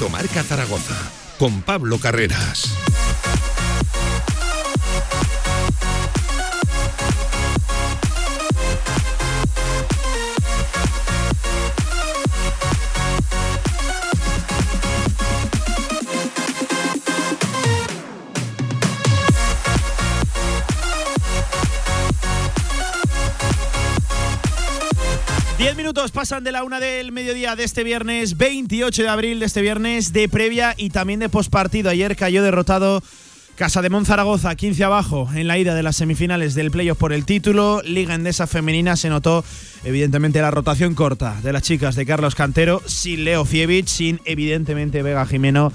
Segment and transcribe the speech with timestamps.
[0.00, 0.96] Directo Zaragoza
[1.38, 2.89] con Pablo Carreras.
[26.12, 30.12] Pasan de la una del mediodía de este viernes, 28 de abril de este viernes,
[30.12, 31.90] de previa y también de postpartido.
[31.90, 33.02] Ayer cayó derrotado
[33.56, 37.26] Casa de Zaragoza, 15 abajo en la ida de las semifinales del playoff por el
[37.26, 37.82] título.
[37.84, 39.44] Liga Endesa Femenina se notó
[39.84, 45.02] evidentemente la rotación corta de las chicas de Carlos Cantero, sin Leo Fievich, sin evidentemente
[45.02, 45.72] Vega Jimeno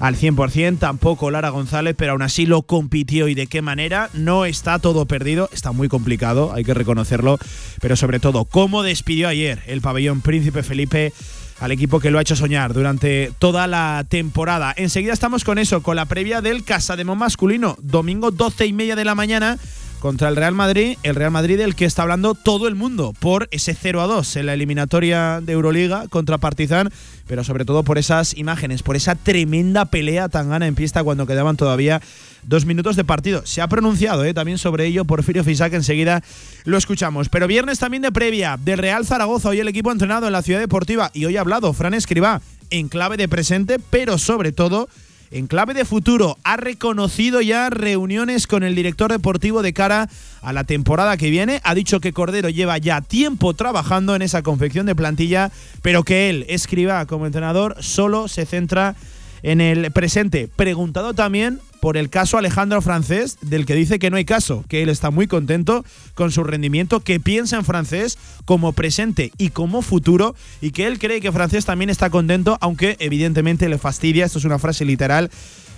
[0.00, 4.10] al 100%, tampoco Lara González, pero aún así lo compitió y de qué manera.
[4.12, 7.38] No está todo perdido, está muy complicado, hay que reconocerlo,
[7.80, 11.12] pero sobre todo, cómo despidió ayer el pabellón Príncipe Felipe
[11.60, 14.72] al equipo que lo ha hecho soñar durante toda la temporada.
[14.76, 19.04] Enseguida estamos con eso, con la previa del Casademón masculino, domingo 12 y media de
[19.04, 19.58] la mañana
[19.98, 23.48] contra el Real Madrid, el Real Madrid del que está hablando todo el mundo por
[23.50, 26.90] ese 0 a 2 en la eliminatoria de Euroliga contra Partizan,
[27.26, 31.26] pero sobre todo por esas imágenes, por esa tremenda pelea tan gana en pista cuando
[31.26, 32.00] quedaban todavía
[32.42, 33.44] dos minutos de partido.
[33.44, 34.34] Se ha pronunciado ¿eh?
[34.34, 36.22] también sobre ello Porfirio Fisac, enseguida
[36.64, 37.28] lo escuchamos.
[37.28, 40.60] Pero viernes también de previa del Real Zaragoza, hoy el equipo entrenado en la Ciudad
[40.60, 44.88] Deportiva y hoy ha hablado Fran Escribá en clave de presente, pero sobre todo
[45.30, 46.38] en clave de futuro.
[46.44, 50.08] Ha reconocido ya reuniones con el director deportivo de cara
[50.40, 51.60] a la temporada que viene.
[51.64, 55.50] Ha dicho que Cordero lleva ya tiempo trabajando en esa confección de plantilla,
[55.82, 60.48] pero que él, escriba como entrenador, solo se centra en el presente.
[60.54, 64.82] Preguntado también por el caso Alejandro Francés, del que dice que no hay caso, que
[64.82, 69.82] él está muy contento con su rendimiento, que piensa en Francés como presente y como
[69.82, 74.38] futuro, y que él cree que Francés también está contento, aunque evidentemente le fastidia, esto
[74.38, 75.30] es una frase literal,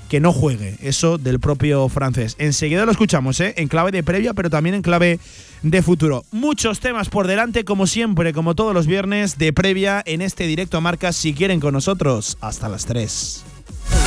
[0.09, 2.35] que no juegue, eso del propio francés.
[2.39, 3.55] Enseguida lo escuchamos, ¿eh?
[3.57, 5.21] en clave de previa, pero también en clave
[5.63, 6.25] de futuro.
[6.33, 10.79] Muchos temas por delante, como siempre, como todos los viernes, de previa en este directo
[10.79, 13.45] a marcas, si quieren con nosotros, hasta las 3.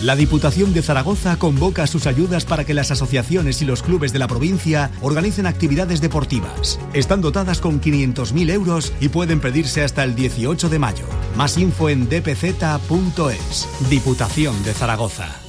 [0.00, 4.18] La Diputación de Zaragoza convoca sus ayudas para que las asociaciones y los clubes de
[4.18, 6.80] la provincia organicen actividades deportivas.
[6.92, 11.06] Están dotadas con 500.000 euros y pueden pedirse hasta el 18 de mayo.
[11.36, 13.68] Más info en dpz.es.
[13.88, 15.43] Diputación de Zaragoza.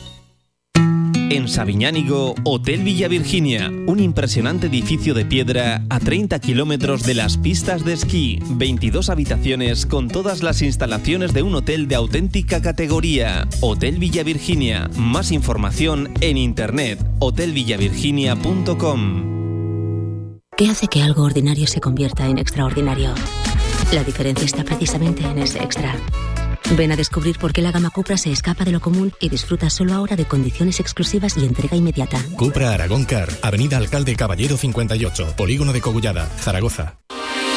[1.29, 7.37] En Sabiñánigo, Hotel Villa Virginia, un impresionante edificio de piedra a 30 kilómetros de las
[7.37, 13.47] pistas de esquí, 22 habitaciones con todas las instalaciones de un hotel de auténtica categoría.
[13.61, 19.33] Hotel Villa Virginia, más información en internet, hotelvillavirginia.com.
[20.55, 23.15] ¿Qué hace que algo ordinario se convierta en extraordinario?
[23.91, 25.95] La diferencia está precisamente en ese extra.
[26.71, 29.69] Ven a descubrir por qué la gama Cupra se escapa de lo común y disfruta
[29.69, 32.19] solo ahora de condiciones exclusivas y entrega inmediata.
[32.35, 36.97] Cupra Aragón Car, Avenida Alcalde Caballero 58, Polígono de Cogullada, Zaragoza.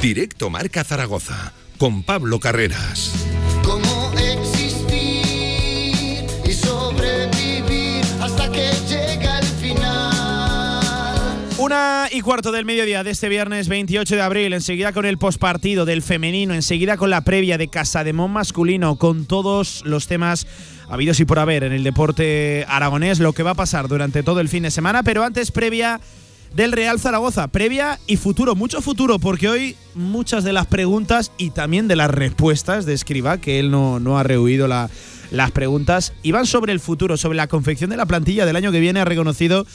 [0.00, 3.12] Directo Marca Zaragoza con Pablo Carreras.
[3.62, 5.44] Cómo existir
[6.42, 10.80] y sobrevivir hasta que llega el final.
[11.58, 15.84] Una y cuarto del mediodía de este viernes 28 de abril, enseguida con el postpartido
[15.84, 20.46] del femenino, enseguida con la previa de Casademón masculino, con todos los temas
[20.88, 24.40] habidos y por haber en el deporte aragonés, lo que va a pasar durante todo
[24.40, 26.00] el fin de semana, pero antes previa
[26.54, 31.50] del Real Zaragoza, previa y futuro, mucho futuro, porque hoy muchas de las preguntas y
[31.50, 34.90] también de las respuestas de Escriba, que él no, no ha rehuido la,
[35.30, 38.80] las preguntas iban sobre el futuro, sobre la confección de la plantilla del año que
[38.80, 39.00] viene.
[39.00, 39.66] Ha reconocido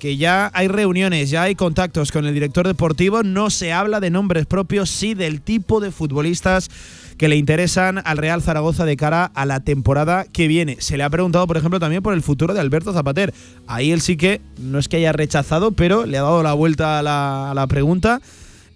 [0.00, 3.22] que ya hay reuniones, ya hay contactos con el director deportivo.
[3.22, 6.70] No se habla de nombres propios, sí del tipo de futbolistas
[7.18, 10.78] que le interesan al Real Zaragoza de cara a la temporada que viene.
[10.80, 13.34] Se le ha preguntado, por ejemplo, también por el futuro de Alberto Zapater.
[13.66, 16.98] Ahí él sí que no es que haya rechazado, pero le ha dado la vuelta
[16.98, 18.22] a la, a la pregunta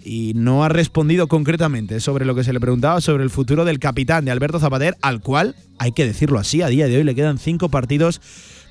[0.05, 3.79] y no ha respondido concretamente sobre lo que se le preguntaba sobre el futuro del
[3.79, 7.15] capitán de Alberto Zapater, al cual, hay que decirlo así, a día de hoy le
[7.15, 8.20] quedan cinco partidos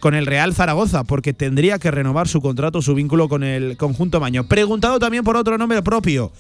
[0.03, 4.19] con el Real Zaragoza, porque tendría que renovar su contrato, su vínculo con el conjunto
[4.19, 4.49] Maño.
[4.49, 6.33] Preguntado también por otro nombre propio,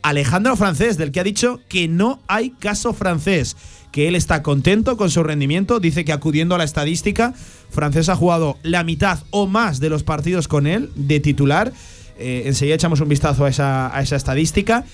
[0.00, 3.58] Alejandro Francés, del que ha dicho que no hay caso francés,
[3.92, 7.34] que él está contento con su rendimiento, dice que acudiendo a la estadística,
[7.68, 11.74] Francés ha jugado la mitad o más de los partidos con él de titular.
[12.18, 14.86] Eh, enseguida echamos un vistazo a esa, a esa estadística.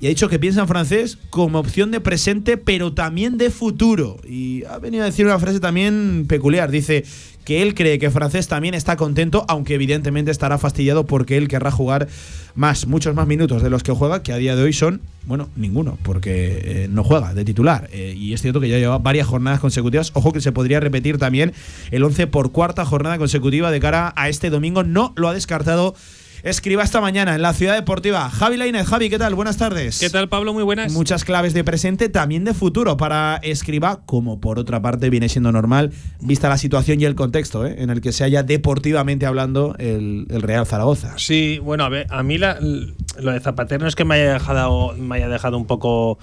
[0.00, 4.20] Y ha dicho que piensa en francés como opción de presente, pero también de futuro.
[4.28, 6.70] Y ha venido a decir una frase también peculiar.
[6.70, 7.04] Dice
[7.44, 11.70] que él cree que francés también está contento, aunque evidentemente estará fastidiado porque él querrá
[11.70, 12.06] jugar
[12.54, 15.48] más, muchos más minutos de los que juega, que a día de hoy son, bueno,
[15.56, 17.88] ninguno, porque eh, no juega de titular.
[17.90, 20.10] Eh, y es cierto que ya lleva varias jornadas consecutivas.
[20.14, 21.54] Ojo que se podría repetir también
[21.90, 24.84] el 11 por cuarta jornada consecutiva de cara a este domingo.
[24.84, 25.94] No lo ha descartado
[26.42, 28.28] escriba esta mañana en la Ciudad Deportiva.
[28.30, 29.34] Javi Lainez, Javi, ¿qué tal?
[29.34, 29.98] Buenas tardes.
[29.98, 30.52] ¿Qué tal, Pablo?
[30.54, 30.92] Muy buenas.
[30.92, 35.52] Muchas claves de presente, también de futuro para escriba, como por otra parte viene siendo
[35.52, 37.76] normal, vista la situación y el contexto ¿eh?
[37.78, 41.14] en el que se haya deportivamente hablando el, el Real Zaragoza.
[41.18, 44.34] Sí, bueno, a ver, a mí la- lo de Zapater no es que me haya
[44.34, 46.18] dejado, me haya dejado un poco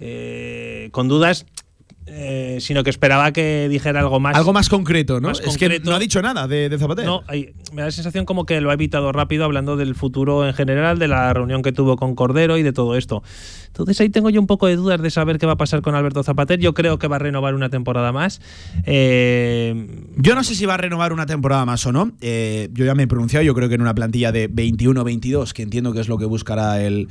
[0.00, 1.46] eh, con dudas,
[2.12, 4.36] eh, sino que esperaba que dijera algo más.
[4.36, 5.28] Algo más concreto, ¿no?
[5.28, 7.04] más es que no ha dicho nada de, de Zapater.
[7.06, 10.46] No, hay- me da la sensación como que lo ha evitado rápido hablando del futuro
[10.46, 13.22] en general, de la reunión que tuvo con Cordero y de todo esto.
[13.68, 15.94] Entonces ahí tengo yo un poco de dudas de saber qué va a pasar con
[15.94, 16.58] Alberto Zapater.
[16.58, 18.40] Yo creo que va a renovar una temporada más.
[18.84, 19.86] Eh,
[20.16, 22.12] Yo no sé si va a renovar una temporada más o no.
[22.20, 25.62] Eh, yo ya me he pronunciado, yo creo que en una plantilla de 21-22, que
[25.62, 27.08] entiendo que es lo que buscará el,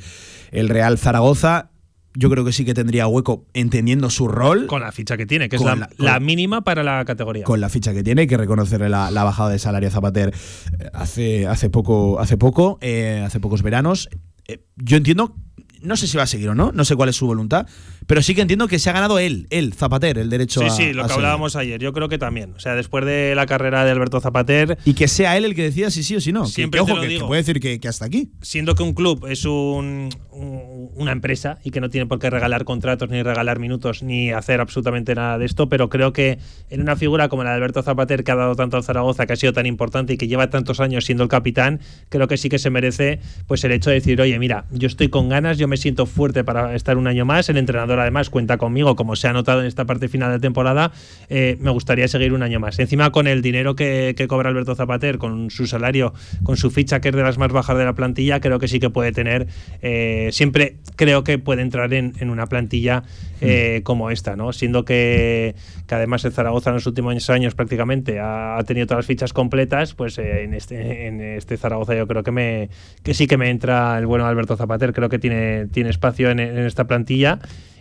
[0.52, 1.70] el Real Zaragoza,
[2.14, 4.66] yo creo que sí que tendría hueco entendiendo su rol.
[4.66, 7.44] con la ficha que tiene, que es la, la- con- la mínima para la categoría.
[7.44, 10.34] con la ficha que tiene, hay que reconocerle la, la bajada de salario a Zapater
[10.78, 14.08] eh, hace, hace poco, hace poco, eh, hace pocos veranos.
[14.48, 15.36] Eh, yo entiendo,
[15.82, 17.66] no sé si va a seguir o no, no sé cuál es su voluntad,
[18.10, 20.70] pero sí que entiendo que se ha ganado él, él, Zapater, el derecho Sí, a.
[20.70, 21.80] sí, lo a que hablábamos ayer.
[21.80, 22.54] Yo creo que también.
[22.56, 25.62] O sea, después de la carrera de Alberto Zapater, Y que sea él el que
[25.62, 26.42] decida si sí o si no.
[26.42, 28.32] Que- Siempre que, te ojo, lo que, que puede decir que, que hasta aquí.
[28.42, 32.30] siendo que un club es un, un- una empresa y que no tiene por qué
[32.30, 36.80] regalar contratos, ni regalar minutos, ni hacer absolutamente nada de esto, pero creo que en
[36.80, 39.36] una figura como la de Alberto Zapater, que ha dado tanto al Zaragoza, que ha
[39.36, 41.78] sido tan importante y que lleva tantos años siendo el capitán,
[42.08, 45.08] creo que sí que se merece pues el hecho de decir, oye, mira, yo estoy
[45.10, 48.58] con ganas, yo me siento fuerte para estar un año más, el entrenador además cuenta
[48.58, 50.92] conmigo, como se ha notado en esta parte final de temporada,
[51.28, 52.78] eh, me gustaría seguir un año más.
[52.78, 56.12] Encima con el dinero que, cobra Alberto Zapater, con su salario,
[56.42, 58.80] con su ficha que es de las más bajas de la plantilla, creo que sí
[58.80, 59.46] que puede tener,
[59.82, 63.02] eh, siempre creo que puede entrar en, en una plantilla
[63.40, 64.52] eh, como esta, ¿no?
[64.52, 65.54] Siendo que,
[65.86, 69.94] que además el Zaragoza en los últimos años prácticamente ha, tenido todas las fichas completas,
[69.94, 72.70] pues eh, en, este, en este Zaragoza yo creo que, me,
[73.02, 76.40] que sí que me entra el bueno Alberto Zapater, creo que tiene, tiene espacio en,
[76.40, 77.38] en esta plantilla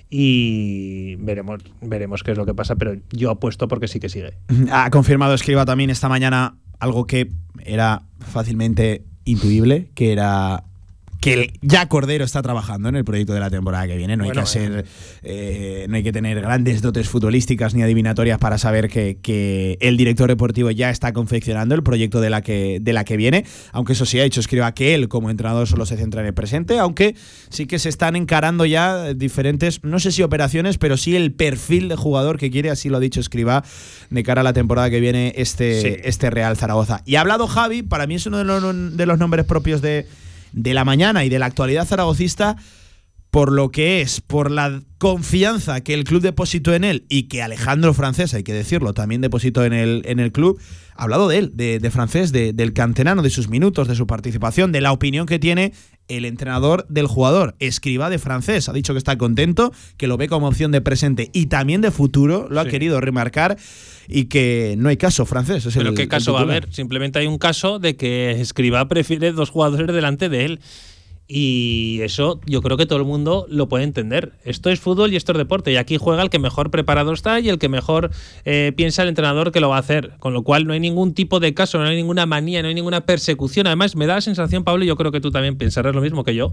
[0.10, 4.34] y veremos, veremos qué es lo que pasa, pero yo apuesto porque sí que sigue.
[4.72, 7.30] Ha confirmado Escriba también esta mañana algo que
[7.64, 10.64] era fácilmente intuible, que era
[11.22, 14.16] que el- ya Cordero está trabajando en el proyecto de la temporada que viene.
[14.16, 14.86] No hay Bueno, que ser,
[15.24, 19.98] eh, no hay que tener grandes dotes futbolísticas ni adivinatorias para saber que, que el
[19.98, 23.44] director deportivo ya está confeccionando el proyecto de la que de la que viene.
[23.74, 26.34] Aunque eso sí ha hecho escriba que él como entrenador solo se centra en el
[26.34, 27.16] presente, aunque
[27.50, 31.90] sí que se están encarando ya diferentes, no sé si operaciones, pero sí el perfil
[31.90, 33.64] de jugador que quiere, así lo ha dicho escriba
[34.10, 35.96] de cara a la temporada que viene este, Sí.
[36.04, 37.02] este Real Zaragoza.
[37.06, 40.06] Y ha hablado Javi, para mí es uno de los, de los nombres propios de,
[40.54, 42.56] de la mañana y de la actualidad zaragocista
[43.32, 47.44] por lo que es, por la confianza que el club depositó en él y que
[47.44, 50.60] Alejandro Francés, hay que decirlo, también depositó en el, en el club,
[50.96, 54.08] ha hablado de él, de, de Francés, de- del canterano, de sus minutos, de su
[54.08, 55.74] participación, de la opinión que tiene
[56.08, 57.56] el entrenador del jugador.
[57.60, 61.30] Escriba de Francés, ha dicho que está contento, que lo ve como opción de presente
[61.32, 63.58] y también de futuro, lo ha querido remarcar
[64.10, 65.66] y que no hay caso, Francés.
[65.66, 66.68] es Pero el- ¿qué caso va a haber?
[66.74, 70.60] Simplemente hay un caso de que Escribá prefiere dos jugadores delante de él.
[71.32, 74.34] Y eso yo creo que todo el mundo lo puede entender.
[74.46, 75.72] Esto es fútbol y esto es deporte.
[75.72, 78.10] Y aquí juega el que mejor preparado está y el que mejor
[78.46, 80.14] eh, piensa el entrenador que lo va a hacer.
[80.18, 82.74] Con lo cual no hay ningún tipo de caso, no hay ninguna manía, no hay
[82.74, 83.68] ninguna persecución.
[83.68, 86.24] Además, me da la sensación, Pablo, y yo creo que tú también pensarás lo mismo
[86.24, 86.52] que yo,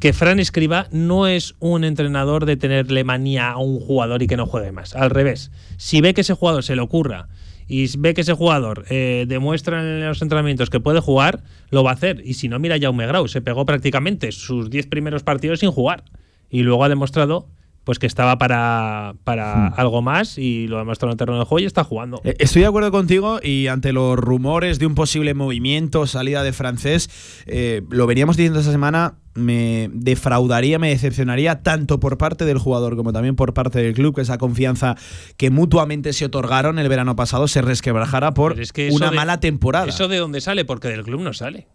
[0.00, 4.38] que Fran Escriba no es un entrenador de tenerle manía a un jugador y que
[4.38, 4.96] no juegue más.
[4.96, 5.50] Al revés.
[5.76, 7.28] Si ve que ese jugador se le ocurra
[7.66, 11.90] y ve que ese jugador eh, demuestra en los entrenamientos que puede jugar, lo va
[11.90, 12.22] a hacer.
[12.24, 16.04] Y si no, mira Jaume Grau, se pegó prácticamente sus 10 primeros partidos sin jugar.
[16.50, 17.48] Y luego ha demostrado
[17.84, 21.44] pues que estaba para, para algo más y lo ha demostrado en el terreno de
[21.44, 22.20] juego y está jugando.
[22.24, 26.52] Eh, Estoy de acuerdo contigo y ante los rumores de un posible movimiento, salida de
[26.52, 27.10] francés,
[27.46, 32.96] eh, lo veníamos diciendo esta semana, me defraudaría, me decepcionaría tanto por parte del jugador
[32.96, 34.96] como también por parte del club que esa confianza
[35.36, 39.40] que mutuamente se otorgaron el verano pasado se resquebrajara por es que una de- mala
[39.40, 39.86] temporada.
[39.88, 40.64] ¿Eso de dónde sale?
[40.64, 41.66] Porque del club no sale.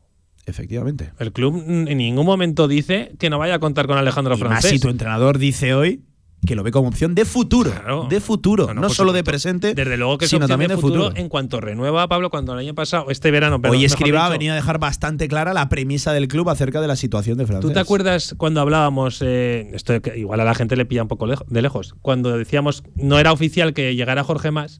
[0.49, 1.11] Efectivamente.
[1.19, 4.47] El club en ningún momento dice que no vaya a contar con Alejandro Y más
[4.49, 4.71] Francés.
[4.71, 6.01] si tu entrenador dice hoy
[6.45, 8.07] que lo ve como opción de futuro, Claro.
[8.09, 11.21] de futuro, no solo de presente, Desde luego que sino también de futuro, futuro.
[11.21, 14.53] en cuanto renueva Pablo cuando el año pasado, este verano, perdón, Hoy Escriba ha venido
[14.53, 17.67] a dejar bastante clara la premisa del club acerca de la situación de francés.
[17.67, 21.27] ¿Tú te acuerdas cuando hablábamos, eh, esto igual a la gente le pilla un poco
[21.27, 24.79] de lejos, cuando decíamos, no era oficial que llegara Jorge Más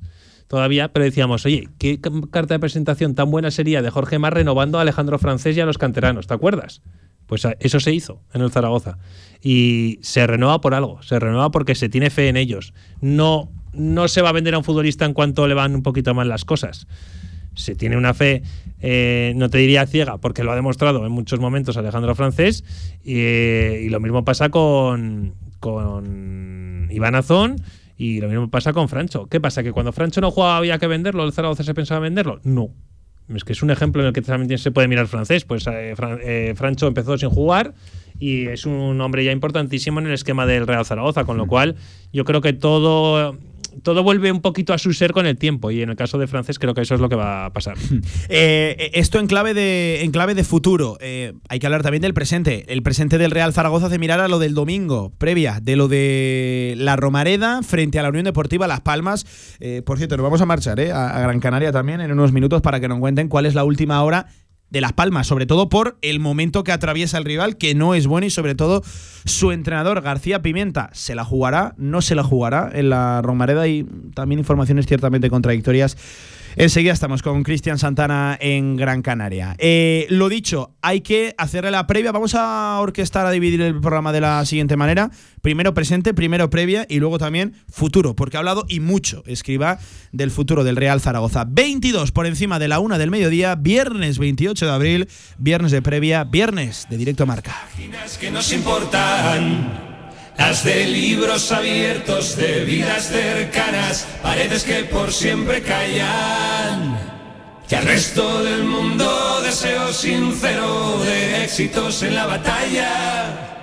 [0.49, 4.33] todavía, pero decíamos, oye, ¿qué ca- carta de presentación tan buena sería de Jorge Más
[4.33, 6.27] renovando a Alejandro Francés y a los canteranos?
[6.27, 6.81] ¿Te acuerdas?
[7.27, 8.97] Pues eso se hizo en el Zaragoza.
[9.41, 12.73] Y se renueva por algo, se renueva porque se tiene fe en ellos.
[12.99, 16.13] No, no se va a vender a un futbolista en cuanto le van un poquito
[16.13, 16.87] mal las cosas
[17.55, 18.41] se tiene una fe,
[18.79, 22.63] eh, no te diría ciega, porque lo ha demostrado en muchos momentos Alejandro Francés,
[23.03, 27.57] y, eh, lo mismo pasa con, con Iván Azón
[27.99, 29.27] y lo mismo pasa con Francho.
[29.27, 29.61] ¿Qué pasa?
[29.61, 31.23] ¿Que cuando Francho no jugaba había que venderlo?
[31.25, 32.39] ¿El Zaragoza se pensaba venderlo?
[32.43, 32.69] No.
[33.35, 35.45] Es que es un ejemplo en el que también se puede mirar francés.
[35.45, 37.75] Pues eh, Fran- eh, Francho empezó sin jugar
[38.17, 41.75] y es un hombre ya importantísimo en el esquema del Real Zaragoza, con lo cual
[42.11, 43.37] yo creo que todo
[43.83, 46.27] todo vuelve un poquito a su ser con el tiempo y en el caso de
[46.27, 47.77] francés creo que eso es lo que va a pasar.
[48.31, 50.97] Eh, esto en clave de, en clave de futuro.
[51.01, 52.65] Eh, hay que hablar también del presente.
[52.71, 56.75] El presente del Real Zaragoza hace mirar a lo del domingo, previa, de lo de
[56.77, 59.25] la Romareda frente a la Unión Deportiva Las Palmas.
[59.59, 62.61] Eh, por cierto, nos vamos a marchar eh, a Gran Canaria también en unos minutos
[62.61, 64.27] para que nos cuenten cuál es la última hora
[64.69, 68.07] de Las Palmas, sobre todo por el momento que atraviesa el rival, que no es
[68.07, 68.83] bueno, y sobre todo
[69.25, 71.73] su entrenador, García Pimienta, ¿se la jugará?
[71.77, 73.67] ¿No se la jugará en la Romareda?
[73.67, 75.97] Y también informaciones ciertamente contradictorias.
[76.55, 79.55] Enseguida estamos con Cristian Santana en Gran Canaria.
[79.59, 82.11] Eh, lo dicho, hay que hacerle la previa.
[82.11, 85.11] Vamos a orquestar, a dividir el programa de la siguiente manera.
[85.41, 89.79] Primero presente, primero previa y luego también futuro, porque ha hablado y mucho, escriba,
[90.11, 91.45] del futuro del Real Zaragoza.
[91.47, 96.23] 22 por encima de la una del mediodía, viernes 28 de abril, viernes de previa,
[96.23, 97.55] viernes de directo a marca.
[98.19, 99.88] que nos importan.
[100.39, 106.97] Las de libros abiertos, de vidas cercanas, paredes que por siempre callan.
[107.69, 113.59] Y al resto del mundo deseo sincero de éxitos en la batalla.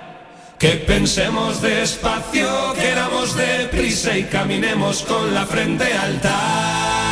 [0.59, 7.06] Que pensemos despacio, queramos deprisa y caminemos con la frente alta.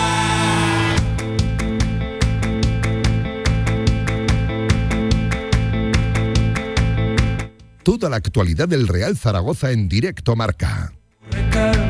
[7.86, 10.92] Toda la actualidad del Real Zaragoza en directo marca.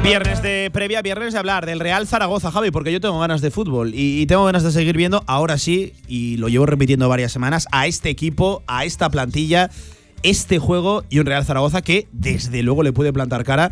[0.03, 3.49] Viernes de previa, viernes de hablar del Real Zaragoza, Javi, porque yo tengo ganas de
[3.49, 7.69] fútbol y, tengo ganas de seguir viendo, ahora sí, y lo llevo repitiendo varias semanas,
[7.71, 9.71] a este equipo, a esta plantilla,
[10.21, 13.71] este juego y un Real Zaragoza que desde luego le puede plantar cara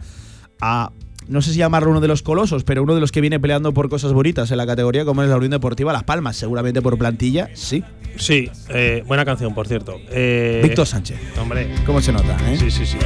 [0.61, 0.93] a,
[1.27, 3.73] no sé si llamarlo uno de los colosos, pero uno de los que viene peleando
[3.73, 6.97] por cosas bonitas en la categoría, como es la Unión Deportiva Las Palmas, seguramente por
[6.97, 7.83] plantilla, sí.
[8.17, 9.99] Sí, eh, buena canción, por cierto.
[10.11, 11.17] Eh, Víctor Sánchez.
[11.39, 11.67] Hombre.
[11.85, 12.37] ¿Cómo se nota?
[12.51, 12.57] eh?
[12.57, 12.97] Sí, sí, sí.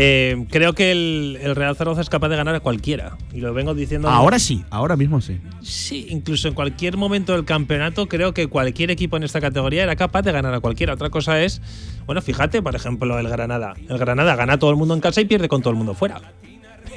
[0.00, 3.16] Eh, creo que el, el Real Zaragoza es capaz de ganar a cualquiera.
[3.32, 4.08] Y lo vengo diciendo.
[4.08, 5.40] Ahora sí, ahora mismo sí.
[5.60, 9.96] Sí, incluso en cualquier momento del campeonato, creo que cualquier equipo en esta categoría era
[9.96, 10.94] capaz de ganar a cualquiera.
[10.94, 11.60] Otra cosa es,
[12.06, 13.74] bueno, fíjate, por ejemplo, el Granada.
[13.88, 15.94] El Granada gana a todo el mundo en casa y pierde con todo el mundo
[15.94, 16.20] fuera.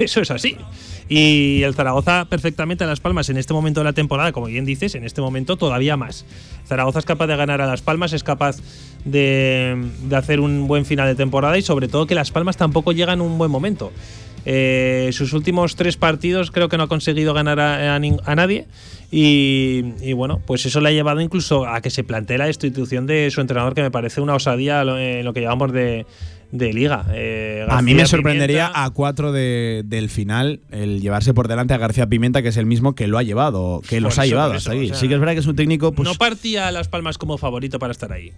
[0.02, 0.56] Eso es así.
[1.08, 4.64] Y el Zaragoza perfectamente a Las Palmas en este momento de la temporada, como bien
[4.64, 6.24] dices, en este momento todavía más.
[6.66, 8.56] Zaragoza es capaz de ganar a Las Palmas, es capaz
[9.04, 12.92] de, de hacer un buen final de temporada y sobre todo que Las Palmas tampoco
[12.92, 13.92] llega en un buen momento.
[14.44, 17.98] Eh, sus últimos tres partidos creo que no ha conseguido ganar a,
[18.34, 18.66] nadie
[19.12, 23.06] y, y bueno, pues eso le ha llevado incluso a que se plantee la destitución
[23.06, 26.06] de su entrenador que me parece una osadía en lo que llevamos de,
[26.52, 27.06] de liga.
[27.12, 31.74] Eh, A mí me sorprendería Pimienta- a cuatro de- del final el llevarse por delante
[31.74, 34.52] a García Pimienta, que es el mismo que lo ha llevado, que los ha llevado
[34.52, 34.84] hasta ahí.
[34.84, 36.88] o sea, sí que es verdad que es un técnico, pues no partía a Las
[36.88, 38.32] Palmas como favorito para estar ahí.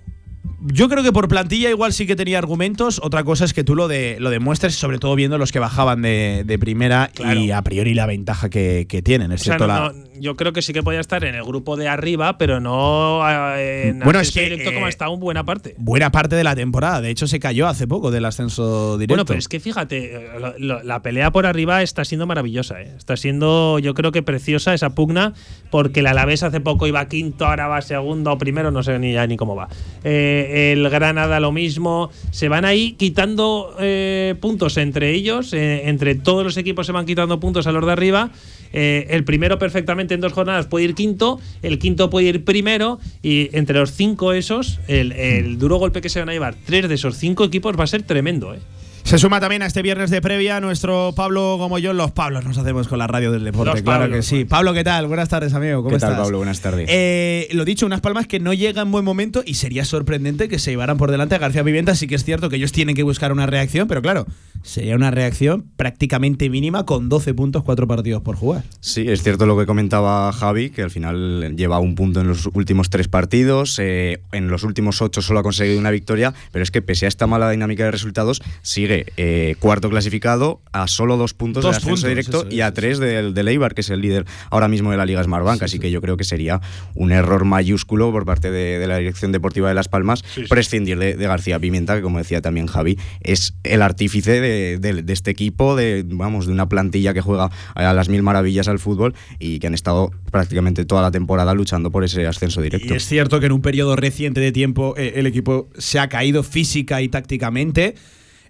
[0.67, 3.01] Yo creo que por plantilla igual sí que tenía argumentos.
[3.05, 6.01] Otra cosa es que tú lo, de, lo demuestres, sobre todo viendo los que bajaban
[6.03, 9.31] de, de primera y a priori la ventaja que, que tienen.
[9.33, 11.35] Es O sea, cierto, no- la- no, yo creo que sí que podía estar en
[11.35, 14.89] el grupo de arriba, pero no eh, en Bueno, es que, directo como eh, ha
[14.89, 15.75] estado en buena parte.
[15.77, 17.01] buena parte de la temporada.
[17.03, 19.15] De hecho, se cayó hace poco del ascenso directo.
[19.17, 22.81] Bueno, pero es que fíjate, eh, lo- lo- la pelea por arriba está siendo maravillosa.
[22.81, 22.95] ¿eh?
[22.97, 25.35] Está siendo, yo creo que preciosa esa pugna,
[25.71, 29.13] porque el Alavés hace poco iba quinto, ahora va segundo o primero, no sé ni
[29.13, 29.69] ya ni cómo va.
[30.05, 32.11] Eh, el Granada lo mismo.
[32.31, 37.07] Se van ahí quitando eh, puntos entre ellos, eh, entre todos los equipos se van
[37.07, 38.31] quitando puntos a los de arriba.
[38.73, 42.99] Eh, el primero perfectamente en dos jornadas puede ir quinto, el quinto puede ir primero
[43.23, 46.89] y entre los cinco esos, el, el duro golpe que se van a llevar tres
[46.89, 48.55] de esos cinco equipos va a ser tremendo.
[48.55, 48.59] ¿eh?
[49.05, 51.99] Se suma también a este viernes de previa nuestro Pablo Gomollón.
[51.99, 54.47] Los Pablos nos hacemos con la radio del deporte, Los claro que sí.
[54.47, 55.07] Pablo, ¿qué tal?
[55.09, 55.83] Buenas tardes, amigo.
[55.83, 56.17] ¿Cómo ¿Qué tal?
[56.17, 56.39] Pablo?
[56.39, 56.89] Buenas tardes.
[56.91, 60.59] Eh, lo dicho, unas palmas que no llegan en buen momento y sería sorprendente que
[60.59, 61.95] se llevaran por delante a García Pimienta.
[61.95, 64.27] Sí que es cierto que ellos tienen que buscar una reacción, pero claro,
[64.63, 68.65] sería una reacción prácticamente mínima con 12 puntos, 4 partidos por jugar.
[68.81, 72.49] Sí, es cierto lo que comentaba Javi, que al final lleva un punto en los
[72.55, 76.71] últimos tres partidos, eh, en los últimos ocho solo ha conseguido una victoria, pero es
[76.71, 81.35] que pese a esta mala dinámica de resultados, sigue eh, cuarto clasificado a solo dos
[81.35, 83.91] puntos Dos del ascenso puntos, directo eso y a tres del, del Eibar, que es
[83.91, 86.61] el líder ahora mismo de la Liga Smartbank, así que yo creo que sería
[86.95, 91.15] un error mayúsculo por parte de, de la Dirección Deportiva de Las Palmas prescindir de,
[91.17, 96.05] de García Pimienta, que como decía también Javi, es el artífice de este equipo, de,
[96.07, 99.75] vamos, de una plantilla que juega a las mil maravillas al fútbol y que han
[99.75, 102.93] estado prácticamente toda la temporada luchando por ese ascenso directo.
[102.93, 106.09] Y es cierto que en un periodo reciente de tiempo eh, el equipo se ha
[106.09, 107.95] caído física y tácticamente.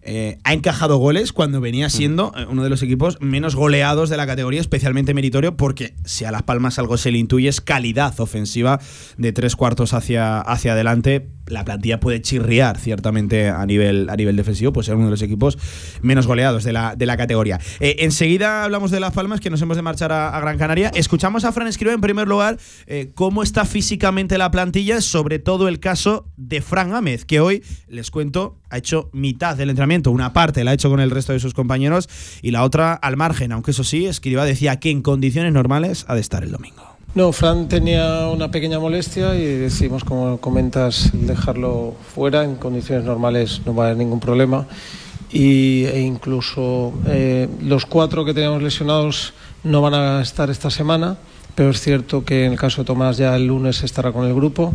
[0.07, 4.19] Eh, ha encajado goles cuando venía siendo eh, uno de los equipos menos goleados de
[4.19, 8.21] la categoría, especialmente meritorio, porque si a Las Palmas algo se le intuye es calidad
[8.21, 8.81] ofensiva
[9.17, 11.27] de tres cuartos hacia, hacia adelante.
[11.47, 15.23] La plantilla puede chirriar ciertamente a nivel, a nivel defensivo, pues ser uno de los
[15.23, 15.59] equipos
[16.03, 17.61] menos goleados de la, de la categoría.
[17.81, 20.91] Eh, enseguida hablamos de Las Palmas, que nos hemos de marchar a, a Gran Canaria.
[20.95, 25.69] Escuchamos a Fran Escriba en primer lugar eh, cómo está físicamente la plantilla, sobre todo
[25.69, 30.11] el caso de Fran Gámez, que hoy, les cuento, ha hecho mitad del entrenamiento.
[30.11, 32.09] Una parte la ha hecho con el resto de sus compañeros
[32.43, 36.15] y la otra al margen, aunque eso sí, Escriba decía que en condiciones normales ha
[36.15, 36.94] de estar el domingo.
[37.15, 42.43] No, Fran tenía una pequeña molestia y decidimos, como comentas, dejarlo fuera.
[42.43, 44.67] En condiciones normales no va a haber ningún problema.
[45.31, 51.17] Y, e incluso eh, los cuatro que teníamos lesionados no van a estar esta semana,
[51.55, 54.35] pero es cierto que en el caso de Tomás ya el lunes estará con el
[54.35, 54.75] grupo.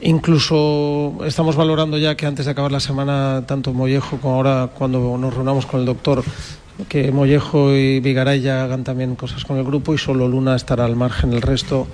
[0.00, 5.18] Incluso estamos valorando ya que antes de acabar la semana, tanto Mollejo como ahora cuando
[5.18, 6.24] nos reunamos con el doctor,
[6.88, 10.84] que Mollejo y Vigaray ya hagan también cosas con el grupo y solo Luna estará
[10.84, 11.32] al margen.
[11.32, 11.86] El resto,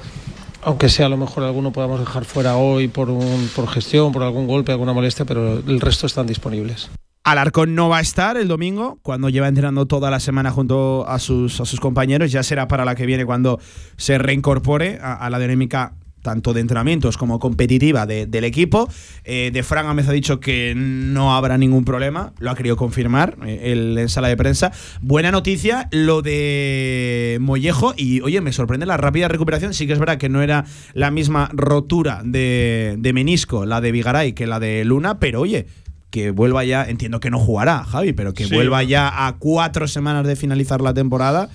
[0.63, 4.23] aunque sea a lo mejor alguno podamos dejar fuera hoy por, un, por gestión, por
[4.23, 6.91] algún golpe, alguna molestia, pero el resto están disponibles.
[7.25, 11.19] Alarcón no va a estar el domingo, cuando lleva entrenando toda la semana junto a
[11.19, 12.31] sus, a sus compañeros.
[12.31, 13.59] Ya será para la que viene cuando
[13.97, 15.95] se reincorpore a, a la dinámica
[16.27, 18.89] tanto de entrenamientos como competitiva de- del equipo.
[19.23, 23.37] Eh, de Fran Gámez ha dicho que no habrá ningún problema, lo ha querido confirmar
[23.47, 24.73] eh, él en sala de prensa.
[25.01, 29.73] Buena noticia lo de Mollejo y oye, me sorprende la rápida recuperación.
[29.73, 33.93] Sí que es verdad que no era la misma rotura de, de menisco, la de
[33.93, 35.67] Vigaray, que la de Luna, pero oye,
[36.11, 38.55] que vuelva ya, entiendo que no jugará, Javi, pero que Sí.
[38.55, 41.51] vuelva ya a cuatro semanas de finalizar la temporada,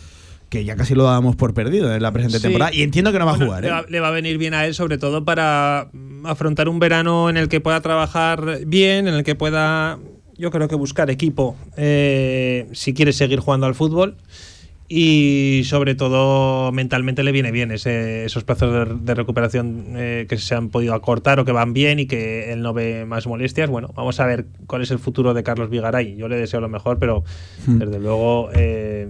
[0.52, 2.44] que ya casi lo dábamos por perdido en la presente Sí.
[2.44, 2.74] temporada.
[2.74, 3.64] Y entiendo que no va Bueno, a jugar.
[3.64, 3.72] Le ¿eh?
[3.72, 7.30] va, le va a venir bien a él, sobre todo para mm, afrontar un verano
[7.30, 9.98] en el que pueda trabajar bien, en el que pueda,
[10.38, 14.18] yo creo que buscar equipo eh, si quiere seguir jugando al fútbol.
[14.94, 20.38] Y sobre todo mentalmente le viene bien ese- esos plazos de, de recuperación eh, que
[20.38, 23.70] se han podido acortar o que van bien y que él no ve más molestias.
[23.70, 26.18] Bueno, vamos a ver cuál es el futuro de Carlos Vigaray.
[26.18, 27.24] Yo le deseo lo mejor, pero
[27.66, 27.78] Hmm.
[27.80, 29.08] desde luego eh,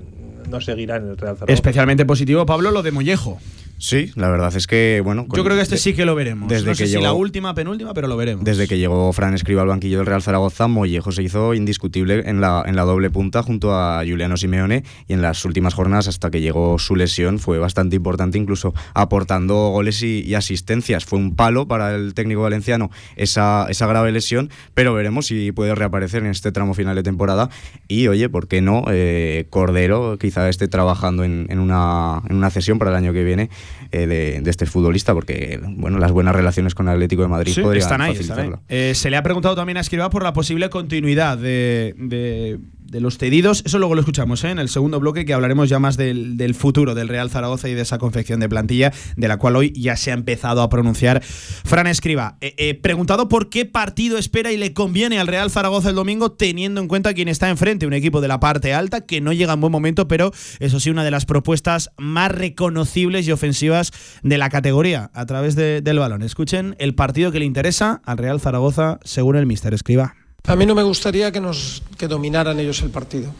[0.51, 1.53] no seguirá en el Real Zaragoza.
[1.53, 3.39] Especialmente positivo, Pablo, lo de Mollejo.
[3.83, 5.25] Sí, la verdad es que, bueno.
[5.35, 6.47] Yo creo que este sí que lo veremos.
[6.47, 8.45] Desde no sé que si llegó- la última, penúltima, pero lo veremos.
[8.45, 12.41] Desde que llegó Fran Escriba al banquillo del Real Zaragoza, Mollejo se hizo indiscutible en
[12.41, 16.29] la, en la doble punta junto a Juliano Simeone y en las últimas jornadas hasta
[16.29, 21.03] que llegó su lesión fue bastante importante, incluso aportando goles y, y asistencias.
[21.03, 25.73] Fue un palo para el técnico valenciano esa, esa grave lesión, pero veremos si puede
[25.73, 27.49] reaparecer en este tramo final de temporada.
[27.87, 28.83] Y oye, ¿por qué no?
[28.91, 33.23] Eh, Cordero quizá esté trabajando en, en una, en una cesión para el año que
[33.23, 33.49] viene
[33.91, 37.53] eh, de, de este futbolista, porque bueno, las buenas relaciones con el Atlético de Madrid
[37.53, 38.45] Sí, podrían están ahí, están ahí.
[38.45, 38.61] facilitarlo.
[38.69, 42.59] Eh, se le ha preguntado también a Escribá por la posible continuidad de, de
[42.91, 43.63] de los cedidos.
[43.65, 44.51] Eso luego lo escuchamos ¿eh?
[44.51, 47.73] en el segundo bloque, que hablaremos ya más del, del, futuro del Real Zaragoza y
[47.73, 51.23] de esa confección de plantilla, de la cual hoy ya se ha empezado a pronunciar
[51.23, 52.37] Fran Escriba.
[52.41, 56.33] Eh, eh, preguntado por qué partido espera y le conviene al Real Zaragoza el domingo,
[56.33, 59.53] teniendo en cuenta quién está enfrente, un equipo de la parte alta que no llega
[59.53, 64.37] en buen momento, pero eso sí, una de las propuestas más reconocibles y ofensivas de
[64.37, 66.23] la categoría a través de, del balón.
[66.23, 70.20] Escuchen el partido que le interesa al Real Zaragoza según el Mister Escriba.
[70.47, 73.31] A mí no me gustaría que, nos, que dominaran ellos el partido,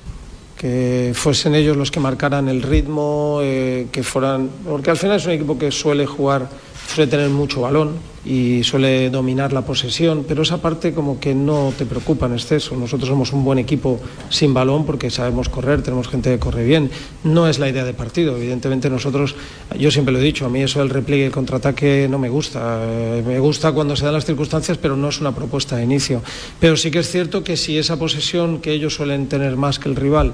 [0.58, 4.50] que fuesen ellos los que marcaran el ritmo, eh, que fueran.
[4.66, 6.48] Porque al final es un equipo que suele jugar,
[6.88, 11.74] suele tener mucho balón y suele dominar la posesión, pero esa parte como que no
[11.76, 12.76] te preocupa en exceso.
[12.76, 16.92] Nosotros somos un buen equipo sin balón porque sabemos correr, tenemos gente que corre bien.
[17.24, 19.36] No es la idea de partido, evidentemente nosotros,
[19.78, 22.30] yo siempre lo he dicho, a mí eso del repliegue y el contraataque no me
[22.30, 22.80] gusta.
[22.84, 26.22] Eh, me gusta cuando se dan las circunstancias, pero no es una propuesta de inicio.
[26.60, 29.90] Pero sí que es cierto que si esa posesión que ellos suelen tener más que
[29.90, 30.34] el rival,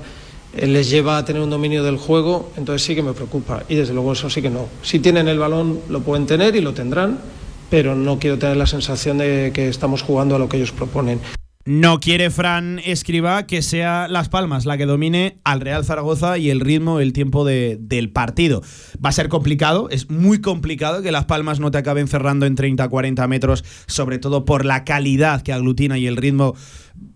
[0.65, 3.63] les lleva a tener un dominio del juego, entonces sí que me preocupa.
[3.70, 4.67] Y desde luego eso sí que no.
[4.82, 7.20] Si tienen el balón, lo pueden tener y lo tendrán
[7.70, 11.20] pero no quiero tener la sensación de que estamos jugando a lo que ellos proponen.
[11.65, 16.50] No quiere Fran Escriba que sea Las Palmas la que domine al Real Zaragoza y
[16.50, 18.62] el ritmo, el tiempo de, del partido.
[19.04, 22.56] Va a ser complicado, es muy complicado que Las Palmas no te acaben cerrando en
[22.56, 26.56] 30-40 metros, sobre todo por la calidad que aglutina y el ritmo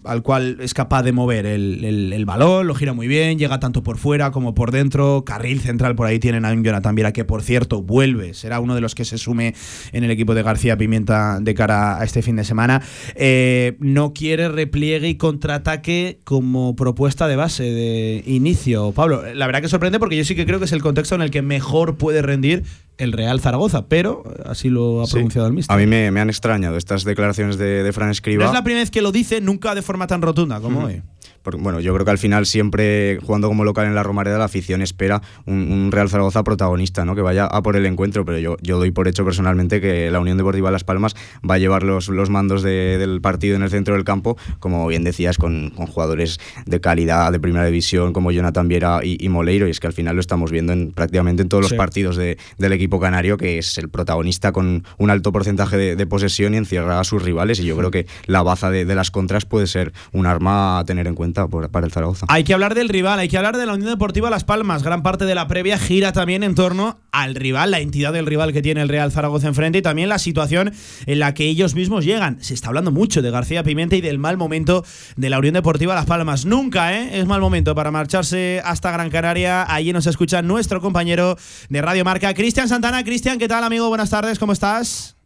[0.03, 3.83] al cual es capaz de mover el, el, balón, lo gira muy bien, llega tanto
[3.83, 7.23] por fuera como por dentro, carril central por ahí tienen a un Jonathan Viera que
[7.23, 9.53] por cierto vuelve, será uno de los que se sume
[9.91, 12.81] en el equipo de García Pimienta de cara a este fin de semana.
[13.15, 18.91] Eh, no quiere repliegue y contraataque como propuesta de base, de inicio.
[18.93, 21.21] Pablo, la verdad que sorprende porque yo sí que creo que es el contexto en
[21.21, 22.63] el que mejor puede rendir
[23.01, 25.49] el Real Zaragoza, pero así lo ha pronunciado sí.
[25.49, 25.75] el mister.
[25.75, 28.43] A mí me, me, han extrañado estas declaraciones de, de Fran Escriba.
[28.43, 31.01] No es la primera vez que lo dice, nunca de forma tan rotunda como hoy.
[31.43, 34.45] Porque, bueno, yo creo que al final siempre jugando como local en la Romareda la
[34.45, 37.15] afición espera un, un, Real Zaragoza protagonista, ¿no?
[37.15, 40.19] Que vaya a por el encuentro, pero yo, yo doy por hecho personalmente que la
[40.19, 41.15] Unión Deportiva Las Palmas
[41.49, 44.87] va a llevar los, los mandos de, del partido en el centro del campo, como
[44.87, 49.29] bien decías, con, con, jugadores de calidad de primera división como Jonathan Viera y, y,
[49.29, 52.15] Moleiro, y es que al final lo estamos viendo en prácticamente en todos los partidos
[52.15, 56.53] de, del equipo canario, que es el protagonista con un alto porcentaje de, de posesión
[56.53, 59.45] y encierra a sus rivales, y yo creo que la baza de, de las contras
[59.45, 62.25] puede ser un arma a tener en cuenta para el Zaragoza.
[62.29, 64.83] Hay que hablar del rival, hay que hablar de la Unión Deportiva Las Palmas.
[64.83, 68.53] Gran parte de la previa gira también en torno al rival, la entidad del rival
[68.53, 70.73] que tiene el Real Zaragoza enfrente y también la situación
[71.05, 72.41] en la que ellos mismos llegan.
[72.41, 74.83] Se está hablando mucho de García Pimienta y del mal momento
[75.15, 76.45] de la Unión Deportiva Las Palmas.
[76.45, 77.19] Nunca ¿eh?
[77.19, 79.65] es mal momento para marcharse hasta Gran Canaria.
[79.71, 81.37] Allí nos escucha nuestro compañero
[81.69, 83.03] de Radio Marca, Cristian Santana.
[83.03, 83.89] Cristian, ¿qué tal, amigo?
[83.89, 85.20] Buenas tardes, ¿cómo estás?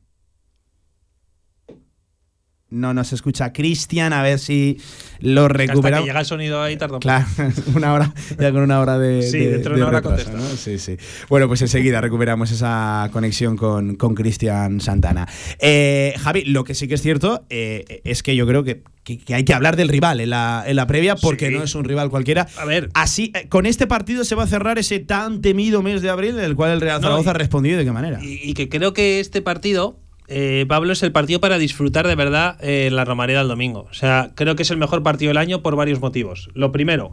[2.75, 4.77] No nos escucha Cristian, a ver si
[5.19, 5.85] lo recuperamos.
[5.85, 7.25] Hasta que llega el sonido ahí tarda Claro,
[7.75, 9.23] una hora, ya con una hora de.
[9.23, 10.49] Sí, de, dentro de, de una retraso, hora ¿no?
[10.55, 10.97] Sí, sí.
[11.29, 15.27] Bueno, pues enseguida recuperamos esa conexión con, con Cristian Santana.
[15.59, 19.17] Eh, Javi, lo que sí que es cierto eh, es que yo creo que, que,
[19.17, 21.53] que, hay que hablar del rival en la, en la previa porque sí.
[21.53, 22.47] no es un rival cualquiera.
[22.57, 22.89] A ver.
[22.93, 26.37] Así, eh, con este partido se va a cerrar ese tan temido mes de abril
[26.37, 28.19] en el cual el Real Zaragoza no, y, ha respondido de qué manera.
[28.21, 32.15] Y, y que creo que este partido eh, Pablo es el partido para disfrutar de
[32.15, 33.87] verdad eh, la Romareda el domingo.
[33.89, 36.49] O sea, creo que es el mejor partido del año por varios motivos.
[36.53, 37.11] Lo primero,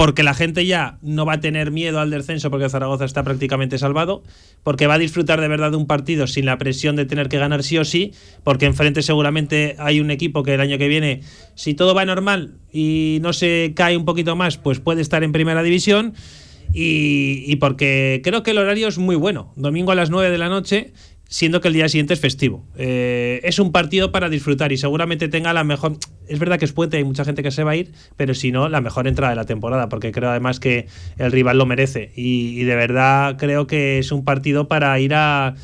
[0.00, 3.76] porque la gente ya no va a tener miedo al descenso porque Zaragoza está prácticamente
[3.76, 4.22] salvado,
[4.62, 7.38] porque va a disfrutar de verdad de un partido sin la presión de tener que
[7.38, 11.20] ganar sí o sí, porque enfrente seguramente hay un equipo que el año que viene,
[11.54, 15.32] si todo va normal y no se cae un poquito más, pues puede estar en
[15.32, 16.14] primera división.
[16.72, 19.52] Y, y, porque creo que el horario es muy bueno.
[19.56, 20.92] Domingo a las 9 de la noche
[21.30, 22.66] siendo que el día siguiente es festivo.
[22.76, 25.96] Eh, es un partido para disfrutar y seguramente tenga la mejor.
[26.26, 28.50] Es verdad que es puente, hay mucha gente que se va a ir, pero si
[28.50, 30.88] no, la mejor entrada de la temporada, porque creo además que
[31.18, 32.12] el rival lo merece.
[32.16, 35.54] Y, de verdad creo que es un partido para ir a,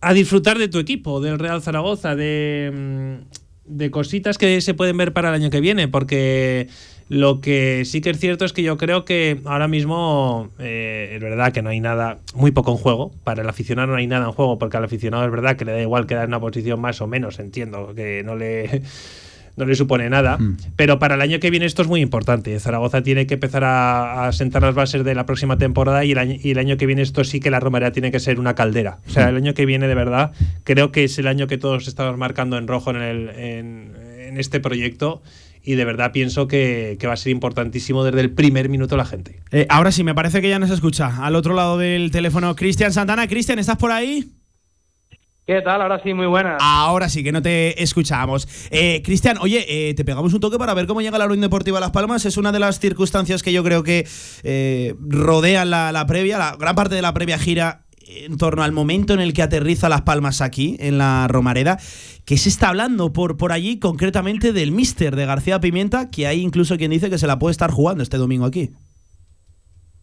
[0.00, 3.20] a disfrutar de tu equipo, del Real Zaragoza, de,
[3.64, 6.66] de cositas que se pueden ver para el año que viene, porque
[7.08, 11.20] lo que sí que es cierto es que yo creo que ahora mismo eh, es
[11.20, 13.12] verdad que no hay nada, muy poco en juego.
[13.24, 15.72] Para el aficionado no hay nada en juego, porque al aficionado es verdad que le
[15.72, 18.82] da igual quedar en una posición más o menos, entiendo, que no le,
[19.56, 20.38] no le supone nada.
[20.38, 20.56] Mm.
[20.76, 22.58] Pero para el año que viene esto es muy importante.
[22.58, 26.18] Zaragoza tiene que empezar a, a sentar las bases de la próxima temporada y el,
[26.18, 28.54] año, y el, año, que viene esto sí que la Romareda tiene que ser una
[28.54, 28.98] caldera.
[29.06, 30.32] O sea, el año que viene de verdad
[30.64, 34.38] creo que es el año que todos estamos marcando en rojo en, el, en, en
[34.38, 35.22] este proyecto
[35.64, 39.04] y de verdad pienso que, que, va a ser importantísimo desde el primer minuto la
[39.04, 39.40] gente.
[39.50, 41.24] Eh, ahora sí, me parece que ya nos escucha.
[41.24, 43.28] Al otro lado del teléfono, Cristian Santana.
[43.28, 44.28] Cristian, ¿estás por ahí?
[45.46, 45.82] ¿Qué tal?
[45.82, 46.56] Ahora sí, muy buena.
[46.60, 48.46] Ahora sí, que no te escuchábamos.
[48.70, 51.78] Eh, Cristian, oye, eh, te pegamos un toque para ver cómo llega la Unión Deportiva
[51.78, 52.24] a Las Palmas.
[52.26, 54.06] Es una de las circunstancias que yo creo que
[54.44, 58.72] eh, rodean la, la previa, la gran parte de la previa gira en torno al
[58.72, 61.78] momento en el que aterriza Las Palmas aquí, en la Romareda.
[62.24, 66.10] que se está hablando por, por allí concretamente del Mister de García Pimienta?
[66.10, 68.70] Que hay incluso quien dice que se la puede estar jugando este domingo aquí.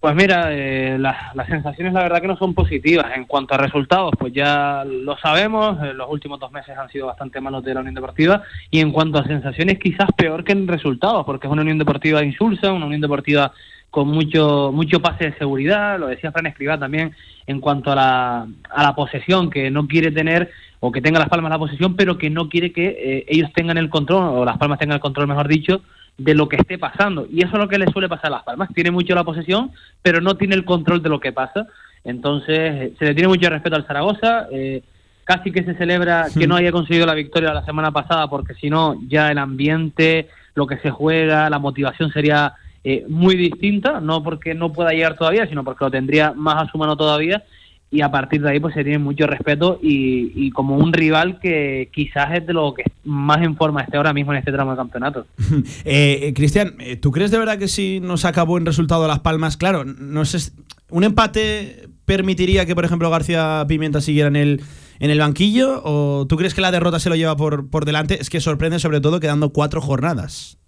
[0.01, 3.07] Pues mira, eh, la- las sensaciones la verdad que no son positivas.
[3.17, 7.07] En cuanto a resultados, pues ya lo sabemos, eh, los últimos dos meses han sido
[7.07, 10.69] bastante malos de la Unión Deportiva y en cuanto a sensaciones quizás peor que en
[10.69, 13.51] resultados, porque es una Unión Deportiva insulsa, una Unión Deportiva
[13.89, 17.13] con mucho mucho pase de seguridad, lo decía Fran Escribá también
[17.47, 21.29] en cuanto a la, a la posesión, que no quiere tener o que tenga Las
[21.29, 24.57] Palmas la posesión, pero que no quiere que eh, ellos tengan el control, o Las
[24.57, 25.81] Palmas tengan el control, mejor dicho,
[26.17, 27.27] de lo que esté pasando.
[27.29, 28.69] Y eso es lo que le suele pasar a Las Palmas.
[28.73, 29.71] Tiene mucho la posesión,
[30.01, 31.67] pero no tiene el control de lo que pasa.
[32.03, 34.47] Entonces, eh, se le tiene mucho respeto al Zaragoza.
[34.51, 34.83] eh,
[35.25, 38.67] casi que se celebra que no haya conseguido la victoria la semana pasada, porque si
[38.67, 43.99] no, ya el ambiente, lo que se juega, la motivación sería eh, muy distinta.
[43.99, 47.43] No porque no pueda llegar todavía, sino porque lo tendría más a su mano todavía.
[47.91, 51.89] Y a partir de ahí, pues se tiene mucho respeto y, como un rival que
[51.91, 54.77] quizás es de lo que más en forma esté ahora mismo en este tramo de
[54.77, 55.25] campeonato.
[55.85, 59.57] Eh, Cristian, eh, ¿tú crees de verdad que si nos saca buen resultado Las Palmas?
[59.57, 60.51] Claro, no sé,
[60.91, 64.61] ¿un empate permitiría que, por ejemplo, García Pimienta siguiera en el,
[64.99, 65.81] en el banquillo?
[65.83, 68.21] ¿O tú crees que la derrota se lo lleva por, por delante?
[68.21, 70.58] Es que sorprende sobre todo quedando cuatro jornadas.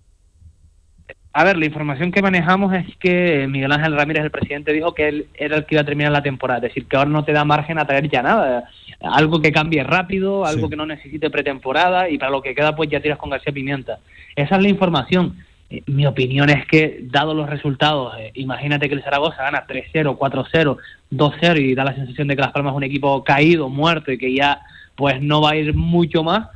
[1.34, 5.08] A ver, la información que manejamos es que Miguel Ángel Ramírez, el presidente, dijo que
[5.08, 6.58] él era el que iba a terminar la temporada.
[6.58, 8.66] Es decir, que ahora no te da margen a traer ya nada.
[9.00, 12.90] Algo que cambie rápido, algo que no necesite pretemporada y para lo que queda pues
[12.90, 14.00] ya tiras con García Pimienta.
[14.36, 15.38] Esa es la información.
[15.70, 20.18] Eh, Mi opinión es que, dado los resultados, eh, imagínate que el Zaragoza gana 3-0,
[20.18, 20.78] 4-0,
[21.12, 24.18] 2-0 y da la sensación de que Las Palmas es un equipo caído, muerto y
[24.18, 24.60] que ya
[24.96, 26.50] pues no va a ir mucho más.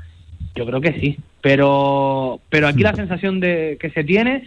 [0.54, 4.44] Yo creo que sí, pero pero aquí la sensación de que se tiene,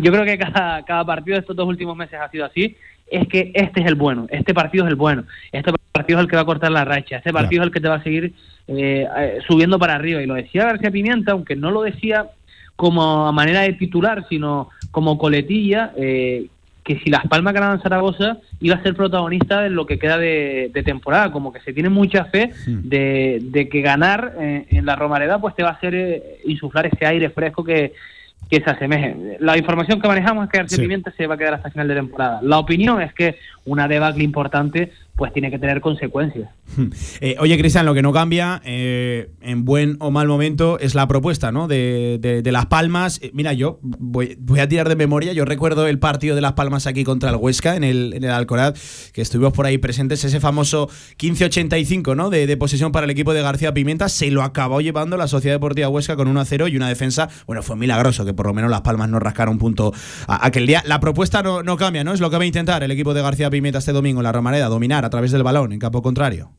[0.00, 2.76] yo creo que cada, cada partido de estos dos últimos meses ha sido así,
[3.10, 6.30] es que este es el bueno, este partido es el bueno, este partido es el
[6.30, 8.34] que va a cortar la racha, este partido es el que te va a seguir
[8.66, 10.22] eh, eh, subiendo para arriba.
[10.22, 12.26] Y lo decía García Pimienta, aunque no lo decía
[12.76, 16.46] como a manera de titular, sino como coletilla, eh,
[16.88, 20.70] que si Las Palmas ganaban Zaragoza iba a ser protagonista de lo que queda de,
[20.72, 24.96] de temporada, como que se tiene mucha fe de, de que ganar eh, en la
[24.96, 27.92] Romareda pues te va a hacer eh, insuflar ese aire fresco que,
[28.50, 29.36] que se asemeje.
[29.40, 30.82] La información que manejamos es que García Sí.
[30.82, 32.40] Pimienta se va a quedar hasta final de temporada.
[32.42, 36.48] La opinión es que una debacle importante pues tiene que tener consecuencias.
[37.20, 41.08] Eh, oye, Cristian, lo que no cambia, eh, en buen o mal momento, es la
[41.08, 41.66] propuesta ¿no?
[41.66, 43.18] de, de- Las Palmas.
[43.22, 45.32] Eh, mira, yo voy, a tirar de memoria.
[45.32, 48.30] Yo recuerdo el partido de Las Palmas aquí contra el Huesca en el, en el
[48.30, 52.30] Alcoraz, que estuvimos por ahí presentes, ese famoso 15-85 ¿no?
[52.30, 54.08] de, de posesión para el equipo de García Pimienta.
[54.08, 57.28] Se lo acabó llevando la Sociedad Deportiva Huesca con 1-0 y una defensa.
[57.46, 59.92] Bueno, fue milagroso que por lo menos Las Palmas no rascaron un punto
[60.26, 60.82] a- aquel día.
[60.86, 62.12] La propuesta no, no cambia, ¿no?
[62.12, 64.32] Es lo que va a intentar el equipo de García Pimienta este domingo en la
[64.32, 66.50] Romareda, dominar a través del balón en campo contrario.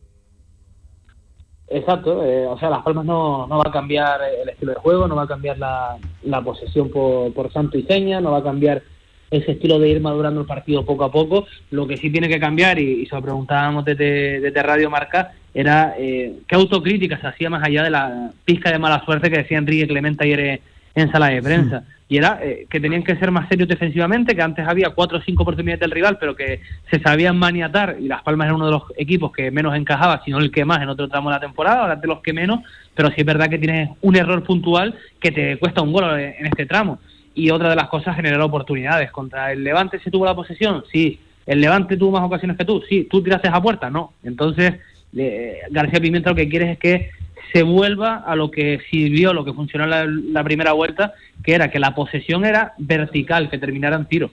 [1.72, 5.08] Exacto, eh, o sea, Las Palmas no, no va a cambiar el estilo de juego,
[5.08, 8.44] no va a cambiar la, la posesión por, por santo y seña, no va a
[8.44, 8.82] cambiar
[9.30, 11.46] ese estilo de ir madurando el partido poco a poco.
[11.70, 15.34] Lo que sí tiene que cambiar, y, y se lo preguntábamos desde, desde Radio Marca,
[15.54, 19.38] era eh, qué autocrítica se hacía más allá de la pizca de mala suerte que
[19.38, 20.62] decía Enrique Clemente ayer
[20.96, 21.84] en sala de prensa.
[22.10, 25.22] Y era eh, que tenían que ser más serios defensivamente, que antes había cuatro o
[25.22, 28.72] cinco oportunidades del rival, pero que se sabían maniatar, y Las Palmas era uno de
[28.72, 31.82] los equipos que menos encajaba, sino el que más en otro tramo de la temporada,
[31.82, 32.62] ahora de los que menos,
[32.96, 36.46] pero sí es verdad que tienes un error puntual que te cuesta un gol en
[36.48, 37.00] este tramo.
[37.36, 39.12] Y otra de las cosas, generar oportunidades.
[39.12, 41.20] Contra el Levante se tuvo la posesión, sí.
[41.46, 43.08] El Levante tuvo más ocasiones que tú, sí.
[43.10, 43.90] ¿Tú tiraste a puerta?
[43.90, 44.14] No.
[44.24, 44.74] Entonces,
[45.16, 47.12] eh, García Pimienta lo que quiere es que
[47.52, 51.72] se vuelva a lo que sirvió, lo que funcionó la, la primera vuelta, que era
[51.72, 54.32] que la posesión era vertical, que terminara en tiro.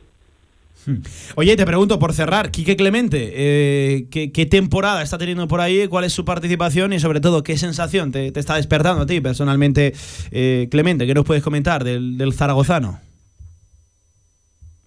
[1.34, 5.88] Oye, te pregunto por cerrar, Quique Clemente, eh, ¿qué, temporada está teniendo por ahí?
[5.88, 6.92] ¿Cuál es su participación?
[6.92, 9.94] Y sobre todo, ¿qué sensación te, está despertando a ti personalmente,
[10.30, 11.06] eh, Clemente?
[11.06, 13.00] ¿Qué nos puedes comentar del zaragozano?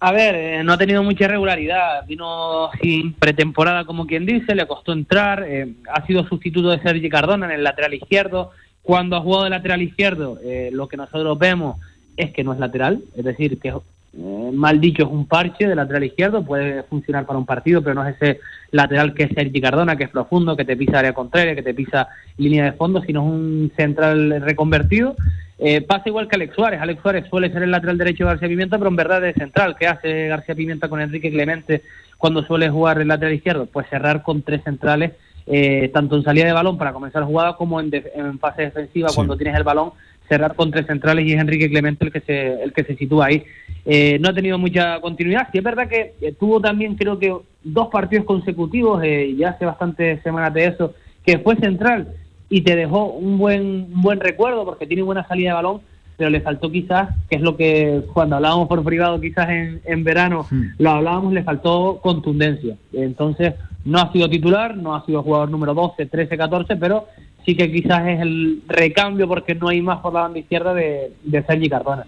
[0.02, 2.06] A ver, eh, no ha tenido mucha regularidad.
[2.06, 5.44] Vino sin pretemporada, como quien dice, le costó entrar.
[5.46, 8.50] eh, ha sido sustituto de Sergi Cardona en el lateral izquierdo.
[8.82, 11.76] Cuando ha jugado de lateral izquierdo, eh, lo que nosotros vemos
[12.16, 15.76] es que no es lateral, es decir, que eh, mal dicho es un parche de
[15.76, 19.60] lateral izquierdo, puede funcionar para un partido, pero no es ese lateral que es Sergi
[19.60, 22.08] Cardona, que es profundo, que te pisa área contraria, que te pisa
[22.38, 25.14] línea de fondo, sino es un central reconvertido.
[25.62, 26.80] Eh, pasa igual que Alex Suárez.
[26.80, 29.76] Alex Suárez suele ser el lateral derecho de García Pimienta, pero en verdad es central.
[29.78, 31.82] ¿Qué hace García Pimienta con Enrique Clemente
[32.16, 33.66] cuando suele jugar el lateral izquierdo?
[33.66, 35.12] Pues cerrar con tres centrales
[35.46, 37.90] eh, tanto en salida de balón para comenzar jugada como en,
[38.38, 39.92] fase defensiva cuando tienes el balón
[40.30, 43.26] cerrar con tres centrales y es Enrique Clemente el que se el que se sitúa
[43.26, 43.44] ahí.
[43.84, 45.48] Eh, no ha tenido mucha continuidad.
[45.50, 49.66] Sí es verdad que eh, tuvo también creo que dos partidos consecutivos, eh, ya hace
[49.66, 50.94] bastantes semanas de eso,
[51.26, 52.14] que fue central
[52.50, 53.62] y te dejó un buen
[53.94, 55.80] un buen recuerdo porque tiene buena salida de balón,
[56.16, 60.04] pero le faltó quizás, que es lo que cuando hablábamos por privado quizás en, en
[60.04, 62.76] verano lo hablábamos, le faltó contundencia.
[62.92, 67.06] Entonces no ha sido titular, no ha sido jugador número 12, 13, 14, pero
[67.46, 71.12] sí que quizás es el recambio porque no hay más por la banda izquierda de,
[71.22, 72.04] de Sergi Cardona.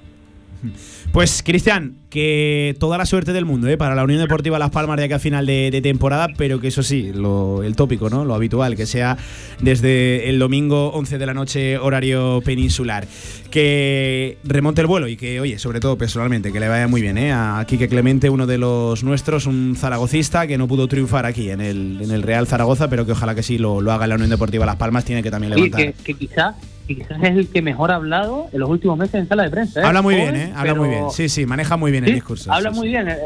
[1.13, 3.77] Pues, Cristian, que toda la suerte del mundo ¿eh?
[3.77, 6.69] para la Unión Deportiva Las Palmas de aquí a final de, de temporada, pero que
[6.69, 8.25] eso sí, lo- el tópico, ¿no?
[8.25, 9.19] Lo habitual, que sea
[9.61, 13.07] desde el domingo 11 de la noche, horario peninsular.
[13.51, 17.19] Que remonte el vuelo y que, oye, sobre todo personalmente, que le vaya muy bien
[17.19, 17.31] ¿eh?
[17.33, 21.61] a Quique Clemente, uno de los nuestros, un zaragocista que no pudo triunfar aquí en
[21.61, 24.31] el, en el Real Zaragoza, pero que ojalá que sí lo, lo haga la Unión
[24.31, 25.79] Deportiva Las Palmas, tiene que también levantar.
[25.79, 29.15] que, que quizás que quizás es el que mejor ha hablado en los últimos meses
[29.17, 29.81] en sala de prensa.
[29.81, 29.85] ¿eh?
[29.85, 30.53] Habla muy Joven, bien, ¿eh?
[30.57, 31.11] Habla muy bien.
[31.11, 32.53] Sí, sí, maneja muy bien Sí, el discurso.
[32.53, 33.09] Habla sí, muy bien.
[33.09, 33.17] eh,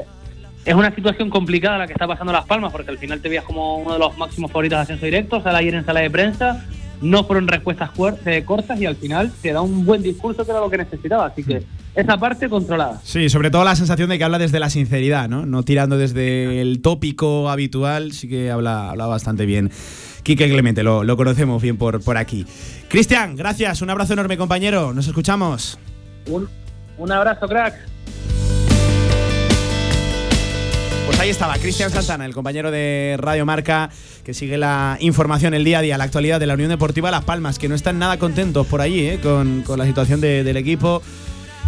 [0.64, 3.44] Es una situación complicada la que está pasando Las Palmas, porque al final te veías
[3.44, 5.42] como uno de los máximos favoritos de ascenso directo.
[5.42, 6.64] Sale ayer en sala de prensa,
[7.00, 7.90] no fueron respuestas
[8.26, 11.26] eh, cortas y al final te da un buen discurso que era lo que necesitaba.
[11.26, 11.62] Así que
[11.94, 13.00] esa parte controlada.
[13.04, 15.46] Sí, sobre todo la sensación de que habla desde la sinceridad, ¿no?
[15.46, 19.70] No tirando desde el tópico habitual, sí que habla, habla bastante bien.
[20.22, 22.46] Quique Clemente, lo, lo conocemos bien por, por aquí.
[22.88, 25.78] Cristian, gracias, un abrazo enorme compañero, nos escuchamos.
[26.28, 26.48] Un,
[26.98, 27.74] un abrazo, crack.
[31.16, 33.88] Pues ahí estaba, Cristian Santana, el compañero de Radio Marca,
[34.22, 37.24] que sigue la información, el día a día, la actualidad de la Unión Deportiva Las
[37.24, 39.18] Palmas, que no están nada contentos por allí, ¿eh?
[39.22, 41.02] con, con la situación de- del equipo.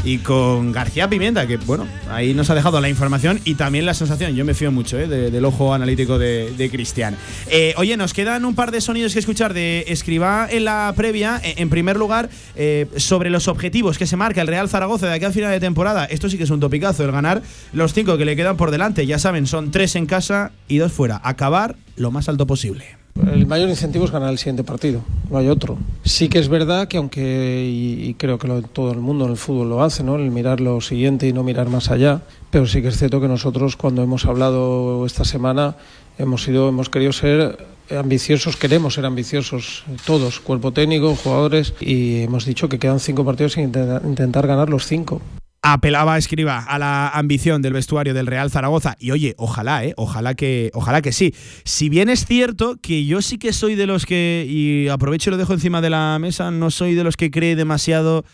[0.04, 3.92] Y con García Pimienta, que bueno, ahí nos ha dejado la información y también la
[3.92, 4.34] sensación.
[4.36, 5.06] Yo me fío mucho ¿eh?
[5.06, 7.16] de- del ojo analítico de, Cristian.
[7.50, 11.40] Eh, oye, nos quedan un par de sonidos que escuchar de Escribá en la previa.
[11.44, 15.14] Eh, En primer lugar, eh, sobre los objetivos que se marca el Real Zaragoza de
[15.14, 16.04] aquí a final de temporada.
[16.06, 19.04] Esto sí que es un topicazo, el ganar los cinco que le quedan por delante.
[19.04, 21.20] Ya saben, son tres en casa y dos fuera.
[21.24, 22.97] Acabar lo más alto posible.
[23.32, 25.00] El mayor incentivo es ganar el siguiente partido,
[25.30, 25.76] no hay otro.
[26.04, 29.36] Sí que es verdad que aunque, y, creo que lo- todo el mundo en el
[29.36, 30.16] fútbol lo hace, ¿no?
[30.16, 33.28] el mirar lo siguiente y no mirar más allá, pero sí que es cierto que
[33.28, 35.76] nosotros cuando hemos hablado esta semana
[36.18, 37.58] hemos, sido, hemos querido ser
[37.96, 43.52] ambiciosos, queremos ser ambiciosos todos, cuerpo técnico, jugadores, y hemos dicho que quedan cinco partidos
[43.52, 45.20] sin intentar ganar los cinco.
[45.60, 50.34] Apelaba escriba a la ambición del vestuario del Real Zaragoza y oye, ojalá, eh, ojalá
[50.34, 51.34] que ojalá que sí.
[51.64, 55.32] Si bien es cierto que yo sí que soy de los que y aprovecho y
[55.32, 58.24] lo dejo encima de la mesa, no soy de los que cree demasiado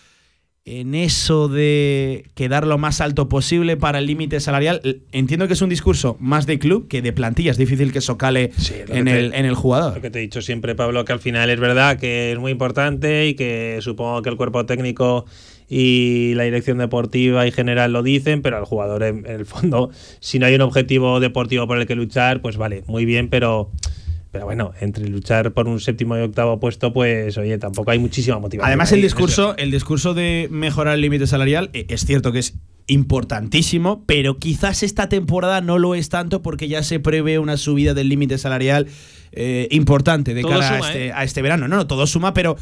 [0.66, 4.80] en eso de quedar lo más alto posible para el límite salarial.
[5.12, 8.16] Entiendo que es un discurso más de club que de plantilla, es difícil que eso
[8.16, 8.50] cale
[8.88, 9.94] lo en, que te- el, en el jugador.
[9.96, 12.50] Lo que te he dicho siempre, Pablo, que al final es verdad que es muy
[12.50, 15.26] importante y que supongo que el cuerpo técnico
[15.68, 19.90] y la dirección deportiva y general lo dicen, pero al jugador en, en el fondo,
[20.20, 23.70] si no hay un objetivo deportivo por el que luchar, pues vale, muy bien, pero
[24.34, 28.40] pero bueno, entre luchar por un séptimo y octavo puesto, pues oye, tampoco hay muchísima
[28.40, 28.66] motivación.
[28.66, 32.54] Además, el discurso, el discurso de mejorar el límite salarial eh, es cierto que es
[32.88, 37.94] importantísimo, pero quizás esta temporada no lo es tanto porque ya se prevé una subida
[37.94, 38.88] del límite salarial
[39.30, 41.12] eh, importante de Todo cara suma, a, este, ¿eh?
[41.12, 41.68] a este verano.
[41.68, 42.56] No, no, todo suma, pero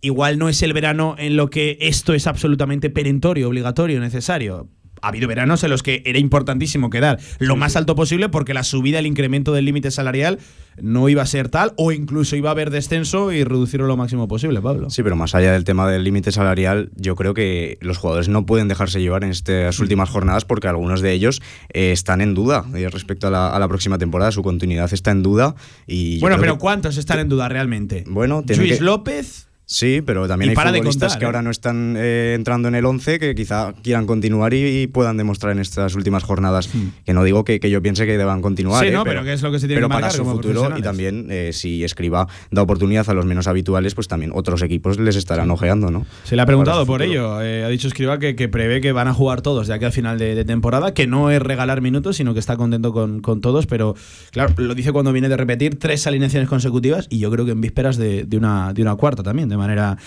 [0.00, 4.68] igual no es el verano en lo que esto es absolutamente perentorio, obligatorio, necesario.
[5.00, 8.64] Ha habido veranos en los que era importantísimo quedar lo más alto posible porque la
[8.64, 10.40] subida, el incremento del límite salarial
[10.82, 14.26] no iba a ser tal o incluso iba a haber descenso y reducirlo lo máximo
[14.26, 14.90] posible, Pablo.
[14.90, 18.44] Sí, pero más allá del tema del límite salarial, yo creo que los jugadores no
[18.44, 22.64] pueden dejarse llevar en estas últimas jornadas porque algunos de ellos eh, están en duda
[22.74, 24.32] eh, respecto a la, a la próxima temporada.
[24.32, 25.54] Su continuidad está en duda.
[25.86, 28.02] Y Bueno, pero que- ¿cuántos están en duda realmente?
[28.08, 29.47] Bueno, Luis que- López.
[29.70, 31.26] Sí, pero también Y hay para futbolistas contar, que ¿eh?
[31.26, 35.18] ahora no están eh, entrando en el 11 que quizá quieran continuar y, y puedan
[35.18, 36.70] demostrar en estas últimas jornadas.
[37.04, 38.82] Que no digo que, que yo piense que deban continuar.
[38.82, 40.72] Sí, eh, no, pero que es lo que se tiene pero que para su futuro
[40.74, 44.98] y también eh, si Escriba da oportunidad a los menos habituales, pues también otros equipos
[44.98, 46.06] les estarán ojeando, ¿no?
[46.24, 47.42] Se le ha preguntado por ello.
[47.42, 49.92] Eh, ha dicho Escriba que, que prevé que van a jugar todos de aquí al
[49.92, 53.42] final de, de temporada, que no es regalar minutos, sino que está contento con, con
[53.42, 53.66] todos.
[53.66, 53.94] Pero
[54.30, 57.60] claro, lo dice cuando viene de repetir tres alineaciones consecutivas y yo creo que en
[57.60, 59.98] vísperas de, de una, de una cuarta también, de manera,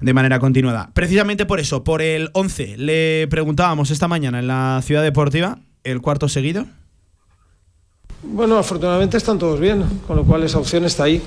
[0.00, 0.90] de manera continuada.
[0.94, 6.00] Precisamente por eso, por el 11, le preguntábamos esta mañana en la Ciudad Deportiva, el
[6.00, 6.66] cuarto seguido.
[8.22, 11.22] Bueno, afortunadamente están todos bien, con lo cual esa opción está ahí.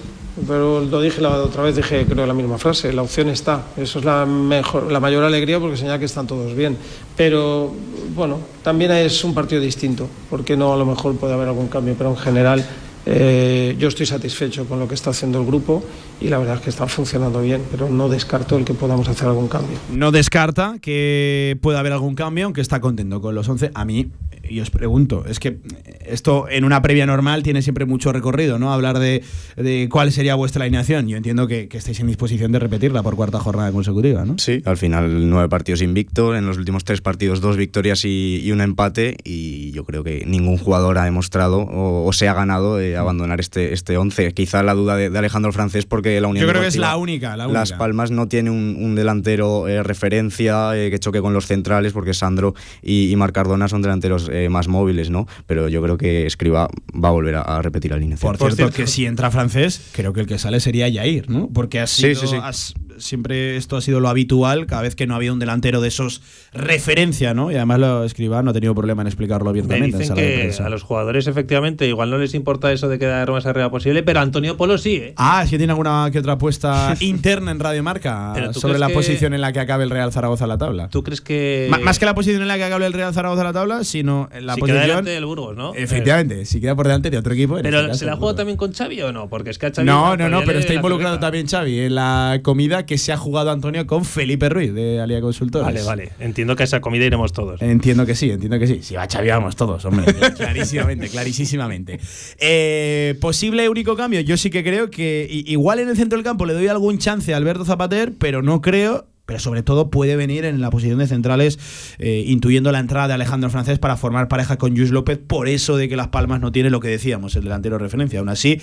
[0.47, 3.63] Pero lo dije la otra vez, dije creo la misma frase, la opción está.
[3.75, 6.77] Eso es la, mejor, la mayor alegría porque señala que están todos bien.
[7.17, 7.73] Pero
[8.15, 11.95] bueno, también es un partido distinto, porque no a lo mejor puede haber algún cambio,
[11.97, 12.65] pero en general
[13.05, 15.83] Eh, yo estoy satisfecho con lo que está haciendo el grupo
[16.19, 19.27] y la verdad es que está funcionando bien, pero no descarto el que podamos hacer
[19.27, 19.77] algún cambio.
[19.91, 23.71] No descarta que pueda haber algún cambio, aunque está contento con los 11.
[23.73, 24.11] A mí,
[24.47, 25.57] y os pregunto, es que
[26.05, 28.73] esto en una previa normal tiene siempre mucho recorrido, ¿no?
[28.73, 29.23] Hablar de,
[29.55, 31.07] de cuál sería vuestra alineación.
[31.07, 34.35] Yo entiendo que, que estáis en disposición de repetirla por cuarta jornada consecutiva, ¿no?
[34.37, 38.51] Sí, al final nueve partidos invicto, en los últimos tres partidos dos victorias y, y
[38.51, 42.77] un empate y yo creo que ningún jugador ha demostrado o, o se ha ganado
[42.77, 44.33] de abandonar este, este once.
[44.33, 46.97] Quizá la duda de, de Alejandro Francés porque la Unión Yo creo que es la
[46.97, 47.77] única, la Las única.
[47.77, 52.13] Palmas no tiene un, un delantero eh, referencia eh, que choque con los centrales porque
[52.13, 55.27] Sandro y, y Marc Cardona son delanteros eh, más móviles, ¿no?
[55.45, 58.35] Pero yo creo que Escriba va a volver a, a repetir la alineación.
[58.37, 61.49] Por, cierto, que si entra francés, creo que el que sale sería Yair, ¿no?
[61.53, 62.35] Porque ha Sí, sido, sí, sí.
[62.41, 65.87] has- siempre esto ha sido lo habitual, cada vez que no había un delantero de
[65.89, 66.21] esos
[66.53, 67.51] referencia, ¿no?
[67.51, 69.85] Y además lo escriba, no ha tenido problema en explicarlo Me abiertamente.
[69.95, 72.99] en dicen sala de que a los jugadores efectivamente igual no les importa eso de
[72.99, 75.13] quedar más arriba posible, pero Antonio Polo sí, ¿eh?
[75.17, 78.79] Ah, es que tiene alguna que otra apuesta interna en Radio Marca Pero ¿tú sobre
[78.79, 80.89] la que- posición en la que acabe el Real Zaragoza en la tabla.
[80.89, 83.47] ¿Tú crees que más que la posición en la que acabe el Real Zaragoza en
[83.47, 84.87] la tabla, sino en la si queda posición.
[84.87, 85.73] delante del Burgos, ¿no?
[85.75, 87.57] Efectivamente, si queda por delante de otro equipo.
[87.57, 88.35] en Pero este caso, ¿se la juega Burgos.
[88.37, 89.29] también con Xavi o no?
[89.29, 92.39] Porque es que a Xavi No, no, no, pero está involucrado también Xavi en la
[92.43, 95.65] comida que se ha jugado Antonio con Felipe Ruiz de Alia Consultores.
[95.65, 96.11] Vale, vale.
[96.19, 97.61] Entiendo que a esa comida iremos todos.
[97.61, 98.79] Entiendo que sí, entiendo que sí.
[98.81, 100.13] Si va Xavi, vamos todos, hombre.
[100.35, 101.99] clarísimamente, clarísimamente.
[102.39, 104.21] Eh, posible único cambio.
[104.21, 107.33] Yo sí que creo que igual en el centro del campo le doy algún chance
[107.33, 109.07] a Alberto Zapater, pero no creo.
[109.25, 111.57] Pero sobre todo puede venir en la posición de centrales,
[111.99, 115.19] eh, intuyendo la entrada de Alejandro Francés para formar pareja con Luis López.
[115.19, 118.19] Por eso de que Las Palmas no tiene lo que decíamos, el delantero de referencia.
[118.19, 118.59] Aún así,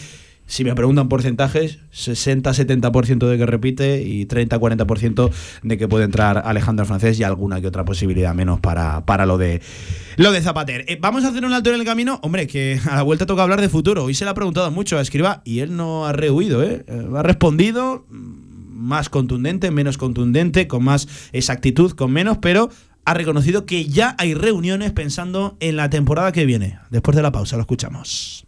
[0.49, 5.30] si me preguntan porcentajes, 60-70% de que repite y 30-40%
[5.62, 9.36] de que puede entrar Alejandro Francés y alguna que otra posibilidad menos para, para lo
[9.36, 9.61] de
[10.16, 10.86] lo de Zapater.
[10.88, 12.18] Eh, vamos a hacer un alto en el camino.
[12.22, 14.05] Hombre, que a la vuelta toca hablar de futuro.
[14.05, 16.82] Hoy se le ha preguntado mucho a Escriba y él no ha rehuido, ¿eh?
[16.88, 22.70] Eh, Ha respondido mm, más contundente, menos contundente, con más exactitud, con menos, pero
[23.05, 26.78] ha reconocido que ya hay reuniones pensando en la temporada que viene.
[26.88, 28.47] Después de la pausa, lo escuchamos.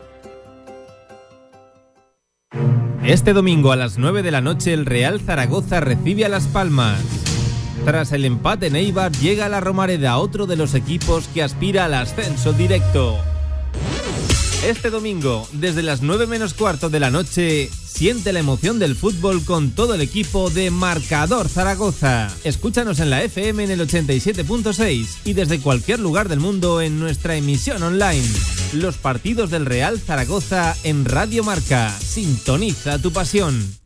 [3.03, 7.01] Este domingo a las 9 de la noche el Real Zaragoza recibe a Las Palmas.
[7.83, 8.75] Tras el empate en
[9.21, 13.17] llega a la Romareda otro de los equipos que aspira al ascenso directo.
[14.65, 19.43] Este domingo, desde las 9 menos cuarto de la noche, siente la emoción del fútbol
[19.43, 22.29] con todo el equipo de Marcador Zaragoza.
[22.43, 27.35] Escúchanos en la FM en el 87.6 y desde cualquier lugar del mundo en nuestra
[27.35, 28.27] emisión online.
[28.73, 31.89] Los partidos del Real Zaragoza en Radio Marca.
[31.99, 33.80] Sintoniza tu pasión.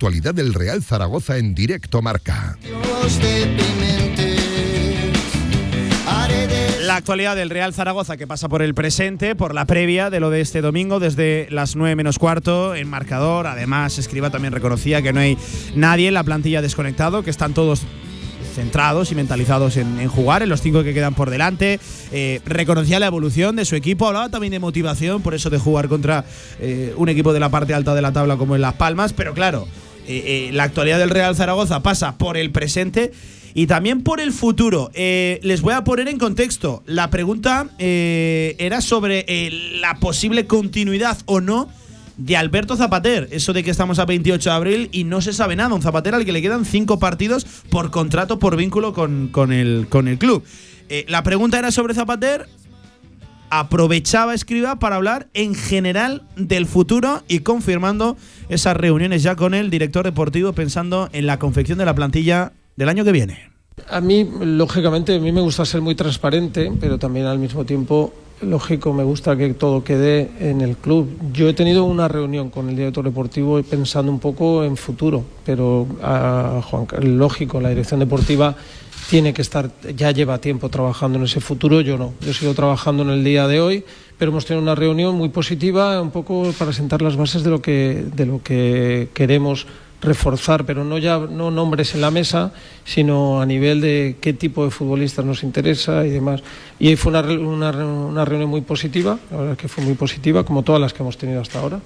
[0.00, 2.56] Actualidad del Real Zaragoza en directo marca.
[6.80, 10.30] La actualidad del Real Zaragoza que pasa por el presente, por la previa de lo
[10.30, 13.46] de este domingo, desde las 9 menos cuarto en marcador.
[13.46, 15.36] Además, Escriba también reconocía que no hay
[15.74, 17.82] nadie en la plantilla desconectado, que están todos
[18.54, 21.78] centrados y mentalizados en, en jugar, en los cinco que quedan por delante.
[22.10, 25.88] Eh, reconocía la evolución de su equipo, hablaba también de motivación, por eso de jugar
[25.88, 26.24] contra
[26.58, 29.34] eh, un equipo de la parte alta de la tabla como en Las Palmas, pero
[29.34, 29.68] claro,
[30.10, 33.12] eh, eh, la actualidad del Real Zaragoza pasa por el presente
[33.54, 34.90] y también por el futuro.
[34.92, 36.82] Eh, les voy a poner en contexto.
[36.84, 39.24] La pregunta era sobre
[39.80, 41.68] la posible continuidad o no
[42.16, 43.28] de Alberto Zapater.
[43.30, 45.76] Eso de que estamos a 28 de abril y no se sabe nada.
[45.76, 49.86] Un Zapater al que le quedan cinco partidos por contrato, por vínculo con, con el,
[49.88, 50.42] con el club.
[51.06, 52.48] La pregunta era sobre Zapater.
[53.50, 58.16] Aprovechaba Escriba para hablar en general del futuro y confirmando
[58.48, 62.88] esas reuniones ya con el director deportivo pensando en la confección de la plantilla del
[62.88, 63.50] año que viene.
[63.88, 68.12] A mí, lógicamente, a mí me gusta ser muy transparente, pero también al mismo tiempo,
[68.40, 71.08] lógico, me gusta que todo quede en el club.
[71.32, 75.88] Yo he tenido una reunión con el director deportivo pensando un poco en futuro, pero
[76.02, 76.86] a Juan,
[77.18, 78.54] lógico, la dirección deportiva
[79.10, 82.14] tiene que estar, ya lleva tiempo trabajando en ese futuro, yo no.
[82.20, 83.84] Yo sigo trabajando en el día de hoy,
[84.16, 87.60] pero hemos tenido una reunión muy positiva, un poco para sentar las bases de lo
[87.60, 89.66] que, de lo que queremos
[90.00, 92.52] reforzar, pero no ya no nombres en la mesa,
[92.84, 96.44] sino a nivel de qué tipo de futbolistas nos interesa y demás.
[96.78, 99.94] Y ahí fue una, una, una reunión muy positiva, la verdad es que fue muy
[99.94, 101.80] positiva, como todas las que hemos tenido hasta ahora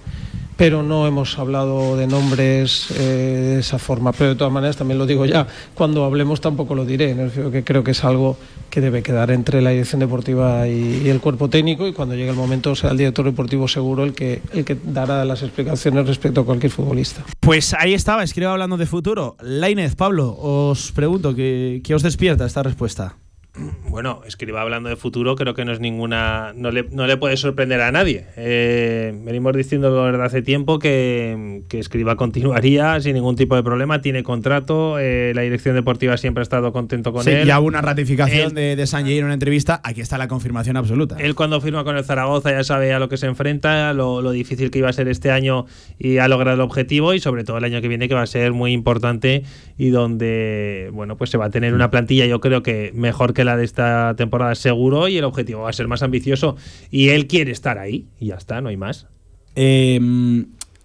[0.56, 4.12] pero no hemos hablado de nombres eh, de esa forma.
[4.12, 7.50] Pero de todas maneras, también lo digo ya, cuando hablemos tampoco lo diré, ¿no?
[7.50, 8.36] que creo que es algo
[8.70, 12.36] que debe quedar entre la dirección deportiva y, el cuerpo técnico y cuando llegue el
[12.36, 16.44] momento será el director deportivo seguro el que, el que dará las explicaciones respecto a
[16.44, 17.24] cualquier futbolista.
[17.40, 19.36] Pues ahí estaba, escriba hablando de futuro.
[19.40, 23.16] Lainez, Pablo, os pregunto, ¿qué, qué os despierta esta respuesta?
[23.88, 26.52] Bueno, escriba hablando de futuro, creo que no es ninguna.
[26.56, 28.26] No le, no le puede sorprender a nadie.
[28.36, 34.00] Eh, venimos diciendo desde hace tiempo que, que, escriba continuaría sin ningún tipo de problema,
[34.00, 37.46] tiene contrato, eh, la dirección deportiva siempre ha estado contento con sí, él.
[37.46, 40.76] Ya hubo una ratificación él, de, de San en una entrevista, aquí está la confirmación
[40.76, 41.16] absoluta.
[41.20, 44.32] Él cuando firma con el Zaragoza ya sabe a lo que se enfrenta, lo, lo
[44.32, 47.58] difícil que iba a ser este año y ha logrado el objetivo y sobre todo
[47.58, 49.44] el año que viene que va a ser muy importante
[49.78, 53.43] y donde, bueno, pues se va a tener una plantilla yo creo que mejor que
[53.44, 56.56] la de esta temporada seguro y el objetivo va a ser más ambicioso
[56.90, 59.06] y él quiere estar ahí y ya está, no hay más.
[59.56, 60.00] Eh,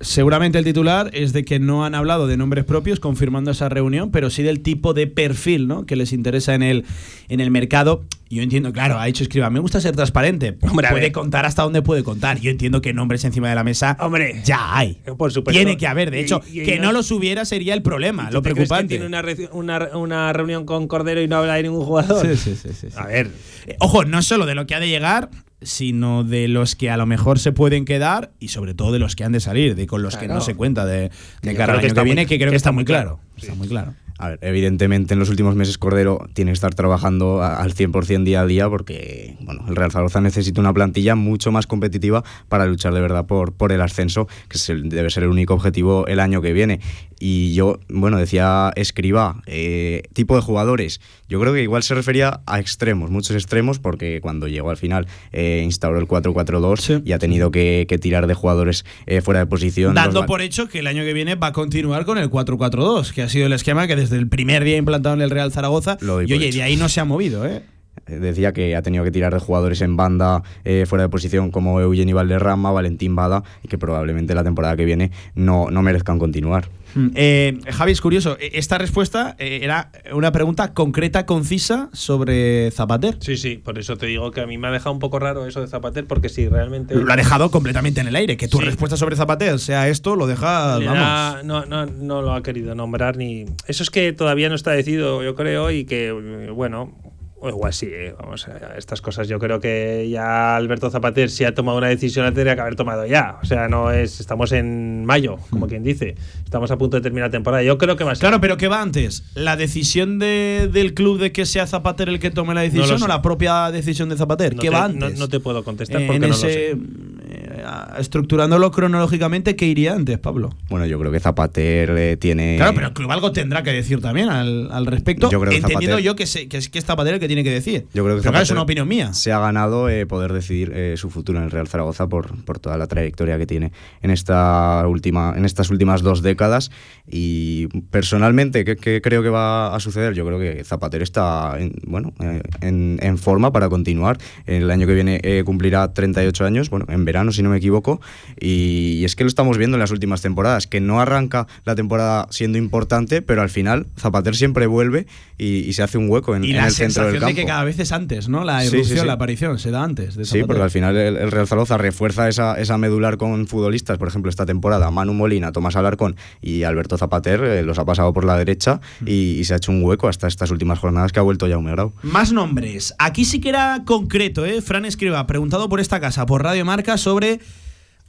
[0.01, 4.11] seguramente el titular es de que no han hablado de nombres propios confirmando esa reunión,
[4.11, 5.85] pero sí del tipo de perfil ¿no?
[5.85, 6.85] que les interesa en el,
[7.27, 8.05] en el mercado.
[8.29, 10.57] Yo entiendo, claro, ha dicho escriba, me gusta ser transparente.
[10.69, 12.39] Hombre, puede contar hasta dónde puede contar.
[12.39, 15.01] Yo entiendo que nombres encima de la mesa Hombre, ya hay.
[15.17, 15.57] Por supuesto.
[15.57, 18.41] Tiene que haber, de hecho, y, y, que no los hubiera sería el problema, lo
[18.41, 18.99] preocupante.
[18.99, 22.25] tiene una, una, una, reunión con Cordero y no habla de ningún jugador.
[22.25, 23.31] Sí, sí, sí, sí, A ver.
[23.65, 25.29] Eh, ojo, no solo de lo que ha de llegar,
[25.61, 29.15] sino de los que a lo mejor se pueden quedar y sobre todo de los
[29.15, 30.27] que han de salir, de con los claro.
[30.27, 32.71] que no se cuenta de, de cara al año que, viene, que creo que está
[32.71, 33.19] muy claro.
[33.19, 33.29] claro.
[33.37, 33.45] Sí.
[33.45, 33.93] Está muy claro.
[34.19, 38.41] A ver, evidentemente en los últimos meses Cordero tiene que estar trabajando al 100% día
[38.41, 42.93] a día porque bueno, el Real Zaragoza necesita una plantilla mucho más competitiva para luchar
[42.93, 46.19] de verdad por, por el ascenso, que es el, debe ser el único objetivo el
[46.19, 46.81] año que viene.
[47.19, 52.39] Y yo, bueno, decía Escriba, eh, tipo de jugadores, yo creo que igual se refería
[52.45, 57.01] a extremos, muchos extremos, porque cuando llegó al final eh, instauró el 4-4-2 sí.
[57.03, 59.93] y ha tenido que, que tirar de jugadores eh, fuera de posición.
[59.93, 63.21] Dando por hecho que el año que viene va a continuar con el 4-4-2, que
[63.21, 65.97] ha sido el esquema que desde el primer día implantado en el Real Zaragoza.
[66.01, 67.63] Lo y oye, de ahí no se ha movido, ¿eh?
[68.05, 71.79] Decía que ha tenido que tirar de jugadores en banda eh, fuera de posición como
[71.81, 76.69] Eugenio Valderrama, Valentín Bada y que probablemente la temporada que viene no, no merezcan continuar.
[77.15, 83.17] Eh, Javi, es curioso, esta respuesta eh, era una pregunta concreta, concisa sobre Zapater.
[83.19, 85.45] Sí, sí, por eso te digo que a mí me ha dejado un poco raro
[85.45, 86.95] eso de Zapater, porque si realmente.
[86.95, 88.37] Lo ha dejado completamente en el aire.
[88.37, 88.65] Que tu sí.
[88.65, 90.79] respuesta sobre Zapater sea esto, lo deja.
[90.79, 91.43] Vamos.
[91.45, 93.45] No, no, no lo ha querido nombrar ni.
[93.67, 96.11] Eso es que todavía no está decidido, yo creo, y que,
[96.53, 96.97] bueno,
[97.41, 99.27] o igual sí, eh, vamos a estas cosas.
[99.27, 102.75] Yo creo que ya Alberto Zapater si ha tomado una decisión la tendría que haber
[102.75, 103.39] tomado ya.
[103.41, 104.19] O sea, no es.
[104.19, 106.15] Estamos en mayo, como quien dice.
[106.43, 107.63] Estamos a punto de terminar la temporada.
[107.63, 108.21] Yo creo que va a ser.
[108.21, 109.23] Claro, pero ¿qué va antes?
[109.35, 113.05] ¿La decisión de, del club de que sea Zapater el que tome la decisión no
[113.05, 114.55] o la propia decisión de Zapater?
[114.55, 115.13] No ¿Qué te, va antes?
[115.13, 117.48] No, no, te puedo contestar porque en no ese, lo sé.
[117.97, 120.55] Estructurándolo cronológicamente, ¿qué iría antes, Pablo?
[120.69, 122.57] Bueno, yo creo que Zapater eh, tiene.
[122.57, 125.29] Claro, pero el club algo tendrá que decir también al, al respecto.
[125.29, 127.27] Yo creo que entendiendo Zapater, yo que, se, que, es, que es Zapater el que
[127.27, 127.85] tiene que decir.
[127.93, 129.13] Yo creo que pero claro, es una opinión mía.
[129.13, 132.59] Se ha ganado eh, poder decidir eh, su futuro en el Real Zaragoza por, por
[132.59, 136.71] toda la trayectoria que tiene en, esta última, en estas últimas dos décadas.
[137.07, 140.13] Y personalmente, ¿qué, qué creo que va a suceder?
[140.13, 142.13] Yo creo que Zapater está en, bueno,
[142.61, 144.17] en, en, forma para continuar.
[144.45, 148.01] El año que viene cumplirá 38 años, bueno, en verano, si no me equivoco.
[148.39, 152.27] Y, es que lo estamos viendo en las últimas temporadas, que no arranca la temporada
[152.29, 156.43] siendo importante, pero al final Zapater siempre vuelve y, y se hace un hueco en,
[156.43, 157.27] y en el centro del campo.
[157.27, 158.43] de que cada vez es antes, ¿no?
[158.43, 159.05] La evolución, sí, sí, sí.
[159.05, 160.15] la aparición, se da antes.
[160.15, 163.97] De sí, porque al final el, el, Real Zaragoza refuerza esa, esa medular con futbolistas,
[163.97, 168.13] por ejemplo, esta temporada, Manu Molina, Tomás Alarcón y Alberto Zapater eh, los ha pasado
[168.13, 171.19] por la derecha y, y, se ha hecho un hueco hasta estas últimas jornadas que
[171.19, 171.93] ha vuelto ya un Grau.
[172.01, 172.93] Más nombres.
[172.97, 174.61] Aquí sí que era concreto, ¿eh?
[174.61, 177.38] Fran Escriba, preguntado por esta casa, por Radio Marca, sobre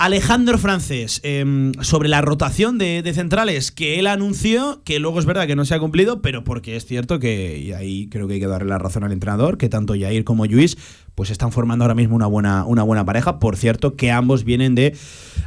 [0.01, 5.46] Alejandro Francés, em, sobre la rotación de, centrales que él anunció, que luego es verdad
[5.46, 8.40] que no se ha cumplido, pero porque es cierto que, y ahí creo que hay
[8.40, 10.78] que darle la razón al entrenador, que tanto Jair como Luis
[11.14, 13.38] pues están formando ahora mismo una buena, una buena pareja.
[13.38, 14.96] Por cierto, que ambos vienen de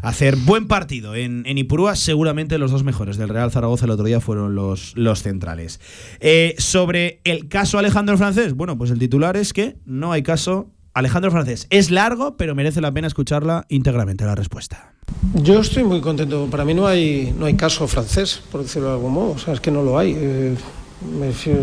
[0.04, 1.96] hacer buen partido en, en Ipurúa.
[1.96, 5.80] Seguramente los dos mejores del Real Zaragoza el otro día fueron los, los centrales.
[6.20, 10.70] Eh, sobre el caso Alejandro Francés, bueno, pues el titular es que no hay caso
[10.94, 11.68] Alejandro Francés.
[11.70, 14.94] Es largo, pero merece la pena escucharla íntegramente la respuesta.
[15.34, 16.48] Yo estoy muy contento.
[16.50, 19.32] Para mí no hay, no hay caso francés, por decirlo de algún modo.
[19.32, 20.16] O sea, es que no lo hay.
[20.16, 20.56] Eh,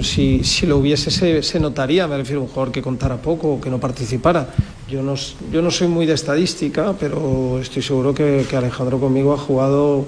[0.03, 2.07] si, si lo hubiese, se, se notaría.
[2.09, 4.53] Me refiero a un jugador que contara poco o que no participara.
[4.89, 5.15] Yo no,
[5.53, 10.07] yo no soy muy de estadística, pero estoy seguro que Alejandro conmigo ha jugado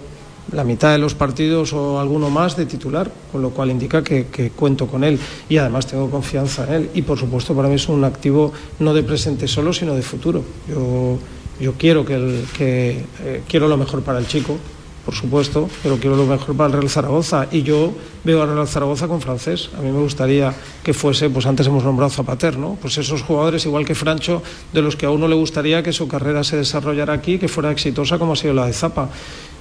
[0.51, 4.27] la mitad de los partidos o alguno más de titular, con lo cual indica que,
[4.27, 5.19] que, cuento con él
[5.49, 6.91] y además tengo confianza en él.
[6.95, 10.43] Y por supuesto para mí es un activo no de presente solo, sino de futuro.
[10.69, 11.19] Yo,
[11.61, 14.59] yo quiero, que, el, que eh, quiero lo mejor para el chico,
[15.05, 17.49] por supuesto, pero quiero lo mejor para el Real Zaragoza.
[17.51, 17.93] Y yo
[18.25, 19.71] veo al Real Zaragoza con francés.
[19.77, 22.79] A mí me gustaría que fuese, pues antes hemos nombrado Zapater, ¿no?
[22.81, 24.43] Pues esos jugadores, igual que Francho,
[24.73, 27.71] de los que a uno le gustaría que su carrera se desarrollara aquí, que fuera
[27.71, 29.09] exitosa como ha sido la de Zapa.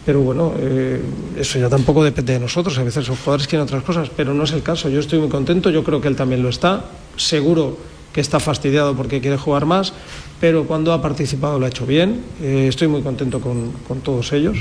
[0.06, 1.02] Pero bueno, eh,
[1.38, 2.78] eso ya tampoco depende de nosotros.
[2.78, 4.90] A veces los jugadores quieren otras cosas, pero no es el caso.
[4.90, 6.86] Yo estoy muy contento, yo creo que él también lo está.
[7.18, 7.78] Seguro
[8.14, 9.94] que está fastidiado porque quiere jugar más,
[10.40, 12.24] pero cuando ha participado lo ha hecho bien.
[12.42, 14.58] Eh, estoy muy contento con, con todos ellos.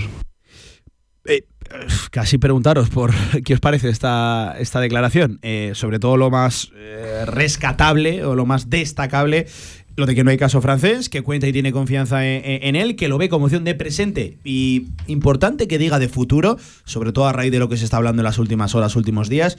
[1.71, 3.13] Eh, casi preguntaros por
[3.45, 5.39] qué os parece esta, esta declaración.
[5.43, 9.47] Eh, sobre todo lo más eh, rescatable o lo más destacable
[9.97, 12.97] lo de que no hay caso francés, que cuenta y tiene confianza en, en, él,
[12.97, 17.27] que lo ve como opción de presente y importante que diga de futuro, sobre todo
[17.27, 19.59] a raíz de lo que se está hablando en las últimas horas, últimos días,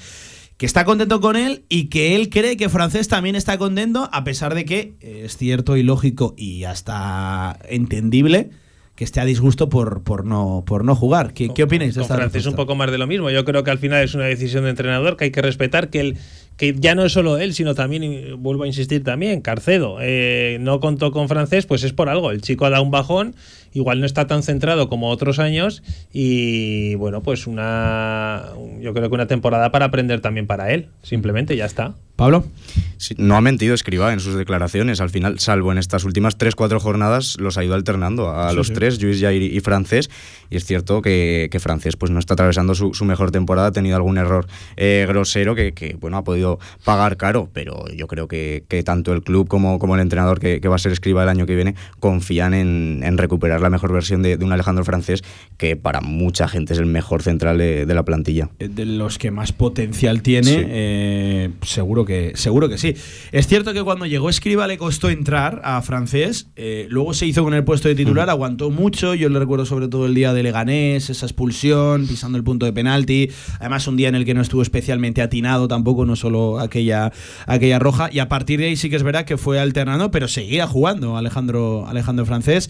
[0.58, 4.24] que está contento con él y que él cree que francés también está contento, a
[4.24, 8.52] pesar de que es cierto y lógico y hasta entendible
[9.02, 11.34] que esté a disgusto por, por, no, por no jugar.
[11.34, 13.32] ¿Qué, qué opináis de esta francés un poco más de lo mismo.
[13.32, 16.02] Yo creo que al final es una decisión de entrenador que hay que respetar, que
[16.02, 16.18] él
[16.62, 20.80] que ya no es solo él, sino también, vuelvo a insistir también, Carcedo, eh, no
[20.80, 22.30] contó con francés, pues es por algo.
[22.30, 23.34] El chico ha dado un bajón,
[23.74, 25.82] igual no está tan centrado como otros años
[26.14, 28.50] y bueno, pues una,
[28.80, 31.96] yo creo que una temporada para aprender también para él, simplemente ya está.
[32.22, 32.46] Pablo.
[32.98, 35.02] Sí, no ha mentido Escriba en sus declaraciones.
[35.02, 38.68] Al final, salvo en estas últimas 3-4 jornadas, los ha ido alternando a Sí, los
[38.68, 38.74] sí.
[38.74, 40.12] tres, Luis Jair y Francés.
[40.52, 43.72] Y es cierto que, que Francés pues, no está atravesando su, su mejor temporada, ha
[43.72, 44.46] tenido algún error
[44.78, 46.51] eh, grosero que, que, bueno, ha podido
[46.84, 47.50] pagar caro.
[47.54, 50.76] Pero yo creo que, que tanto el club como, como el entrenador que, que va
[50.76, 54.38] a ser Escriba el año que viene confían en, en recuperar la mejor versión de,
[54.38, 55.24] de un Alejandro Francés
[55.58, 58.50] que para mucha gente es el mejor central de, de la plantilla.
[58.60, 60.58] de los que más potencial tiene, Sí.
[60.66, 62.96] eh, seguro que seguro que sí.
[63.32, 67.44] Es cierto que cuando llegó Escriba le costó entrar a francés, eh, luego se hizo
[67.44, 70.44] con el puesto de titular, aguantó mucho, yo le recuerdo sobre todo el día de
[70.44, 73.30] Leganés, esa expulsión, pisando el punto de penalti,
[73.60, 77.12] además un día en el que no estuvo especialmente atinado tampoco, no solo aquella,
[77.46, 80.28] aquella roja, y a partir de ahí sí que es verdad que fue alternando, pero
[80.28, 82.70] seguía jugando Alejandro, Alejandro Francés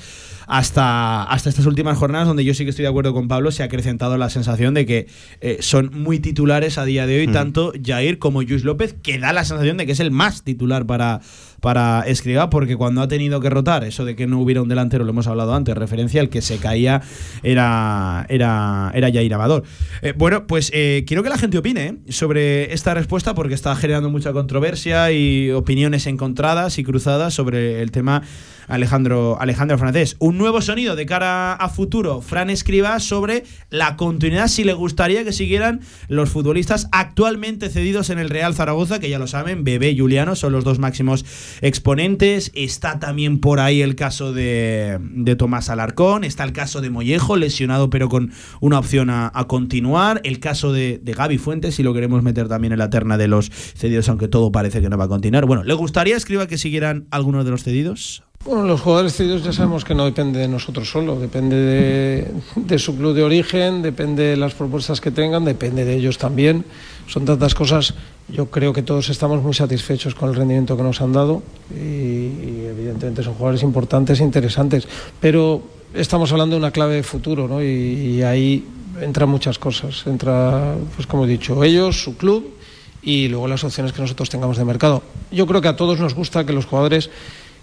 [0.52, 3.64] hasta, hasta estas últimas jornadas donde yo sí que estoy de acuerdo con Pablo, se
[3.64, 5.08] ha acrecentado la sensación de que
[5.40, 7.32] eh, son muy titulares a día de hoy, Mm.
[7.32, 10.86] tanto Jair como Luis López, que da la sensación de que es el más titular
[10.86, 11.22] para,
[11.62, 15.06] para Escriba, porque cuando ha tenido que rotar, eso de que no hubiera un delantero,
[15.06, 17.02] lo hemos hablado antes, referencia, el que se caía
[17.44, 19.64] era, era, era Jair Amador.
[20.02, 24.10] Eh, bueno, pues eh, quiero que la gente opine sobre esta respuesta, porque está generando
[24.10, 28.24] mucha controversia y opiniones encontradas y cruzadas sobre el tema
[28.68, 30.16] Alejandro, Alejandro Francés.
[30.20, 35.24] Un nuevo sonido de cara a futuro, Fran Escriba, sobre la continuidad, si le gustaría
[35.24, 39.92] que siguieran los futbolistas actualmente cedidos en el Real Zaragoza, que ya lo saben, Bebé
[39.92, 41.26] y Juliano son los dos máximos
[41.62, 42.52] exponentes.
[42.54, 47.36] Está también por ahí el caso de, de Tomás Alarcón, está el caso de Mollejo,
[47.36, 50.22] lesionado pero con una opción a, a continuar.
[50.24, 53.28] El caso de, de Gaby Fuentes, si lo queremos meter también en la terna de
[53.28, 55.46] los cedidos, aunque todo parece que no va a continuar.
[55.46, 58.24] Bueno, ¿le gustaría, Escriba, que siguieran algunos de los cedidos?
[58.44, 62.98] Bueno, los jugadores cedidos ya sabemos que no depende de nosotros solo, depende de, su
[62.98, 66.66] club de origen, depende de las propuestas que tengan, depende de ellos también.
[67.06, 67.94] Son tantas cosas.
[68.30, 71.78] Yo creo que todos estamos muy satisfechos con el rendimiento que nos han dado y,
[71.78, 74.88] y evidentemente son jugadores importantes e interesantes.
[75.20, 75.62] Pero
[75.94, 77.62] estamos hablando de una clave de futuro, ¿no?
[77.62, 78.66] Y, y ahí
[79.00, 80.08] entran muchas cosas.
[80.08, 82.56] Entra, pues como he dicho, ellos, su club
[83.04, 85.04] y luego las opciones que nosotros tengamos de mercado.
[85.32, 87.10] Yo creo que a todos nos gusta que los jugadores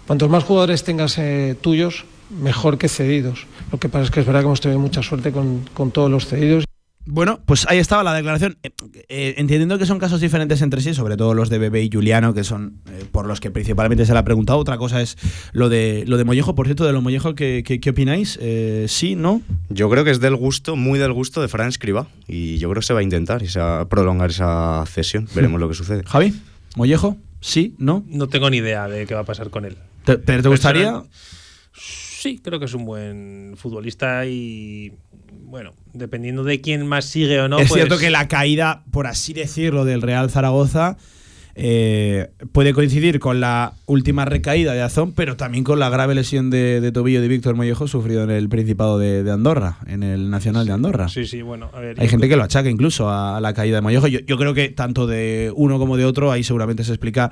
[0.09, 3.45] Cuantos más jugadores tengas eh, tuyos, mejor que cedidos.
[3.71, 6.09] Lo que pasa es que es verdad que hemos tenido mucha suerte con, con todos
[6.09, 6.65] los cedidos.
[7.05, 8.57] Bueno, pues ahí estaba la declaración.
[8.63, 8.71] Eh,
[9.07, 12.33] eh, entendiendo que son casos diferentes entre sí, sobre todo los de Bebé y Juliano,
[12.33, 14.57] que son eh, por los que principalmente se le ha preguntado.
[14.57, 15.15] Otra cosa es
[15.51, 16.55] lo de lo de Mollejo.
[16.55, 18.39] Por cierto, de lo Mollejo, ¿qué, qué, qué opináis?
[18.41, 19.43] Eh, ¿Sí, no?
[19.69, 22.07] Yo creo que es del gusto, muy del gusto de Fran Escriba.
[22.27, 25.27] Y yo creo que se va a intentar y se va a prolongar esa cesión.
[25.35, 26.01] Veremos lo que sucede.
[26.03, 26.33] Javi,
[26.75, 28.03] Mollejo, ¿sí, no?
[28.07, 29.77] No tengo ni idea de qué va a pasar con él.
[30.05, 31.03] ¿Te, pero te gustaría?
[31.73, 34.93] Sí, creo que es un buen futbolista y
[35.31, 37.59] bueno, dependiendo de quién más sigue o no.
[37.59, 40.97] es pues- cierto que la caída, por así decirlo, del Real Zaragoza
[41.61, 46.49] eh, puede coincidir con la última recaída de Azón, pero también con la grave lesión
[46.49, 50.29] de, de tobillo de Víctor Mollejo sufrido en el Principado de, de Andorra, en el
[50.29, 51.09] Nacional de Andorra.
[51.09, 51.99] Sí, sí, bueno, a ver.
[51.99, 54.07] Hay gente que lo achaca incluso a, a la caída de Mollejo.
[54.07, 57.29] Yo, yo creo que tanto de uno como de otro, ahí seguramente se explica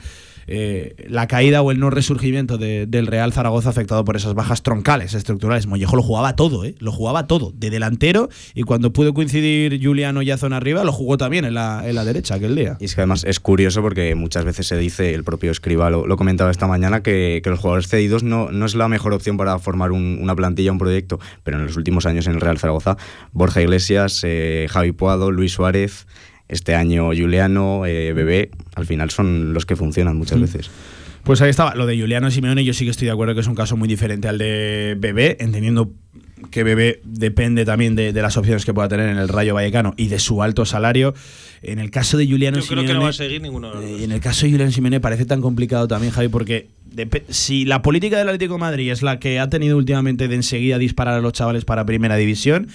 [0.49, 4.61] eh, la caída o el no resurgimiento de- del Real Zaragoza afectado por esas bajas
[4.61, 5.67] troncales, estructurales.
[5.67, 6.75] Mollejo lo jugaba todo, ¿eh?
[6.79, 11.17] lo jugaba todo, de delantero y cuando pudo coincidir Juliano y Azón arriba, lo jugó
[11.17, 12.77] también en la, en la derecha aquel día.
[12.79, 16.05] Y es que además es curioso porque muchas veces se dice, el propio Escriba lo,
[16.05, 19.37] lo comentaba esta mañana, que, que los jugadores cedidos no, no es la mejor opción
[19.37, 22.57] para formar un- una plantilla, un proyecto, pero en los últimos años en el Real
[22.57, 22.97] Zaragoza,
[23.31, 26.07] Borja Iglesias, eh, Javi Puado, Luis Suárez,
[26.49, 30.69] este año Juliano, eh, Bebé, al final son los que funcionan muchas veces.
[31.23, 31.75] Pues ahí estaba.
[31.75, 33.89] Lo de Juliano Simeone, yo sí que estoy de acuerdo que es un caso muy
[33.89, 35.91] diferente al de Bebé, entendiendo
[36.51, 39.93] que Bebé depende también de, de las opciones que pueda tener en el Rayo Vallecano
[39.97, 41.13] y de su alto salario.
[41.61, 42.87] En el caso de Juliano Yo creo Simeone.
[42.87, 45.25] que no va a seguir ninguno de los en el caso de Julián Simeone parece
[45.25, 46.67] tan complicado también, Javi, porque
[47.29, 50.77] si la política del Atlético de Madrid es la que ha tenido últimamente de enseguida
[50.77, 52.67] disparar a los chavales para primera división,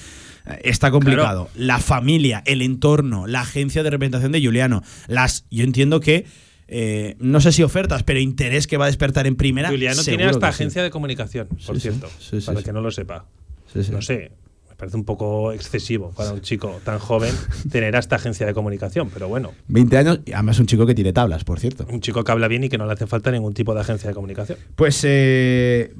[0.47, 1.49] eh, está complicado.
[1.55, 6.27] La familia, el entorno, la agencia de representación de Juliano, las, yo entiendo que
[6.69, 9.69] eh, no sé si ofertas, pero interés que va a despertar en primera.
[9.69, 10.55] Juliano tiene hasta sí.
[10.63, 13.27] agencia de comunicación, por Sí, cierto, Sí, para que no lo sepa.
[13.73, 13.93] Sí, sí.
[13.93, 14.33] No sé,
[14.69, 17.33] me parece un poco excesivo para un chico tan joven
[17.71, 21.13] tener hasta agencia de comunicación, pero bueno, 20 años, y además un chico que tiene
[21.13, 21.87] tablas, por cierto.
[21.89, 24.09] un chico que habla bien y que no le hace falta ningún tipo de agencia
[24.09, 24.59] de comunicación.
[24.75, 25.95] Pues eh,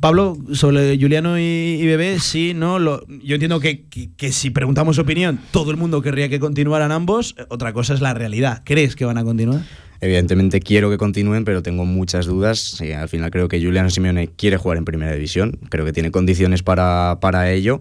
[0.00, 1.42] Pablo, sobre Juliano y,
[1.80, 2.78] y Bebé, sí, no.
[2.78, 6.90] Lo, yo entiendo que, que- que si preguntamos opinión, todo el mundo querría que continuaran
[6.92, 7.36] ambos.
[7.50, 8.62] Otra cosa es la realidad.
[8.64, 9.60] ¿Crees que van a continuar?
[10.02, 12.58] Evidentemente quiero que continúen, pero tengo muchas dudas.
[12.58, 16.10] Sí, al final creo que Juliano Simeone quiere jugar en primera división, creo que tiene
[16.10, 17.80] condiciones para, para ello.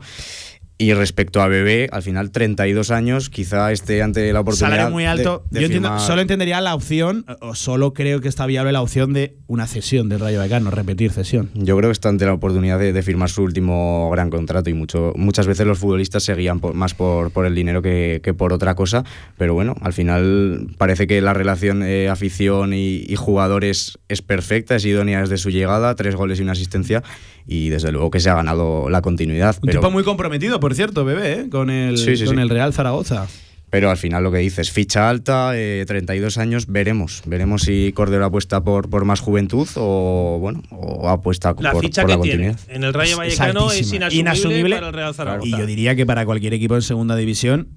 [0.82, 4.70] Y respecto a Bebé, al final 32 años, quizá esté ante la oportunidad.
[4.78, 5.44] Salario muy alto.
[5.52, 8.82] de- de yo entiendo, solo entendería la opción, o solo creo que está viable la
[8.82, 11.50] opción de una cesión del Rayo Vallecano, repetir cesión.
[11.54, 14.74] Yo creo que está ante la oportunidad de, de firmar su último gran contrato y
[14.74, 18.34] mucho, muchas veces los futbolistas se guían por- más por, por el dinero que, que
[18.34, 19.04] por otra cosa,
[19.38, 24.76] pero bueno, al final parece que la relación eh, afición y, y jugadores es perfecta,
[24.78, 27.04] es idónea desde su llegada, tres goles y una asistencia
[27.48, 29.56] y desde luego que se ha ganado la continuidad.
[29.62, 31.50] Un pero, tipo muy comprometido, por cierto, Bebé, ¿eh?
[31.50, 32.42] con, el, Sí, sí, con sí.
[32.42, 33.28] el Real Zaragoza.
[33.70, 38.26] pero al final lo que dices, ficha alta, eh, 32 años, veremos, veremos si Cordero
[38.26, 42.22] apuesta por, por más juventud o bueno, o apuesta La por, ficha por que la
[42.24, 42.76] tiene continuidad.
[42.76, 44.76] en el Rayo Vallecano es, inasumible, Inasumible.
[44.76, 45.48] para el Real Zaragoza.
[45.48, 47.70] Y yo diría que para cualquier equipo en segunda división,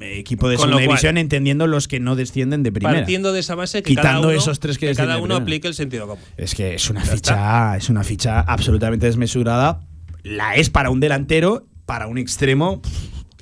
[0.00, 2.96] equipo de Con segunda cual- división, entendiendo los que no descienden de primera.
[2.96, 5.68] Partiendo de esa base que Quitando cada uno, esos tres que descienden cada uno aplique
[5.68, 6.24] el sentido común.
[6.38, 9.80] Es que es una ficha, es una ficha absolutamente desmesurada.
[10.22, 12.80] La es para un delantero, para un extremo.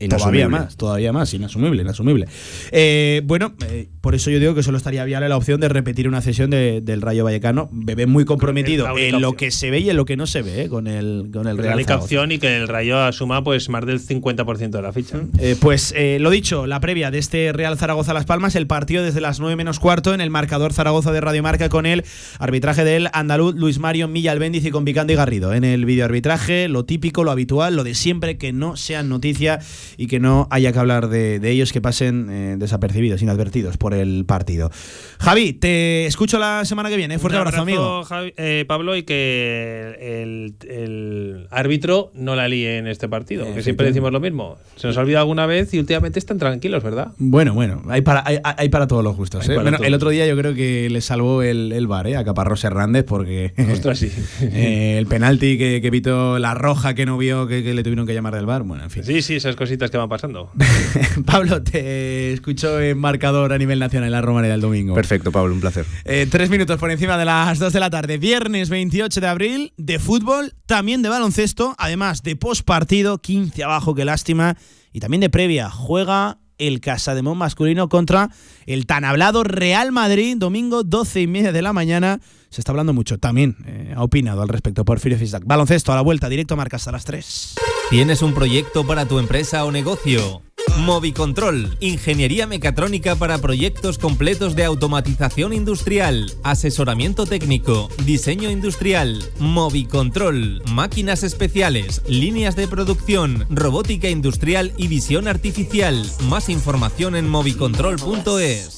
[0.08, 2.26] Todavía más, todavía más, inasumible, inasumible.
[2.72, 6.08] Eh, bueno, eh, por eso yo digo que solo estaría viable la opción de repetir
[6.08, 7.68] una sesión de- del Rayo Vallecano.
[7.72, 10.26] Bebé muy comprometido la única en lo que se ve y en lo que no
[10.26, 12.04] se ve eh, con el, con el La Real única Zaragoza.
[12.04, 15.18] opción y que el Rayo asuma pues más del 50% de la ficha.
[15.38, 19.02] Eh, pues eh, lo dicho, la previa de este Real Zaragoza Las Palmas, el partido
[19.02, 22.04] desde las 9 menos cuarto en el marcador Zaragoza de Radio Marca con el
[22.38, 25.52] arbitraje del andaluz Luis Mario Milla Albéndiz y con Vicandi Garrido.
[25.54, 29.58] En el videoarbitraje, lo típico, lo habitual, lo de siempre, que no sean noticia
[29.96, 33.94] y que no haya que hablar de, de ellos, que pasen eh, desapercibidos, inadvertidos por
[33.94, 34.70] el partido.
[35.18, 37.18] Javi, te escucho la semana que viene.
[37.18, 38.02] Fuerte Un abrazo, amigo.
[38.04, 43.62] Javi- eh, Pablo, y que el, el árbitro no la líe en este partido, que
[43.62, 44.56] siempre decimos lo mismo.
[44.76, 47.12] Se nos ha olvidado alguna vez y últimamente están tranquilos, ¿verdad?
[47.18, 49.48] Bueno, bueno, hay para, hay, hay para todos los gustos.
[49.48, 49.54] ¿eh?
[49.54, 52.16] Bueno, el otro día yo creo que le salvó el, el bar ¿eh?
[52.16, 54.10] a Caparrós Hernández porque Ostras, sí.
[54.40, 58.06] eh, el penalti que, que evitó, la roja que no vio, que, que le tuvieron
[58.06, 58.62] que llamar del bar.
[58.62, 59.04] Bueno, en fin.
[59.04, 60.50] Sí, sí, esas cositas que van pasando.
[61.26, 64.94] Pablo, te escucho en marcador a nivel nacional en la Romareda el domingo.
[64.94, 65.86] Perfecto, Pablo, un placer.
[66.04, 68.18] Eh, tres minutos por encima de las dos de la tarde.
[68.18, 74.04] Viernes 28 de abril, de fútbol, también de baloncesto, además de postpartido, 15 abajo, qué
[74.04, 74.56] lástima,
[74.92, 75.70] y también de previa.
[75.70, 78.30] Juega el Casademón masculino contra
[78.66, 82.20] el tan hablado Real Madrid, domingo 12 y media de la mañana.
[82.50, 83.18] Se está hablando mucho.
[83.18, 85.44] También eh, ha opinado al respecto Porfirio Fisac.
[85.44, 87.54] Baloncesto a la vuelta, directo marcas a las 3.
[87.90, 90.42] ¿Tienes un proyecto para tu empresa o negocio?
[90.78, 101.24] Movicontrol, ingeniería mecatrónica para proyectos completos de automatización industrial, asesoramiento técnico, diseño industrial, Movicontrol, máquinas
[101.24, 106.08] especiales, líneas de producción, robótica industrial y visión artificial.
[106.28, 108.77] Más información en movicontrol.es.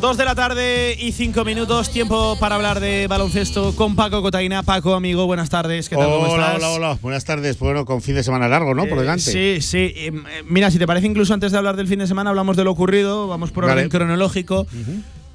[0.00, 4.62] Dos de la tarde y cinco minutos, tiempo para hablar de baloncesto con Paco Cotaina.
[4.62, 5.88] Paco, amigo, buenas tardes.
[5.88, 6.04] ¿Qué tal?
[6.06, 6.56] ¿Cómo hola, estás?
[6.56, 6.98] hola, hola.
[7.02, 7.58] Buenas tardes.
[7.58, 8.86] Bueno, con fin de semana largo, ¿no?
[8.86, 9.24] Por Eh, delante.
[9.24, 9.92] Sí, sí.
[9.96, 10.12] Eh,
[10.48, 12.70] Mira, si te parece, incluso antes de hablar del fin de semana, hablamos de lo
[12.70, 13.26] ocurrido.
[13.26, 13.88] Vamos por orden Vale.
[13.88, 14.68] cronológico.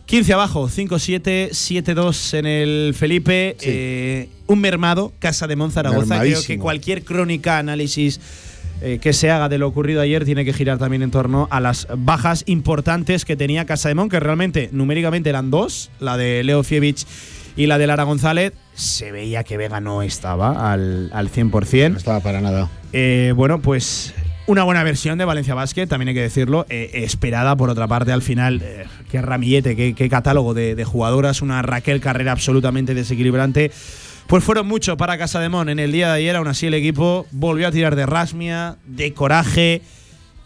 [0.06, 3.58] 15 abajo, 5-7, 7-2 en el Felipe.
[3.62, 6.22] Eh, un mermado, Casa de Monzaragoza.
[6.22, 8.22] Creo que cualquier crónica, análisis
[8.82, 11.60] eh, que se haga de lo ocurrido ayer tiene que girar también en torno a
[11.60, 16.44] las bajas importantes que tenía Casa de Mon, que realmente numéricamente eran dos, la de
[16.44, 17.06] Leo Fievich
[17.56, 18.54] y la de Lara González.
[18.74, 21.92] Se veía que Vega no estaba al, al 100%.
[21.92, 22.70] No estaba para nada.
[22.92, 24.14] Eh, bueno, pues
[24.48, 28.12] una buena versión de Valencia Basket, también hay que decirlo, eh, esperada por otra parte
[28.12, 28.62] al final.
[28.64, 33.72] eh, qué ramillete, qué, qué catálogo de, de jugadoras, una Raquel Carrera absolutamente desequilibrante.
[34.28, 36.74] Pues fueron mucho para Casa de Mon en el día de ayer, aún así el
[36.74, 39.82] equipo volvió a tirar de rasmia, de coraje,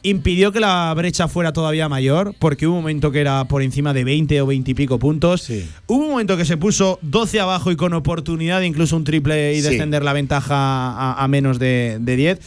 [0.04, 3.94] impidió que la brecha fuera todavía mayor, porque hubo un momento que era por encima
[3.94, 5.50] de 20 o 20 y pico puntos.
[5.88, 9.54] Hubo un momento que se puso 12 abajo y con oportunidad de incluso un triple
[9.54, 9.70] y Sí.
[9.70, 12.40] descender la ventaja a, a menos de, de 10.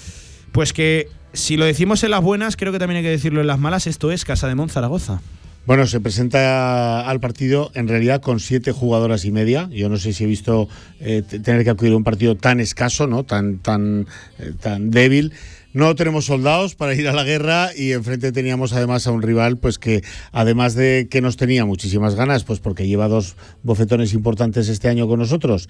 [0.52, 3.46] Pues que si lo decimos en las buenas, creo que también hay que decirlo en
[3.46, 5.20] las malas, esto es Casa de Mon Zaragoza.
[5.66, 9.68] Bueno, se presenta al partido en realidad con siete jugadoras y media.
[9.70, 10.68] Yo no sé si he visto
[11.00, 13.24] eh, tener que acudir a un partido tan escaso, ¿no?
[13.24, 14.06] Tan, tan,
[14.38, 15.32] eh, tan débil.
[15.72, 19.56] No tenemos soldados para ir a la guerra y enfrente teníamos además a un rival
[19.56, 20.02] pues que
[20.32, 25.06] además de que nos tenía muchísimas ganas, pues porque lleva dos bofetones importantes este año
[25.06, 25.68] con nosotros,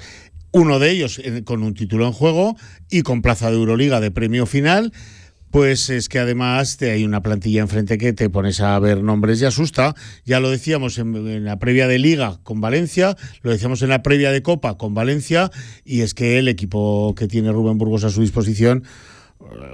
[0.52, 2.56] uno de ellos eh, con un título en juego
[2.88, 4.92] y con plaza de Euroliga de premio final,
[5.50, 9.40] pues es que además te hay una plantilla enfrente que te pones a ver nombres
[9.42, 9.94] y asusta.
[10.24, 14.02] Ya lo decíamos en, en la previa de Liga con Valencia, lo decíamos en la
[14.02, 15.50] previa de Copa con Valencia,
[15.84, 18.84] y es que el equipo que tiene Rubén Burgos a su disposición,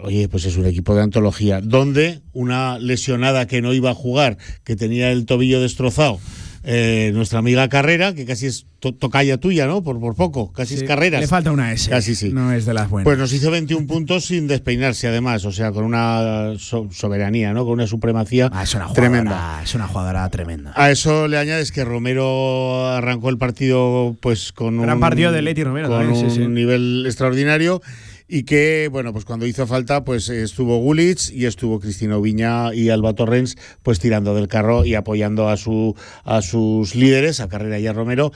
[0.02, 4.38] oye, pues es un equipo de antología, donde una lesionada que no iba a jugar,
[4.64, 6.20] que tenía el tobillo destrozado,
[6.68, 9.82] eh, nuestra amiga Carrera, que casi es to- tocaya tuya, ¿no?
[9.84, 11.20] Por, por poco, casi es Carreras.
[11.20, 11.88] Le falta una S.
[11.88, 12.30] Casi sí.
[12.32, 13.04] No es de las buenas.
[13.04, 17.64] Pues nos hizo 21 puntos sin despeinarse, además, o sea, con una so- soberanía, ¿no?
[17.64, 19.60] Con una supremacía Ah, es una tremenda.
[19.62, 20.72] Es una jugadora tremenda.
[20.74, 25.42] A eso le añades que Romero arrancó el partido pues con Gran un partido de
[25.42, 27.80] Leti Romero con también, sí, un nivel extraordinario
[28.28, 32.90] y que bueno pues cuando hizo falta pues estuvo Gulitz y estuvo Cristina Viña y
[32.90, 37.78] Alba Torrens pues tirando del carro y apoyando a su a sus líderes a Carrera
[37.78, 38.32] y a Romero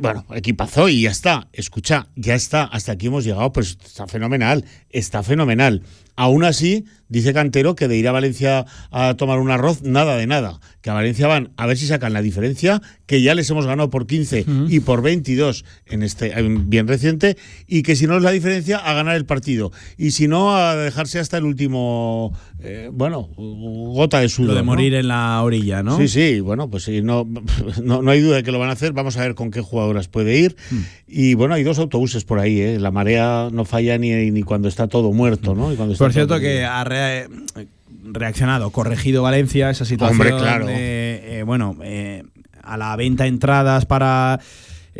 [0.00, 1.48] bueno, equipazo y ya está.
[1.52, 2.62] Escucha, ya está.
[2.62, 4.64] Hasta aquí hemos llegado, pues está fenomenal.
[4.90, 5.82] Está fenomenal.
[6.18, 10.26] Aún así, dice Cantero que de ir a Valencia a tomar un arroz, nada de
[10.26, 10.58] nada.
[10.80, 13.88] Que a Valencia van a ver si sacan la diferencia, que ya les hemos ganado
[13.88, 17.36] por 15 y por 22 en este en bien reciente,
[17.68, 19.70] y que si no es la diferencia, a ganar el partido.
[19.96, 24.48] Y si no, a dejarse hasta el último, eh, bueno, gota de sudor.
[24.48, 24.66] Lo de ¿no?
[24.66, 25.98] morir en la orilla, ¿no?
[25.98, 27.28] Sí, sí, bueno, pues sí, no,
[27.84, 28.92] no, no hay duda de que lo van a hacer.
[28.92, 30.56] Vamos a ver con qué jugadoras puede ir.
[30.72, 30.80] Hmm.
[31.06, 32.80] Y bueno, hay dos autobuses por ahí, ¿eh?
[32.80, 35.72] La marea no falla ni, ni cuando está todo muerto, ¿no?
[35.72, 37.28] Y cuando está Por cierto, que ha re-
[38.12, 40.20] reaccionado, corregido Valencia esa situación.
[40.20, 40.66] Hombre, claro.
[40.66, 42.22] de, eh, bueno, eh,
[42.62, 44.40] a la venta de entradas para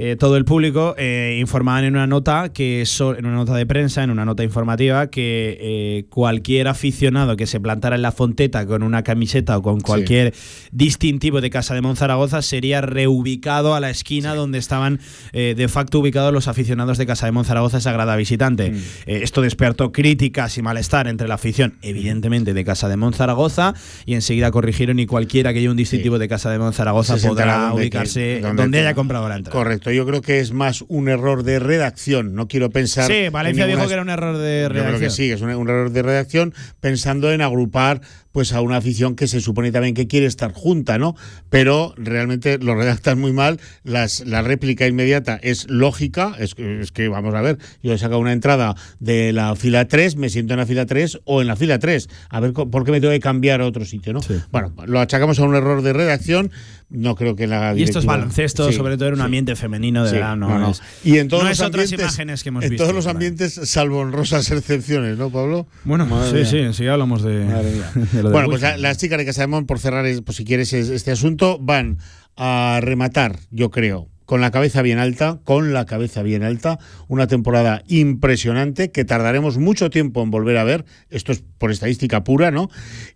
[0.01, 3.67] eh, todo el público, eh, informaban en una nota que so- en una nota de
[3.67, 8.65] prensa, en una nota informativa, que eh, cualquier aficionado que se plantara en la fonteta
[8.65, 10.33] con una camiseta o con cualquier
[10.73, 15.01] distintivo de Casa de Monzaragoza sería reubicado a la esquina donde estaban
[15.33, 18.73] de facto ubicados los aficionados de Casa de Monzaragoza, Sagrada Visitante.
[19.07, 23.75] Eh, esto despertó críticas y malestar entre la afición, evidentemente, de Casa de Monzaragoza,
[24.07, 27.83] y enseguida corrigieron y cualquiera que lleve un distintivo de Casa de Monzaragoza podrá donde
[27.83, 29.59] ubicarse que- donde, donde- haya comprado la entrada.
[29.59, 32.35] Correcto, yo creo que es más un error de redacción.
[32.35, 33.07] No quiero pensar.
[33.11, 35.11] Sí, Valencia en dijo ninguna- que era un error de Yo creo que redacción.
[35.11, 38.01] sí, es un, un error de redacción pensando en agrupar
[38.33, 41.17] pues a una afición que se supone también que quiere estar junta, ¿no?
[41.51, 43.59] Pero realmente lo redactan muy mal.
[43.83, 47.99] Las, la réplica inmediata es lógica, es, que- es que vamos a ver, yo he
[47.99, 51.49] sacado una entrada de la fila 3, me siento en la fila 3 o en
[51.49, 54.21] la fila 3, a ver por qué me tengo que cambiar a otro sitio, ¿no?
[54.53, 56.53] Bueno, lo achacamos a un error de redacción,
[56.91, 59.25] no creo que la Y esto es directiva- baloncesto, Sí, sobre todo en un sí.
[59.25, 60.71] ambiente femenino, de Sí, verdad, no, no, no.
[60.71, 62.83] es- Y en todos no los es otras ambientes, imágenes que hemos en visto.
[62.85, 65.67] todos los por ambientes, salvo honrosas excepciones, ¿no, Pablo?
[65.85, 66.73] Bueno, Madre sí, mía.
[66.73, 67.91] sí, sí, hablamos de, Madre mía.
[68.13, 68.73] de lo Bueno, pues wifi.
[68.73, 71.11] la- las chicas de Casa de Mon, por cerrar, es- pues si quieres es- este
[71.13, 71.99] asunto, van
[72.37, 77.27] a rematar, yo creo, con la cabeza bien alta, con la cabeza bien alta, una
[77.29, 82.51] temporada impresionante que tardaremos mucho tiempo en volver a ver, esto es por estadística pura,
[82.51, 82.69] ¿no?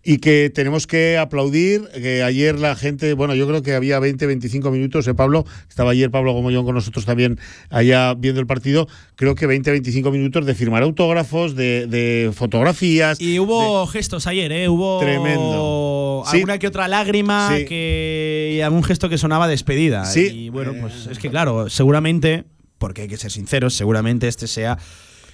[0.03, 4.25] Y que tenemos que aplaudir, que ayer la gente, bueno, yo creo que había 20,
[4.25, 5.45] 25 minutos, ¿eh, Pablo?
[5.69, 7.37] Estaba ayer Pablo Gomollón con nosotros también
[7.69, 13.21] allá viendo el partido, creo que 20, 25 minutos de firmar autógrafos, de, de fotografías.
[13.21, 14.67] Y hubo gestos ayer, ¿eh?
[14.67, 16.23] Hubo Tremendo.
[16.25, 16.37] Sí.
[16.37, 17.65] alguna que otra lágrima Sí.
[17.65, 20.05] que, y algún gesto que sonaba despedida.
[20.05, 20.25] Sí.
[20.33, 22.45] Y bueno, pues es que claro, seguramente,
[22.77, 24.77] porque hay que ser sinceros, seguramente este sea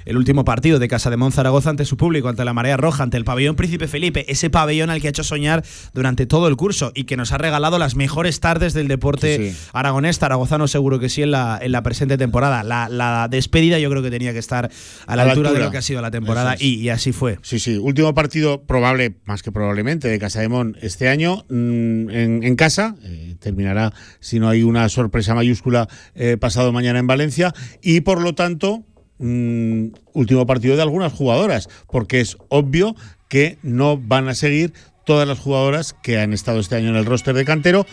[0.06, 3.18] el último partido de Casa de Monzaragoza ante su público, ante la Marea Roja, ante
[3.18, 6.92] el pabellón Príncipe Felipe, ese pabellón al que ha hecho soñar durante todo el curso
[6.96, 9.58] y que nos ha regalado las mejores tardes del deporte Sí, sí.
[9.74, 12.64] aragonés, zaragozano seguro que sí en la, en la presente temporada.
[12.64, 14.70] La, la despedida yo creo que tenía que estar
[15.06, 16.62] a la, A la altura, de lo que ha sido la temporada es.
[16.62, 17.38] y, y así fue.
[17.42, 17.78] Sí, sí.
[17.78, 22.56] Último partido probable, más que probablemente, de Casa de Mon este año mm, en, en
[22.56, 22.96] casa.
[23.04, 27.54] Eh, terminará, si no hay una sorpresa mayúscula, eh, pasado mañana en Valencia.
[27.82, 28.84] Y por lo tanto,
[29.20, 32.96] mm, último partido de algunas jugadoras, porque es obvio
[33.28, 34.74] que no van a seguir
[35.06, 37.86] todas las jugadoras que han estado este año en el roster de cantero.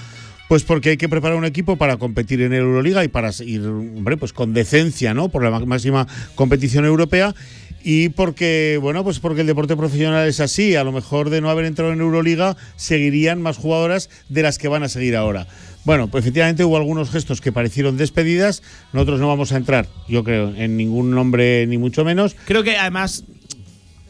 [0.48, 4.16] Pues porque hay que preparar un equipo para competir en Euroliga y para ir, hombre,
[4.16, 5.28] pues con decencia, ¿no?
[5.28, 6.06] Por la má- máxima
[6.36, 7.34] competición europea.
[7.82, 10.76] Y porque, bueno, pues porque el deporte profesional es así.
[10.76, 14.68] A lo mejor de no haber entrado en Euroliga, seguirían más jugadoras de las que
[14.68, 15.48] van a seguir ahora.
[15.86, 18.62] Bueno, pues efectivamente hubo algunos gestos que parecieron despedidas.
[18.92, 22.36] Nosotros no vamos a entrar, yo creo, en ningún nombre ni mucho menos.
[22.44, 23.24] Creo que además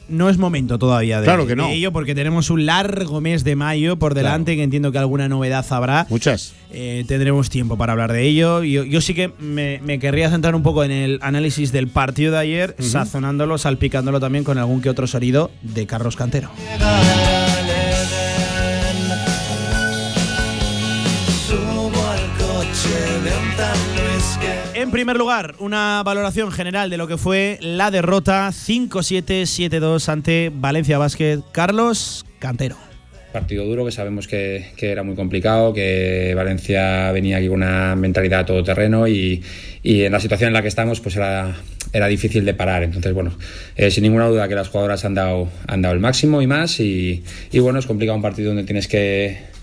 [0.08, 1.66] no es momento todavía de, Claro que no.
[1.66, 5.28] de ello porque tenemos un largo mes de mayo por delante que entiendo que alguna
[5.28, 6.06] novedad habrá.
[6.08, 6.54] Muchas.
[6.72, 8.62] Eh, tendremos tiempo para hablar de ello.
[8.62, 12.32] Yo, yo sí que me, me querría centrar un poco en el análisis del partido
[12.32, 12.88] de ayer, Ujú.
[12.88, 16.50] sazonándolo, salpicándolo también con algún que otro sonido de Carlos Cantero.
[24.96, 31.40] Primer lugar, una valoración general de lo que fue la derrota 5-7-7-2 ante Valencia Basket.
[31.52, 32.76] Carlos Cantero.
[33.30, 37.94] Partido duro que sabemos que, que era muy complicado, que Valencia venía aquí con una
[37.94, 39.44] mentalidad a todoterreno y,
[39.82, 41.54] y en la situación en la que estamos pues era,
[41.92, 42.82] era difícil de parar.
[42.82, 43.36] Entonces, bueno,
[43.76, 46.80] eh, sin ninguna duda que las jugadoras han dado, han dado el máximo y más
[46.80, 47.22] y,
[47.52, 49.55] y bueno, es complicado un partido donde tienes que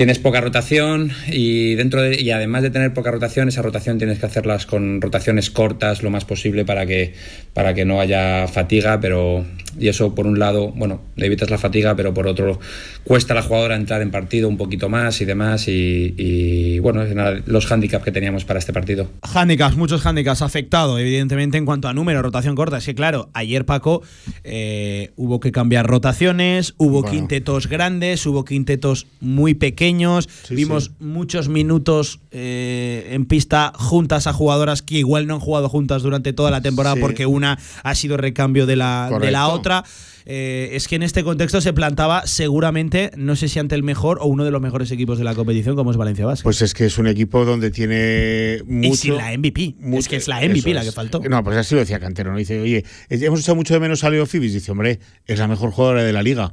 [0.00, 4.18] tienes poca rotación y dentro de, y además de tener poca rotación, esa rotación tienes
[4.18, 7.12] que hacerlas con rotaciones cortas lo más posible para que
[7.52, 9.44] para que no haya fatiga, pero
[9.78, 12.58] y eso por un lado, bueno, le evitas la fatiga, pero por otro
[13.04, 17.02] cuesta a la jugadora entrar en partido un poquito más y demás y, y, bueno,
[17.46, 19.10] los handicaps que teníamos para este partido.
[19.22, 22.78] Handicaps, muchos handicaps afectado, evidentemente, en cuanto a número, rotación corta.
[22.78, 24.02] Es que, claro, ayer, Paco,
[24.44, 27.10] eh, hubo que cambiar rotaciones, hubo Bueno.
[27.16, 30.28] quintetos grandes, hubo quintetos muy pequeños.
[30.44, 30.90] Sí, Vimos sí.
[31.04, 36.32] muchos minutos eh, en pista juntas a jugadoras que igual no han jugado juntas durante
[36.32, 37.00] toda la temporada Sí.
[37.00, 39.59] porque una ha sido recambio de la, de la Correcto.
[39.60, 39.84] Otra.
[40.26, 44.18] Eh, es que en este contexto se plantaba seguramente, no sé si ante el mejor
[44.20, 46.44] o uno de los mejores equipos de la competición, como es Valencia Basket.
[46.44, 48.92] Pues es que es un equipo donde tiene mucho.
[48.92, 49.74] y sin la MVP.
[49.94, 51.20] es que es la MVP la que faltó.
[51.28, 52.32] No, pues así lo decía Cantero.
[52.32, 52.38] ¿no?
[52.38, 54.52] Dice, oye, hemos echado mucho de menos a Leo Fibis.
[54.52, 56.52] Dice, hombre, es la mejor jugadora de la liga.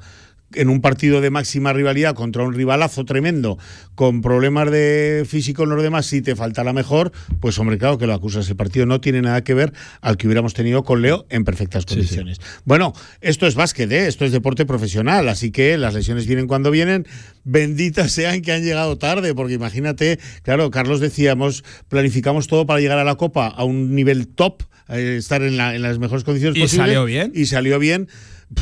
[0.53, 3.57] En un partido de máxima rivalidad contra un rivalazo tremendo,
[3.95, 7.97] con problemas de físico en los demás, si te falta la mejor, pues hombre, claro
[7.97, 8.49] que lo acusas.
[8.49, 11.85] El partido no tiene nada que ver al que hubiéramos tenido con Leo en perfectas
[11.85, 12.39] condiciones.
[12.63, 14.07] Bueno, esto es básquet, ¿eh?
[14.07, 17.05] esto es deporte profesional, así que las lesiones vienen cuando vienen.
[17.43, 22.99] Benditas sean que han llegado tarde, porque imagínate, claro, Carlos decíamos, planificamos todo para llegar
[22.99, 26.57] a la Copa a un nivel top, eh, estar en, la- en las mejores condiciones
[26.57, 26.85] Y posibles.
[26.87, 27.31] salió bien.
[27.35, 28.07] Y salió bien.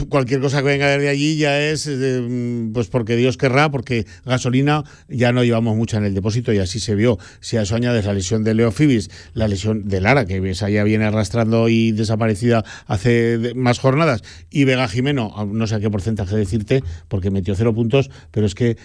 [0.10, 4.08] Cualquier cosa que venga de allí ya es eh, mm, pues porque Dios querrá, porque
[4.26, 7.20] gasolina ya no llevamos mucha en el depósito y así se vio.
[7.40, 10.72] Si a eso añades la lesión de Leo Fibis, la lesión de Lara, que esa
[10.72, 15.80] ya viene arrastrando y desaparecida hace más jornadas, y Vega Jimeno, a- no sé a
[15.80, 18.78] qué porcentaje decirte, porque metió cero puntos, pero es que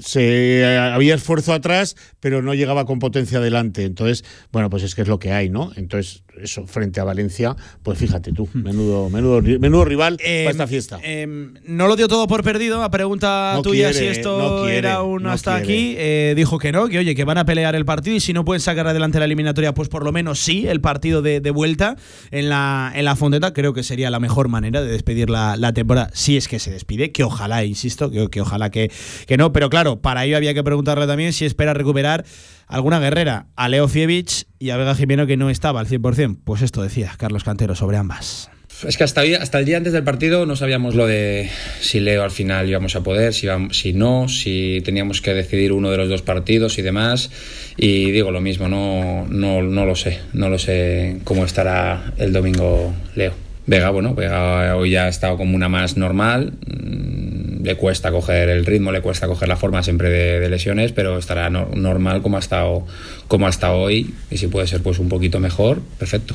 [0.00, 3.84] se había esfuerzo atrás, pero no llegaba con potencia adelante.
[3.84, 5.70] Entonces, bueno, pues es que es lo que hay, ¿no?
[5.76, 10.98] Entonces, eso, frente a Valencia, pues fíjate tú, menudo, menudo, menudo rival para esta fiesta.
[11.02, 12.82] Em, no lo dio todo por perdido.
[12.82, 15.64] A pregunta No tuya quiere, si esto no quiere, era un no hasta quiere.
[15.64, 18.32] aquí, eh, dijo que no, que oye, que van a pelear el partido y si
[18.32, 21.50] no pueden sacar adelante la eliminatoria, pues por lo menos sí, el partido de, de
[21.50, 21.96] vuelta
[22.30, 23.52] en la, en la Fonteta.
[23.52, 26.70] Creo que sería la mejor manera de despedir la, la temporada, si es que se
[26.70, 28.90] despide, que ojalá, insisto, que, que ojalá que,
[29.26, 29.52] que no.
[29.52, 32.24] Pero claro, para ello había que preguntarle también si espera recuperar
[32.66, 36.38] alguna guerrera a Leo Fievich y a Vega Jimeno que no estaba al 100%.
[36.44, 38.50] Pues esto decía Carlos Cantero sobre ambas.
[38.86, 41.48] Es que hasta, hasta el día antes del partido no sabíamos lo de
[41.80, 45.90] si Leo al final íbamos a poder, si, si no, si teníamos que decidir uno
[45.90, 47.30] de los dos partidos y demás.
[47.76, 52.32] Y digo lo mismo, no, no, no lo sé, no lo sé cómo estará el
[52.32, 53.43] domingo Leo.
[53.66, 56.52] Vega, bueno, Vega hoy ya ha estado como una más normal.
[56.66, 61.16] mm, Le cuesta coger el ritmo, le cuesta coger la forma siempre de, lesiones, pero
[61.16, 62.86] estará no- normal como ha, estado,
[63.26, 63.50] como ha
[63.80, 64.14] hoy.
[64.30, 66.34] Y si puede ser pues un poquito mejor, perfecto.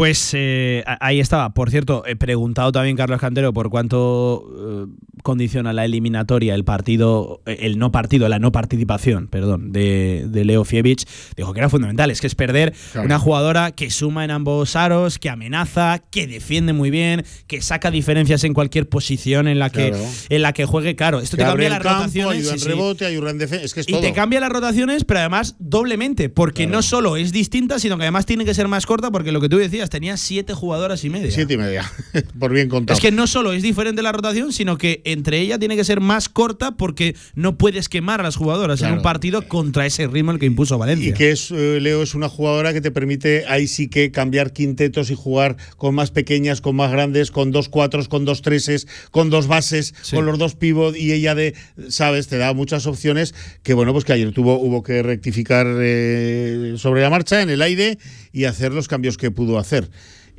[0.00, 1.52] Pues eh, ahí estaba.
[1.52, 4.92] Por cierto, he preguntado también Carlos Cantero por cuánto eh,
[5.22, 10.46] condiciona la eliminatoria el partido, eh, el no partido, la no participación, perdón, de, de
[10.46, 11.04] Leo Fievich.
[11.36, 12.10] Dijo que era fundamental.
[12.10, 13.04] Es que es perder Claro.
[13.04, 17.90] una jugadora que suma en ambos aros, que amenaza, que defiende muy bien, que saca
[17.90, 20.04] diferencias en cualquier posición en la que, Claro.
[20.30, 20.96] en la que juegue.
[20.96, 22.38] Claro, esto Que te cambia las campo, rotaciones.
[22.38, 22.70] ayuda en sí, sí.
[22.70, 23.42] rebote, ayuda en.
[23.42, 24.00] Es que es Y todo.
[24.00, 28.24] te cambia las rotaciones, pero además doblemente, porque no solo es distinta, sino que además
[28.24, 31.30] tiene que ser más corta, porque lo que tú decías, tenía siete jugadoras y media.
[31.30, 31.90] Siete y media,
[32.38, 32.96] por bien contado.
[32.96, 36.00] Es que no solo es diferente la rotación, sino que entre ella tiene que ser
[36.00, 40.32] más corta porque no puedes quemar a las jugadoras en un partido contra ese ritmo
[40.32, 41.10] el que impuso Valencia.
[41.10, 44.52] Y que es, eh, Leo es una jugadora que te permite ahí sí que cambiar
[44.52, 48.86] quintetos y jugar con más pequeñas, con más grandes, con dos cuatros, con dos treses,
[49.10, 51.54] con dos bases, con los dos pivot y ella de,
[51.88, 56.74] sabes, te da muchas opciones que bueno, pues que ayer tuvo, hubo que rectificar eh,
[56.76, 57.98] sobre la marcha, en el aire
[58.32, 59.79] y hacer los cambios que pudo hacer.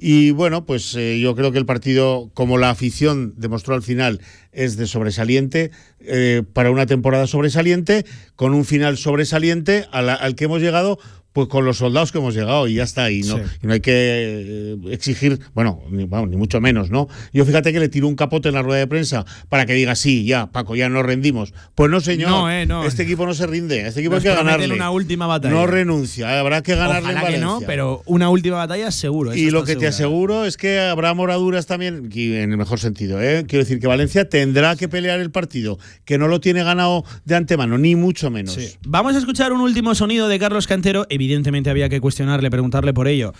[0.03, 4.19] Y bueno, pues eh, yo creo que el partido, como la afición demostró al final,
[4.51, 5.69] es de sobresaliente,
[5.99, 8.03] eh, para una temporada sobresaliente,
[8.35, 10.97] con un final sobresaliente al que hemos llegado,
[11.33, 13.09] pues con los soldados que hemos llegado y ya está.
[13.11, 13.43] Y no, Sí.
[13.63, 17.07] y no hay que eh, exigir, bueno ni, vamos, ni mucho menos, ¿no?
[17.33, 19.95] Yo fíjate que le tiró un capote en la rueda de prensa para que diga,
[19.95, 21.53] sí, ya, Paco, ya nos rendimos.
[21.75, 22.29] Pues no, señor.
[22.29, 22.85] No, eh, no.
[22.85, 24.73] Este equipo no se rinde, este equipo Nos hay que ganarle.
[24.73, 25.53] una última batalla.
[25.53, 27.67] No renuncia, habrá que ganarle Ojalá en que no, Valencia.
[27.67, 29.33] pero una última batalla seguro.
[29.33, 33.21] Y lo que te aseguro es que habrá moraduras también, y en el mejor sentido.
[33.21, 33.45] ¿eh?
[33.47, 37.35] Quiero decir que Valencia tendrá que pelear el partido, que no lo tiene ganado de
[37.35, 38.53] antemano, ni mucho menos.
[38.55, 38.75] Sí.
[38.85, 41.05] Vamos a escuchar un último sonido de Carlos Cantero.
[41.21, 43.31] Evidentemente había que cuestionarle, preguntarle por ello.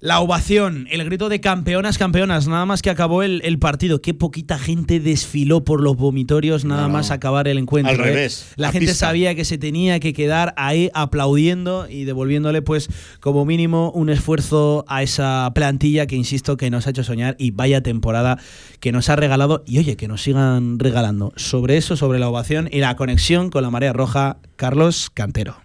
[0.00, 4.00] La ovación, el grito de campeonas, campeonas, nada más que acabó el, el partido.
[4.00, 6.92] Qué poquita gente desfiló por los vomitorios nada No, no.
[6.94, 7.92] más acabar el encuentro.
[7.92, 8.04] Al ¿eh?
[8.04, 9.06] revés, La gente pista.
[9.08, 12.88] sabía que se tenía que quedar ahí aplaudiendo y devolviéndole, pues,
[13.18, 17.50] como mínimo, un esfuerzo a esa plantilla que, insisto, que nos ha hecho soñar y
[17.50, 18.38] vaya temporada
[18.78, 19.64] que nos ha regalado.
[19.66, 21.32] Y oye, que nos sigan regalando.
[21.34, 25.56] Sobre eso, sobre la ovación y la conexión con la marea roja, Carlos Cantero.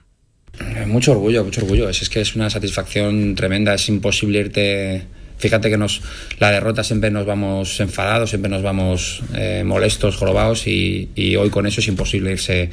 [0.60, 1.90] Eh, Mucho orgullo, mucho orgullo.
[1.90, 3.74] Es, que es una satisfacción tremenda.
[3.74, 5.04] Es imposible irte.
[5.38, 6.02] Fíjate que nos
[6.40, 11.50] la derrota siempre nos vamos enfadados, siempre nos vamos eh, molestos, jorobados y, y hoy
[11.50, 12.70] con eso es imposible irse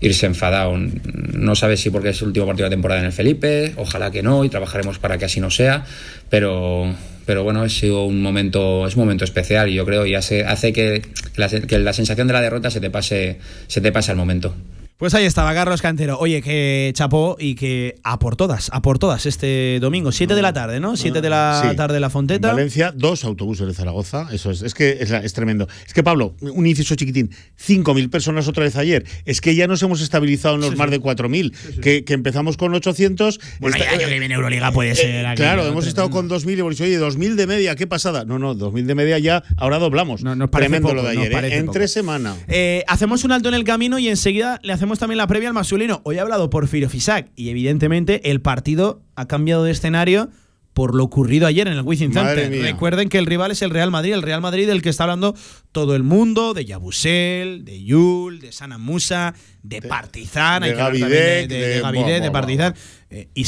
[0.00, 0.76] irse enfadado.
[0.76, 4.10] No sabes si porque es el último partido de la temporada en el Felipe, ojalá
[4.10, 5.84] que no y trabajaremos para que así no sea,
[6.28, 6.94] pero
[7.26, 10.44] pero bueno, ha sido un momento es un momento especial y yo creo y hace
[10.44, 11.02] hace que
[11.36, 14.54] la, que la sensación de la derrota se te pase se te pase al momento.
[14.96, 16.18] Pues ahí estaba Carlos Cantero.
[16.20, 20.40] Oye, que chapó y que a por todas, a por todas este domingo, 7 de
[20.40, 20.96] la tarde, ¿no?
[20.96, 21.76] 7 de la Sí.
[21.76, 22.50] tarde la Fonteta.
[22.50, 24.28] En Valencia, dos autobuses de Zaragoza.
[24.30, 24.62] Eso es.
[24.62, 25.66] Es que es, es tremendo.
[25.84, 27.30] Es que, Pablo, un inciso chiquitín.
[27.58, 29.04] 5.000 personas otra vez ayer.
[29.24, 31.80] Es que ya nos hemos estabilizado en los más de 4.000.
[31.80, 33.40] Que, que empezamos con 800.
[33.58, 35.70] Bueno, Está- ya año que viene Euroliga puede eh, ser aquí, claro, ¿no?
[35.70, 38.24] hemos estado con 2.000 y hemos dicho, oye, 2.000 de media, qué pasada.
[38.24, 40.22] No, no, 2.000 de media ya, ahora doblamos.
[40.22, 41.32] parece Tremendo poco, lo de nos ayer.
[41.32, 41.34] ¿eh?
[41.34, 41.72] parece En poco.
[41.78, 42.36] tres semanas.
[42.46, 45.54] Eh, hacemos un alto en el camino y enseguida le hacemos también la previa al
[45.54, 46.00] masculino.
[46.04, 50.30] Hoy ha hablado Porfirio Fisac y evidentemente el partido ha cambiado de escenario
[50.72, 52.50] por lo ocurrido ayer en el Wizzing Center.
[52.72, 55.34] Recuerden que el rival es el Real Madrid, el Real Madrid del que está hablando
[55.70, 60.80] todo el mundo, de Yabusel, de Yul, de Sana Musa, de Partizan, de hay que
[60.82, 62.74] hablar Gavidec, también de, de, de- Gavidec, de Partizan.
[63.10, 63.46] Eh, y-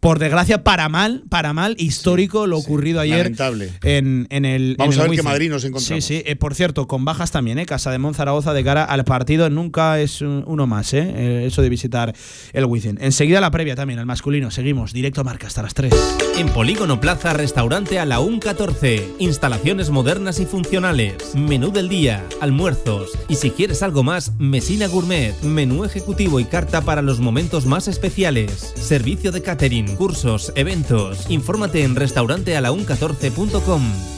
[0.00, 3.72] por desgracia, para mal, para mal, histórico lo ocurrido ayer lamentable.
[3.82, 4.76] en, en el.
[4.78, 5.24] Vamos en el a ver qué Wizzing.
[5.24, 6.04] Madrid nos encontramos.
[6.04, 6.22] Sí, sí.
[6.24, 7.66] Eh, por cierto, con bajas también, ¿eh?
[7.66, 9.50] Casa de Monzaragoza de cara al partido.
[9.50, 11.12] Nunca es un- uno más, ¿eh?
[11.16, 12.14] Eh, Eso de visitar
[12.52, 12.98] el Wizzing.
[13.00, 14.50] Enseguida la previa también, al masculino.
[14.50, 15.92] Seguimos, directo a marca hasta las 3.
[16.36, 19.08] En Polígono Plaza, restaurante a la UN 14.
[19.18, 21.34] Instalaciones modernas y funcionales.
[21.34, 23.10] Menú del día, almuerzos.
[23.28, 25.34] Y si quieres algo más, Mesina Gourmet.
[25.42, 28.72] Menú ejecutivo y carta para los momentos más especiales.
[28.76, 31.30] Servicio de catering, cursos, eventos.
[31.30, 34.17] Infórmate en restaurantealaun14.com.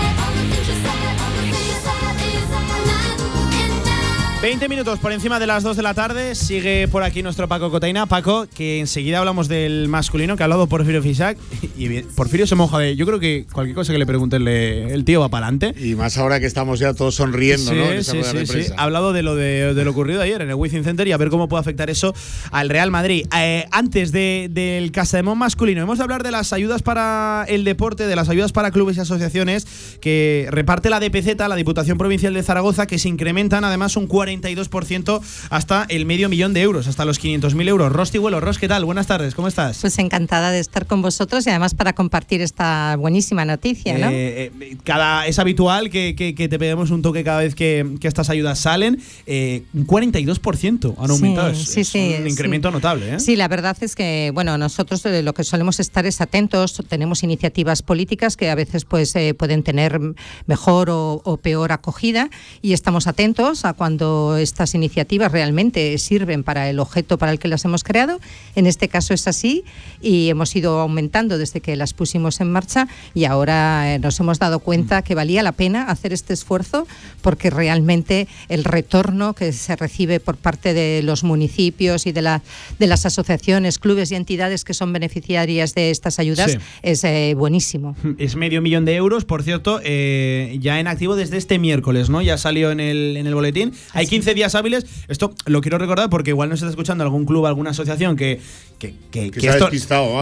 [4.41, 6.33] 20 minutos por encima de las 2 de la tarde.
[6.33, 8.07] Sigue por aquí nuestro Paco Cotaina.
[8.07, 11.37] Paco, que enseguida hablamos del masculino, que ha hablado Porfirio Fisac.
[11.77, 12.95] Y Porfirio se moja de.
[12.95, 15.75] Yo creo que cualquier cosa que le pregunten, el tío va para adelante.
[15.79, 17.91] Y más ahora que estamos ya todos sonriendo, Sí, ¿no?
[17.91, 18.71] En sí, sí, sí.
[18.75, 21.17] Ha hablado de lo, de, de lo ocurrido ayer en el Wizzing Center y a
[21.17, 22.15] ver cómo puede afectar eso
[22.49, 23.27] al Real Madrid.
[23.37, 28.07] Eh, antes de- del Casademón masculino, hemos de hablar de las ayudas para el deporte,
[28.07, 29.67] de las ayudas para clubes y asociaciones
[30.01, 34.07] que reparte la DPZ, la Diputación Provincial de Zaragoza, que se incrementan además un
[34.39, 37.91] 42% hasta el medio millón de euros, hasta los 500.000 euros.
[37.91, 38.85] Rosti Huelo, Ros, ¿qué tal?
[38.85, 39.79] Buenas tardes, ¿cómo estás?
[39.81, 44.09] Pues encantada de estar con vosotros y además para compartir esta buenísima noticia, ¿no?
[44.09, 47.95] Eh, eh, cada, es habitual que, que- que te pedimos un toque cada vez que,
[47.99, 49.01] que estas ayudas salen.
[49.25, 51.49] Eh, un 42% han Sí, aumentado.
[51.49, 52.29] Es- sí, es sí, un sí.
[52.29, 53.19] incremento notable.
[53.19, 56.81] Sí, la verdad es que bueno, nosotros lo que solemos estar es atentos.
[56.87, 59.99] Tenemos iniciativas políticas que a veces pues eh, pueden tener
[60.47, 62.29] mejor o, o peor acogida
[62.61, 67.47] y estamos atentos a cuando estas iniciativas realmente sirven para el objeto para el que
[67.47, 68.19] las hemos creado.
[68.55, 69.63] En este caso es así
[70.01, 74.39] y hemos ido aumentando desde que las pusimos en marcha y ahora eh, nos hemos
[74.39, 76.87] dado cuenta que valía la pena hacer este esfuerzo
[77.21, 82.41] porque realmente el retorno que se recibe por parte de los municipios y de, la,
[82.79, 86.57] de las asociaciones, clubes y entidades que son beneficiarias de estas ayudas Sí.
[86.81, 87.95] es eh, buenísimo.
[88.17, 92.21] Es medio millón de euros, por cierto, eh, ya en activo desde este miércoles, ¿no?
[92.21, 93.73] Ya salió en el, en el boletín.
[93.93, 94.85] Hay 15 días hábiles.
[95.07, 98.41] Esto lo quiero recordar porque igual nos está escuchando algún club, alguna asociación que,
[98.77, 98.93] que,
[99.39, 99.69] se esto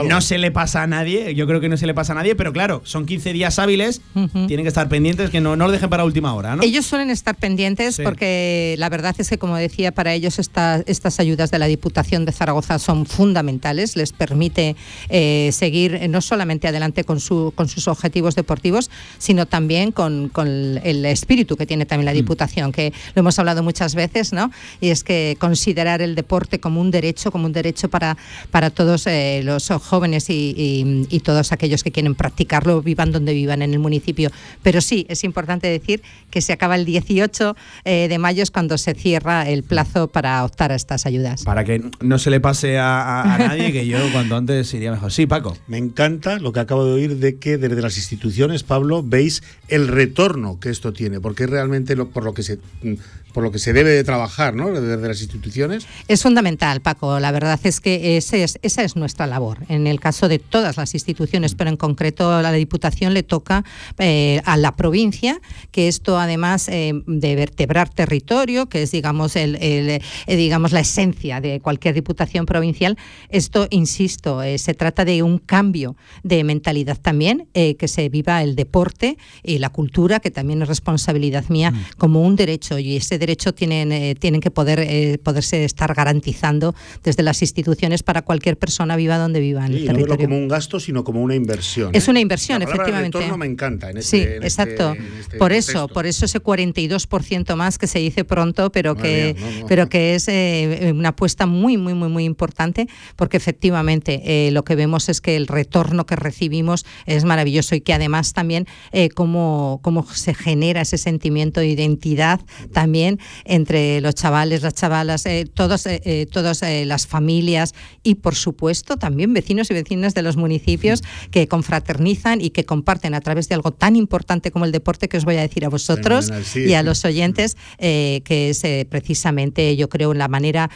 [0.07, 1.33] no se le pasa a nadie.
[1.33, 4.01] Yo creo que no se le pasa a nadie, pero claro, son 15 días hábiles.
[4.13, 6.61] Tienen que estar pendientes, que no, no lo dejen para última hora, ¿no?
[6.63, 8.03] Ellos suelen estar pendientes Sí.
[8.03, 12.25] porque la verdad es que, como decía, para ellos esta- estas ayudas de la Diputación
[12.25, 13.95] de Zaragoza son fundamentales.
[13.95, 14.75] Les permite
[15.09, 20.29] eh, seguir eh, no solamente adelante con, su, con sus objetivos deportivos, sino también con,
[20.29, 24.33] con el espíritu que tiene también la Diputación, que lo hemos hablado muchas muchas veces,
[24.33, 24.51] ¿no?
[24.81, 28.17] Y es que considerar el deporte como un derecho, como un derecho para,
[28.51, 33.33] para todos eh, los jóvenes y, y- y todos aquellos que quieren practicarlo, vivan donde
[33.33, 34.31] vivan en el municipio.
[34.63, 38.77] Pero sí, es importante decir que se acaba el 18 eh, de mayo, es cuando
[38.77, 41.43] se cierra el plazo para optar a estas ayudas.
[41.43, 44.91] Para que no se le pase a, a- a nadie, que yo cuanto antes iría
[44.91, 45.13] mejor.
[45.13, 45.55] Sí, Paco.
[45.67, 49.87] Me encanta lo que acabo de oír de que desde las instituciones, Pablo, veis el
[49.87, 52.93] retorno que esto tiene, porque es realmente lo, por lo que se mm,
[53.33, 54.71] por lo que se debe de trabajar, ¿no?
[54.71, 55.87] Desde las instituciones.
[56.07, 57.19] Es fundamental, Paco.
[57.19, 59.59] La verdad es que ese es, esa es nuestra labor.
[59.69, 63.63] En el caso de todas las instituciones, pero en concreto a la Diputación le toca
[63.97, 65.39] eh, a la provincia,
[65.71, 70.81] que esto además eh, de vertebrar territorio, que es digamos, el, el, eh, digamos la
[70.81, 72.97] esencia de cualquier Diputación provincial,
[73.29, 78.41] esto, insisto, eh, se trata de un cambio de mentalidad también, eh, que se viva
[78.43, 83.18] el deporte y la cultura, que también es responsabilidad mía, como un derecho y ese
[83.19, 86.73] derecho tienen, eh, tienen que poder eh, poderse estar garantizando
[87.03, 90.27] desde las instituciones para cualquier persona viva donde viva en Y el no verlo territorio.
[90.29, 91.91] como un gasto, sino como una inversión.
[91.93, 92.11] Es ¿eh?
[92.11, 93.17] una inversión, La efectivamente.
[93.17, 93.89] retorno me encanta.
[93.91, 94.93] En sí, este, este- exacto.
[94.95, 99.35] en este por eso, por eso ese 42% más que se dice pronto, pero Madre
[99.35, 99.67] que, no, no.
[99.67, 104.75] pero que es eh, una apuesta muy, muy, muy, muy importante, porque efectivamente lo que
[104.75, 108.67] vemos es que el retorno que recibimos es maravilloso y que además también
[109.15, 112.39] cómo, cómo se genera ese sentimiento de identidad
[112.73, 113.08] también
[113.45, 117.73] entre los chavales, las chavalas, eh, todos, eh, eh, todas las familias
[118.03, 123.13] y por supuesto también vecinos y vecinas de los municipios que confraternizan y que comparten
[123.13, 125.69] a través de algo tan importante como el deporte que os voy a decir a
[125.69, 130.69] vosotros sí, y a los oyentes, que es precisamente, yo creo, la manera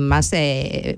[0.00, 0.32] más,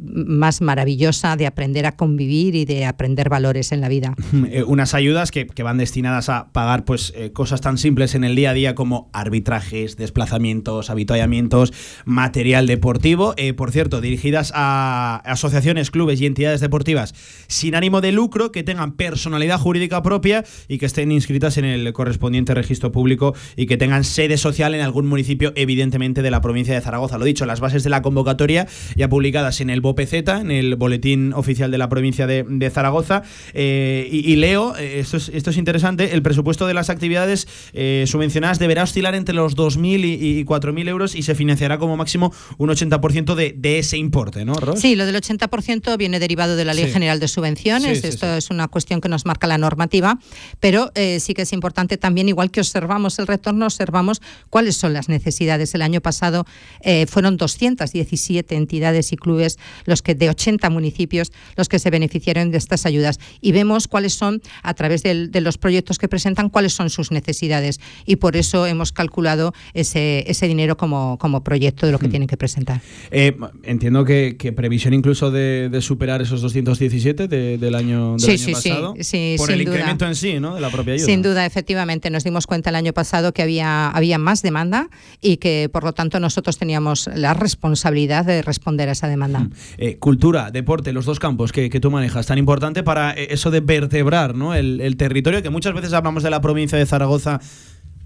[0.02, 4.14] más maravillosa de aprender a convivir y de aprender valores en la vida.
[4.66, 8.50] Unas ayudas que, que van destinadas a pagar pues cosas tan simples en el día
[8.50, 11.72] a día como arbitrajes, desplazamientos, habituallamientos,
[12.06, 13.34] material deportivo.
[13.36, 17.14] Eh, por cierto, dirigidas a asociaciones, clubes y entidades deportivas
[17.48, 21.92] sin ánimo de lucro que tengan personalidad jurídica propia y que estén inscritas en el
[21.92, 26.74] correspondiente registro público y que tengan sede social en algún municipio, evidentemente, de la provincia
[26.74, 27.18] de Zaragoza.
[27.18, 28.66] Lo dicho, las bases de la convocatoria
[28.96, 33.22] ya publicadas en el BOPZ, en el Boletín Oficial de la provincia de, Zaragoza.
[33.52, 37.48] Eh, y, leo, eh, esto es, esto es interesante, el presupuesto de las actividades
[38.06, 42.32] subvencionadas deberá oscilar entre los 2.000 y, y 4.000 euros y se financiará como máximo
[42.58, 44.80] un 80% de, de ese importe, ¿no, Ros?
[44.80, 46.92] Sí, lo del 80% viene derivado de la Ley Sí.
[46.92, 47.98] General de Subvenciones.
[47.98, 50.18] Sí, sí, Esto es una cuestión que nos marca la normativa,
[50.60, 54.92] pero eh, sí que es importante también, igual que observamos el retorno, observamos cuáles son
[54.92, 55.74] las necesidades.
[55.74, 56.46] El año pasado
[56.82, 62.50] eh, fueron 217 entidades y clubes los que de 80 municipios los que se beneficiaron
[62.50, 66.48] de estas ayudas y vemos cuáles son a través del- de los proyectos que presentan
[66.50, 71.86] cuáles son sus necesidades y por eso hemos calculado ese, ese dinero como, como proyecto
[71.86, 72.10] de lo que Hmm.
[72.10, 72.80] tienen que presentar.
[73.10, 78.20] Eh, entiendo que, que previsión incluso de, de superar esos 217 de- del año, del
[78.20, 78.94] Sí, año sí, sí, pasado.
[79.00, 79.74] sí, por sin el duda.
[79.76, 80.54] incremento en sí, ¿no?
[80.54, 81.06] De la propia ayuda.
[81.06, 84.88] Sin duda, efectivamente, nos dimos cuenta el año pasado que había, había más demanda
[85.20, 89.48] y que por lo tanto nosotros teníamos la responsabilidad de responder a esa demanda.
[89.78, 93.50] Eh, cultura, deporte, los dos campos que, que tú manejas, tan importante para eh, eso
[93.50, 94.54] de vertebrar ¿no?
[94.54, 97.40] el, el territorio, que muchas veces hablamos de la provincia de Zaragoza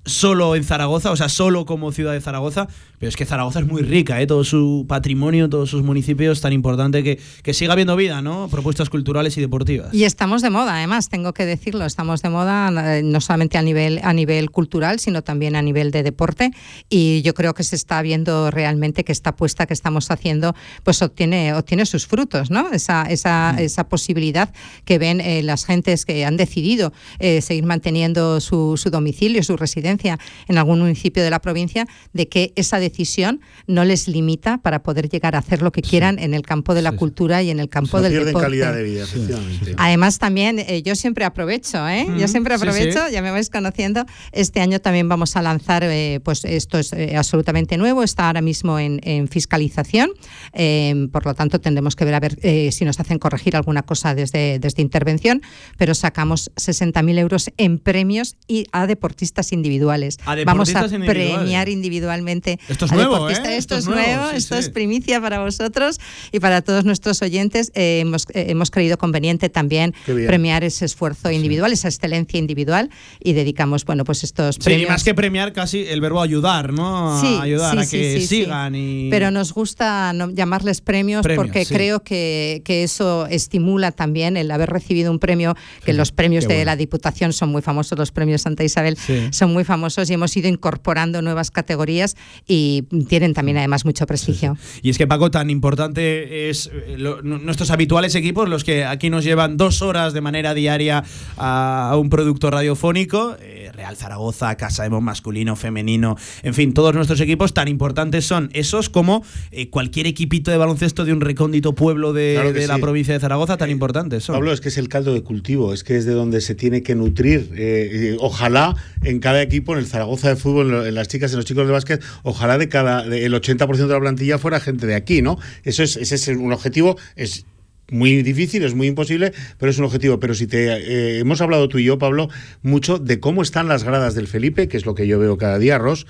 [0.05, 2.69] solo en Zaragoza, o sea, solo como ciudad de Zaragoza,
[2.99, 4.27] pero es que Zaragoza es muy rica, ¿eh?
[4.27, 8.49] todo su patrimonio, todos sus municipios, tan importante que, que siga habiendo vida, ¿no?
[8.49, 9.93] Propuestas culturales y deportivas.
[9.93, 13.63] Y estamos de moda, además, tengo que decirlo, estamos de moda eh, no solamente a
[13.63, 16.51] nivel, a nivel cultural, sino también a nivel de deporte.
[16.89, 21.01] Y yo creo que se está viendo realmente que esta apuesta que estamos haciendo pues
[21.03, 22.71] obtiene, obtiene sus frutos, ¿no?
[22.73, 24.53] Esa, esa, esa posibilidad
[24.85, 29.57] que ven eh, las gentes que han decidido eh, seguir manteniendo su, su domicilio, su
[29.57, 34.83] residencia en algún municipio de la provincia, de que esa decisión no les limita para
[34.83, 37.61] poder llegar a hacer lo que quieran en el campo de la cultura y en
[37.61, 38.47] el campo del pierden deporte.
[38.47, 39.75] calidad de vida, efectivamente.
[39.77, 42.07] Además, también eh, yo siempre aprovecho, ¿eh?
[42.07, 43.13] Mm, yo siempre sí, aprovecho, sí.
[43.13, 44.05] ya me vais conociendo.
[44.33, 48.41] Este año también vamos a lanzar, eh, pues esto es eh, absolutamente nuevo, está ahora
[48.41, 50.11] mismo en, en fiscalización,
[50.53, 53.83] eh, por lo tanto tendremos que ver a ver eh, si nos hacen corregir alguna
[53.83, 55.43] cosa desde, desde intervención,
[55.77, 59.84] pero sacamos 60.000 euros en premios y a deportistas individuales.
[59.91, 61.37] A vamos a individuales.
[61.39, 63.49] premiar individualmente Esto es a nuevo, deportistas.
[63.49, 63.57] ¿eh?
[63.57, 64.61] Esto, es nuevo, sí, esto sí.
[64.61, 65.99] es primicia para vosotros
[66.33, 67.71] y para todos nuestros oyentes.
[67.75, 72.91] Eh, hemos, eh, hemos creído conveniente también premiar ese esfuerzo individual, esa excelencia individual
[73.23, 74.89] y dedicamos, bueno, pues estos Sí, premios.
[74.89, 77.17] y más que premiar, casi el verbo ayudar, ¿no?
[77.17, 78.27] A Sí, ayudar sí, a sí, que sí, sí.
[78.45, 79.09] sigan y.
[79.11, 81.75] Pero nos gusta no- llamarles premios, Premios, porque sí.
[81.75, 86.55] creo que, que eso estimula también el haber recibido un premio, que los premios de
[86.55, 86.65] bueno.
[86.67, 89.29] la Diputación son muy famosos, los premios Santa Isabel Sí.
[89.31, 89.74] son muy famosos
[90.11, 94.57] y hemos ido incorporando nuevas categorías y tienen también además mucho prestigio.
[94.83, 99.11] Y es que Paco, tan importante es eh, lo- nuestros habituales equipos, los que aquí
[99.11, 101.05] nos llevan dos horas de manera diaria
[101.37, 106.95] a, a un producto radiofónico, eh, Real Zaragoza, Casa de masculino, femenino, en fin, todos
[106.95, 111.75] nuestros equipos tan importantes son esos como eh, cualquier equipito de baloncesto de un recóndito
[111.75, 114.37] pueblo de, Claro la provincia de Zaragoza, tan importantes son.
[114.37, 116.83] Pablo, es que es el caldo de cultivo, es que es de donde se tiene
[116.83, 117.51] que nutrir.
[117.57, 121.37] Eh, eh, ojalá en cada equipo, en el Zaragoza de fútbol, en, las chicas, en
[121.39, 124.95] los chicos de básquet, ojalá de cada el 80% de la plantilla fuera gente de
[124.95, 125.39] aquí, ¿no?
[125.65, 127.47] Eso es, ese es un objetivo, es
[127.91, 130.19] muy difícil, es muy imposible, pero es un objetivo.
[130.21, 132.29] Pero si te eh, hemos hablado tú y yo, Pablo,
[132.63, 135.59] mucho de cómo están las gradas del Felipe, que es lo que yo veo cada
[135.59, 136.07] día, Ross.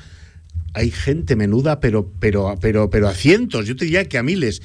[0.72, 4.60] Hay gente menuda, pero, pero, pero, pero a cientos, yo te diría que a miles.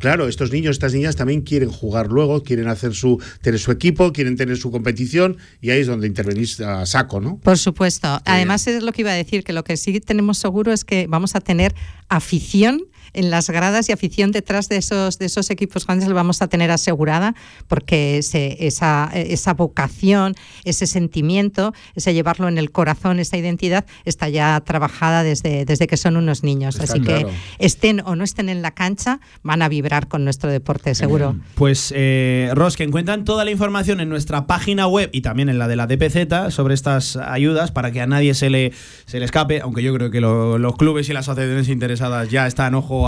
[0.00, 4.14] Claro, estos niños, estas niñas también quieren jugar luego, quieren hacer su, tener su equipo,
[4.14, 7.36] quieren tener su competición, y ahí es donde intervenís a saco, ¿no?
[7.36, 8.18] Por supuesto.
[8.24, 11.06] Además, es lo que iba a decir, que lo que sí tenemos seguro es que
[11.06, 11.74] vamos a tener
[12.08, 12.80] afición
[13.12, 16.48] en las gradas y afición detrás de esos, de esos equipos grandes lo vamos a
[16.48, 17.34] tener asegurada,
[17.68, 20.34] porque ese- esa, esa vocación,
[20.64, 25.96] ese sentimiento, ese llevarlo en el corazón, esa identidad, está ya trabajada desde, desde que
[25.96, 26.76] son unos niños.
[26.78, 27.28] Está Así claro.
[27.28, 27.34] que
[27.64, 31.36] estén o no estén en la cancha, van a vibrar con nuestro deporte, seguro.
[31.54, 35.58] Pues, eh, Ros, que encuentran toda la información en nuestra página web y también en
[35.58, 38.72] la de la DPZ sobre estas ayudas para que a nadie se le,
[39.06, 42.46] se le escape, aunque yo creo que lo- los clubes y las asociaciones interesadas ya
[42.46, 42.99] están ojo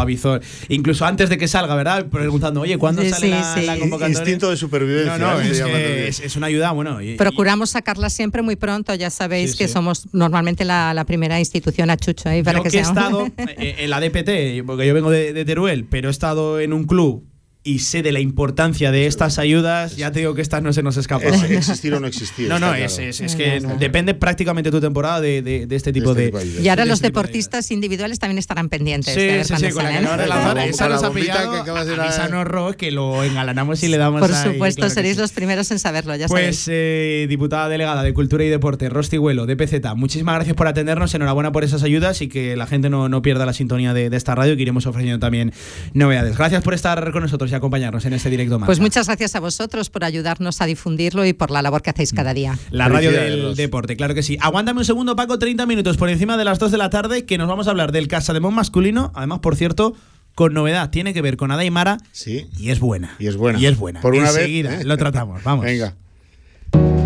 [0.68, 2.06] incluso antes de que salga, ¿verdad?
[2.06, 3.66] Preguntando, oye, ¿cuándo Sí, sale sí, la, sí.
[3.66, 4.18] la convocatoria?
[4.18, 5.18] Instinto de supervivencia.
[5.18, 5.50] No, no, ¿eh?
[5.50, 6.04] Es, llama que también.
[6.08, 7.00] es, es una ayuda, bueno.
[7.02, 9.72] y- Procuramos sacarla siempre muy pronto, ya sabéis Sí, que sí.
[9.74, 12.88] somos normalmente la, la primera institución a chucho ahí para yo que, que he sea-
[12.92, 16.72] estado eh, en la DPT, porque yo vengo de, de Teruel, pero he estado en
[16.72, 17.24] un club
[17.64, 20.82] y sé de la importancia de estas ayudas, ya te digo que estas no se
[20.82, 21.32] nos escapan.
[21.34, 22.48] Es existir o no existir.
[22.48, 23.08] No, no, es, claro.
[23.10, 26.26] es- es que depende prácticamente tu temporada de, de- de este tipo este de.
[26.26, 26.60] tipo de.
[26.62, 29.14] Y ahora los este tipo de deportistas individuales también estarán pendientes.
[29.14, 30.56] Sí, de ver sí, sí, con la que de lanzar.
[30.56, 31.52] Con Esa nos ha pillado.
[31.52, 35.14] que acabas de que lo engalanamos y le damos Por ahí, supuesto, claro que seréis
[35.14, 35.20] sí.
[35.20, 39.46] los primeros en saberlo, ya Pues, eh, diputada delegada de Cultura y Deporte, Rosti Huelo,
[39.46, 43.08] de PZ, muchísimas gracias por atendernos, enhorabuena por esas ayudas y que la gente no,
[43.08, 45.52] no pierda la sintonía de, de esta radio, que iremos ofreciendo también
[45.94, 46.36] novedades.
[46.36, 48.66] Gracias por estar con nosotros y acompañarnos en este directo más.
[48.66, 52.12] Pues muchas gracias a vosotros por ayudarnos a difundirlo y por la labor que hacéis
[52.12, 52.58] cada día.
[52.70, 54.38] La radio del deporte, claro que sí.
[54.40, 57.38] Aguántame un segundo, Paco, 30 minutos por encima de las 2 de la tarde, que
[57.38, 59.12] nos vamos a hablar del Casa de Mon masculino.
[59.14, 59.94] Además, por cierto,
[60.34, 61.98] con novedad, tiene que ver con Ada y Mara.
[62.12, 62.46] Sí.
[62.58, 63.14] Y es buena.
[63.18, 63.58] Y es buena.
[63.58, 64.00] Y es buena.
[64.00, 64.80] Por una Enseguida vez.
[64.80, 64.84] ¿eh?
[64.84, 65.42] lo tratamos.
[65.44, 65.64] Vamos.
[65.64, 65.94] Venga.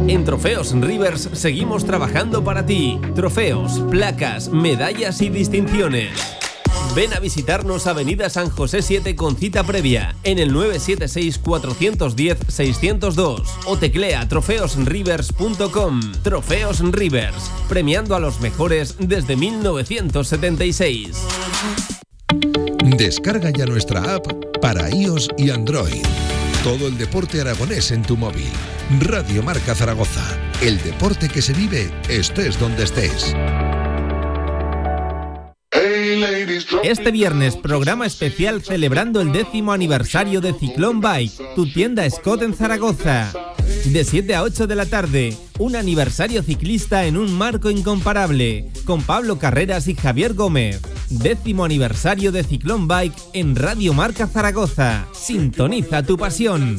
[0.09, 3.01] En Trofeos Rivers seguimos trabajando para ti.
[3.17, 6.11] Trofeos, placas, medallas y distinciones.
[6.95, 14.27] Ven a visitarnos Avenida San José 7 con cita previa en el 976-410-602 o teclea
[14.29, 16.01] trofeosrivers.com.
[16.23, 21.17] Trofeos Rivers, premiando a los mejores desde 1976.
[22.97, 24.27] Descarga ya nuestra app
[24.61, 26.03] para iOS y Android.
[26.65, 28.49] Todo el deporte aragonés en tu móvil.
[29.01, 30.25] Radio Marca Zaragoza.
[30.63, 33.35] El deporte que se vive estés donde estés.
[36.83, 42.55] Este viernes, programa especial celebrando el décimo aniversario de Ciclón Bike, tu tienda Scott en
[42.55, 43.33] Zaragoza.
[43.87, 49.03] De 7 a 8 de la tarde, un aniversario ciclista en un marco incomparable, con
[49.03, 50.81] Pablo Carreras y Javier Gómez.
[51.11, 55.07] Décimo aniversario de Ciclón Bike en Radio Marca Zaragoza.
[55.13, 56.79] Sintoniza tu pasión.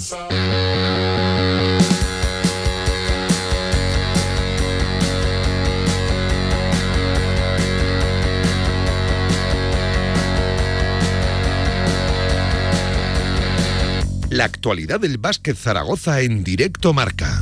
[14.37, 17.41] La actualidad del básquet Zaragoza en directo marca.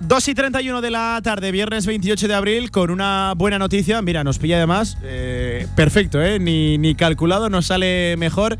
[0.00, 4.00] Dos y 31 de la tarde, viernes 28 de abril, con una buena noticia.
[4.00, 6.38] Mira, nos pilla además eh, perfecto, ¿eh?
[6.38, 8.56] Ni, ni calculado, nos sale mejor.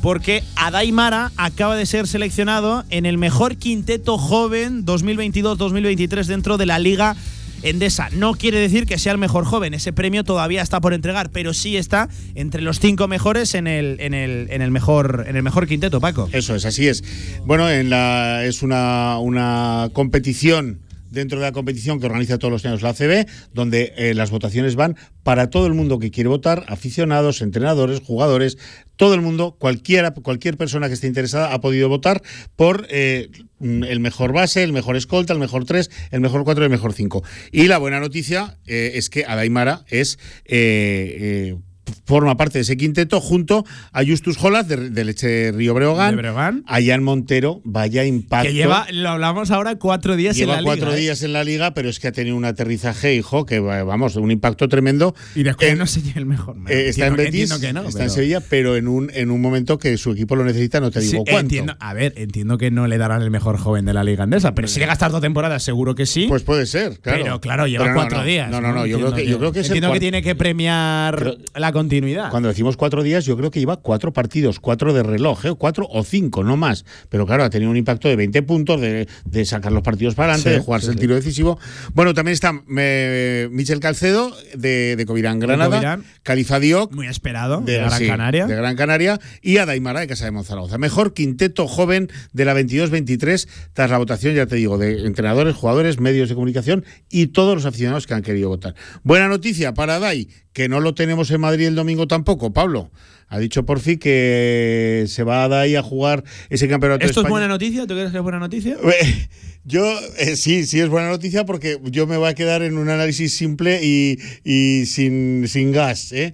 [0.00, 6.66] Porque Adai Mara acaba de ser seleccionado en el mejor quinteto joven 2022-2023 dentro de
[6.66, 7.16] la Liga
[7.62, 8.08] Endesa.
[8.10, 11.54] No quiere decir que sea el mejor joven, ese premio todavía está por entregar, pero
[11.54, 15.42] sí está entre los cinco mejores en el, en el, en el, mejor, en el
[15.42, 16.28] mejor quinteto, Paco.
[16.32, 17.04] Eso es, así es.
[17.44, 20.80] Bueno, en la, es una, una competición
[21.10, 24.76] dentro de la competición que organiza todos los años la ACB, donde eh, las votaciones
[24.76, 28.58] van para todo el mundo que quiere votar, aficionados, entrenadores, jugadores,
[29.00, 30.12] todo el mundo, cualquier
[30.58, 32.20] persona que esté interesada ha podido votar
[32.54, 36.66] por eh, el mejor base, el mejor escolta, el mejor 3, el mejor 4 y
[36.66, 37.24] el mejor 5.
[37.50, 40.18] Y la buena noticia eh, es que Adaimara es...
[40.44, 41.56] eh,
[42.04, 46.22] forma parte de ese quinteto junto a Justus Jolas de, de Leche Río Breogán, De
[46.22, 46.64] Breogán.
[46.66, 48.48] a Jan Montero, vaya impacto.
[48.48, 50.98] Que lleva, lo hablamos ahora, cuatro días Lleva en la cuatro liga.
[50.98, 51.00] ¿eh?
[51.00, 54.16] días en la liga, pero es que ha tenido un aterrizaje, hijo, que va- vamos,
[54.16, 55.14] un impacto tremendo.
[55.34, 56.56] Y después En- no sé el mejor.
[56.68, 58.88] eh, está en Entiendo que- Betis, entiendo que no, está pero- en Sevilla, pero en
[58.88, 61.40] un, en un momento que su equipo lo necesita, no te digo Sí, cuánto.
[61.40, 64.54] entiendo, a ver, entiendo que no le darán el mejor joven de la liga andesa,
[64.54, 66.26] pero si llega a estar dos temporadas, seguro que sí.
[66.28, 67.22] Pues puede ser, claro.
[67.22, 68.50] Pero claro, lleva Pero no, cuatro no, días.
[68.50, 70.34] no, no, no, yo creo que- yo creo que es el entiendo que tiene que
[70.34, 72.30] premiar la continuidad.
[72.30, 75.54] Cuando decimos cuatro días, yo creo que lleva cuatro partidos, cuatro de reloj, ¿eh?
[75.56, 76.84] cuatro o cinco, no más.
[77.08, 80.32] Pero claro, ha tenido un impacto de 20 puntos, de, de sacar los partidos para
[80.34, 81.58] adelante, Sí, de jugarse sí, el tiro decisivo.
[81.94, 86.04] Bueno, también está eh, Michel Calcedo, de, de Covirán Granada, Covirán.
[86.22, 88.46] Califa Diop, Muy esperado, de, de, Gran sí, Canaria.
[88.46, 90.78] de Gran Canaria, y Adaimara de Casa de Monzaragoza.
[90.78, 96.00] Mejor quinteto joven de la 22-23, tras la votación, ya te digo, de entrenadores, jugadores,
[96.00, 98.74] medios de comunicación y todos los aficionados que han querido votar.
[99.02, 102.90] Buena noticia para Adai, que no lo tenemos en Madrid el domingo tampoco, Pablo.
[103.28, 107.22] Ha dicho por fin que se va a Adai a jugar ese campeonato de ¿Esto
[107.22, 107.86] es buena noticia?
[107.86, 108.76] ¿Tú crees que es buena noticia?
[109.64, 109.84] Yo
[110.18, 113.34] eh, sí, sí es buena noticia porque yo me voy a quedar en un análisis
[113.34, 116.12] simple y, y sin, sin gas.
[116.12, 116.32] ¿eh?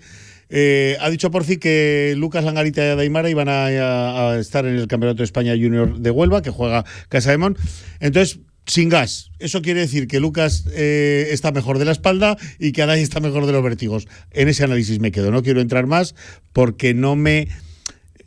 [0.49, 4.65] Eh, ha dicho por fin que Lucas Langarita y Adaimara iban a, a- a estar
[4.65, 7.59] en el Campeonato de España Junior de Huelva, que juega Casa de Mon.
[7.99, 9.31] Entonces, sin gas.
[9.39, 13.21] Eso quiere decir que Lucas eh, está mejor de la espalda y que Adai está
[13.21, 14.09] mejor de los vértigos.
[14.33, 15.31] En ese análisis me quedo.
[15.31, 16.15] No quiero entrar más
[16.53, 17.49] porque no me.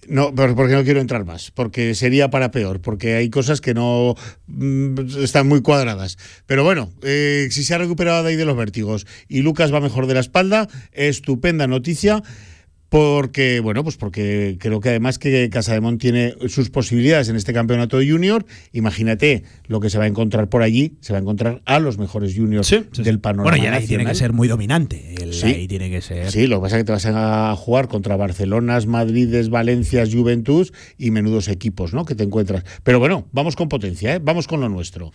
[0.08, 4.16] No, porque no quiero entrar más, porque sería para peor, porque hay cosas que no
[4.48, 6.18] mm, están muy cuadradas.
[6.48, 10.08] Pero bueno, eh, si se ha recuperado ahí de los vértigos y Lucas va mejor
[10.08, 12.24] de la espalda, estupenda noticia.
[12.90, 18.00] Porque, bueno, pues porque creo que además que Casademont tiene sus posibilidades en este campeonato
[18.00, 18.46] de junior.
[18.74, 20.94] Imagínate lo que se va a encontrar por allí.
[21.02, 22.68] Se va a encontrar a los mejores juniors
[22.98, 23.52] del panorama.
[23.56, 25.14] Bueno, y ahí tiene que ser muy dominante.
[25.22, 25.46] El- Sí.
[25.46, 26.32] Ahí tiene que ser.
[26.32, 30.74] Sí, lo que pasa es que te vas a jugar contra Barcelonas, Madrides, Valencias, Juventus
[30.98, 32.04] y menudos equipos, ¿no?
[32.06, 32.64] Que te encuentras.
[32.84, 34.20] Pero bueno, vamos con potencia, ¿eh?
[34.22, 35.12] Vamos con lo nuestro.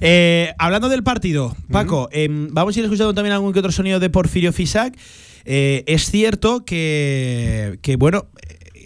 [0.00, 3.98] Eh, hablando del partido, Paco, em, vamos a ir escuchando también algún que otro sonido
[3.98, 4.94] de Porfirio Fisac.
[5.44, 8.26] Eh, es cierto que, que, bueno,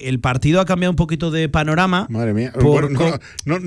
[0.01, 2.07] el partido ha cambiado un poquito de panorama.
[2.11, 2.53] Madre mía.
[2.53, 3.59] por- Bueno, no,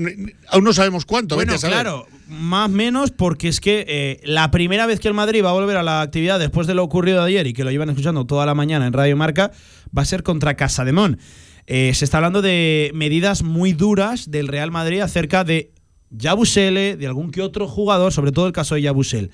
[0.48, 1.34] aún no sabemos cuánto.
[1.34, 5.50] Bueno, claro, más menos porque es que eh, la primera vez que el Madrid va
[5.50, 8.26] a volver a la actividad después de lo ocurrido ayer y que lo llevan escuchando
[8.26, 9.50] toda la mañana en Radio Marca,
[9.96, 11.18] va a ser contra Casa de Mon.
[11.66, 15.72] Eh, se está hablando de medidas muy duras del Real Madrid acerca de
[16.10, 19.30] Yabusele, de algún que otro jugador, sobre todo el caso de Yabusel.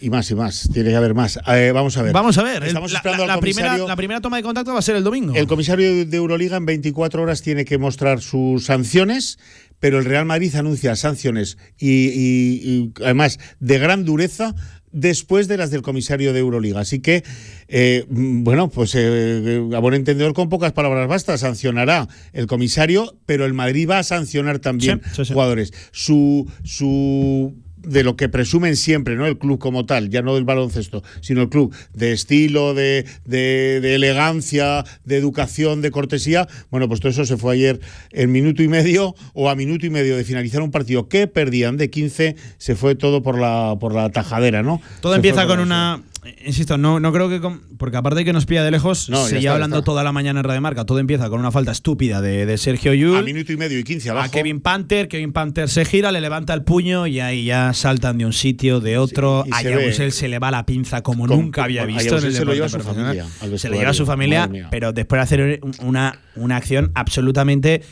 [0.00, 0.68] Y más y más.
[0.72, 1.38] Tiene que haber más.
[1.48, 2.12] Eh, vamos a ver.
[2.12, 4.72] Vamos a ver, Estamos la, esperando la- al la primera, la primera toma de contacto
[4.72, 5.34] va a ser el domingo.
[5.34, 9.38] El comisario de Euroliga en 24 horas tiene que mostrar sus sanciones,
[9.80, 14.54] pero el Real Madrid anuncia sanciones y, y- y, además de gran dureza
[14.92, 16.80] después de las del comisario de Euroliga.
[16.80, 17.22] Así que,
[17.68, 23.44] eh, bueno, pues eh, a buen entendedor con pocas palabras basta, sancionará el comisario, pero
[23.44, 25.32] el Madrid va a sancionar también Sí, sí, sí.
[25.34, 25.72] jugadores.
[25.92, 27.54] Su, su
[27.86, 29.26] de lo que presumen siempre, ¿no?
[29.26, 33.80] El club como tal, ya no del baloncesto, sino el club de estilo, de, de-
[33.80, 36.48] de elegancia, de educación, de cortesía.
[36.70, 37.80] Bueno, pues todo eso se fue ayer
[38.12, 41.76] en minuto y medio o a minuto y medio de finalizar un partido que perdían
[41.76, 44.80] de 15, se fue todo por la, por la tajadera, ¿no?
[45.00, 46.02] Todo Se empieza con una.
[46.44, 47.40] Insisto, no, no creo que.
[47.40, 50.40] con- porque aparte de que nos pilla de lejos, No, seguía hablando toda la mañana
[50.40, 50.84] en Radio Marca.
[50.84, 53.16] Todo empieza con una falta estúpida de, de Sergio Yul.
[53.18, 54.30] A minuto y medio y 15 a abajo.
[54.32, 58.26] Kevin Panther, Kevin Panther se gira, le levanta el puño y ahí ya saltan de
[58.26, 59.42] un sitio, de otro.
[59.44, 62.18] Sí, a Yabusel se le va la pinza como Con- nunca había a visto.
[62.18, 63.26] en el se lo lleva deporte su familia
[63.58, 67.82] Se lo lleva a su familia, pero después de hacer una, una acción absolutamente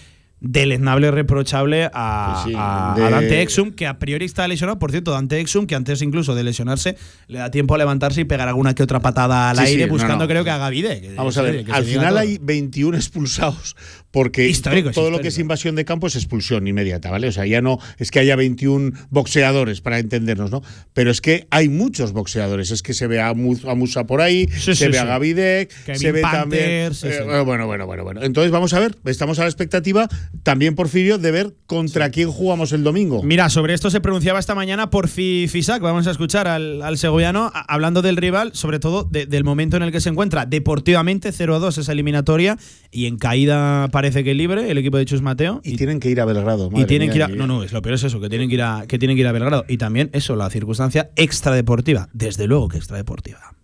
[0.44, 4.78] deleznable, reprochable a, Sí, sí, a- de- a Dante Exum, que a priori está lesionado.
[4.78, 6.96] Por cierto, Dante Exum, que antes incluso de lesionarse,
[7.28, 9.92] le da tiempo a levantarse y pegar alguna que otra patada al Sí, aire, no,
[9.92, 10.28] buscando no.
[10.28, 11.14] creo que a Gavide.
[11.16, 13.74] Vamos a ver, al final hay 21 expulsados
[14.14, 17.28] porque Histórico, todo lo que es invasión de campo es expulsión inmediata, ¿vale?
[17.28, 20.62] O sea, ya no es que haya 21 boxeadores para entendernos, ¿no?
[20.94, 24.22] Pero es que hay muchos boxeadores, es que se ve a, Mu- a Musa por
[24.22, 25.04] ahí, Sí, se sí, ve a.
[25.04, 26.62] Gavidec, Kevin se ve también
[27.02, 28.22] eh, bueno, bueno, bueno, bueno.
[28.22, 30.08] Entonces vamos a ver, estamos a la expectativa
[30.42, 33.22] también Porfirio de ver contra quién jugamos el domingo.
[33.24, 35.82] Mira, sobre esto se pronunciaba esta mañana por Fisac.
[35.82, 39.82] Vamos a escuchar al, al segoviano hablando del rival, sobre todo de- del momento en
[39.82, 40.46] el que se encuentra.
[40.46, 42.56] Deportivamente 0 a 2 esa eliminatoria
[42.92, 45.62] y en caída parece que libre el equipo de Chus Mateo.
[45.64, 47.72] Y, tienen que ir a Belgrado, Y tienen mía, que ir a, no, no, es
[47.72, 49.64] lo peor es eso, que tienen que ir a, que tienen que ir a Belgrado.
[49.66, 52.10] Y también eso, la circunstancia extradeportiva.
[52.12, 53.54] Desde luego que extradeportiva.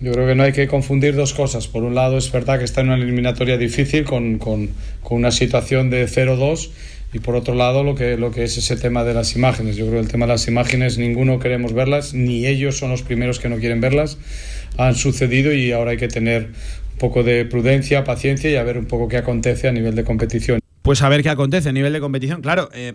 [0.00, 1.66] Yo creo que no hay que confundir dos cosas.
[1.66, 4.70] Por un lado, es verdad que está en una eliminatoria difícil con, con,
[5.02, 6.70] con una situación de 0-2
[7.12, 9.74] y por otro lado lo que, lo que es ese tema de las imágenes.
[9.74, 13.02] Yo creo que el tema de las imágenes ninguno queremos verlas, ni ellos son los
[13.02, 14.18] primeros que no quieren verlas.
[14.76, 16.50] Han sucedido y ahora hay que tener
[17.00, 20.60] poco de prudencia, paciencia y a ver un poco qué acontece a nivel de competición.
[20.82, 22.42] Pues a ver qué acontece a nivel de competición.
[22.42, 22.94] Claro, eh,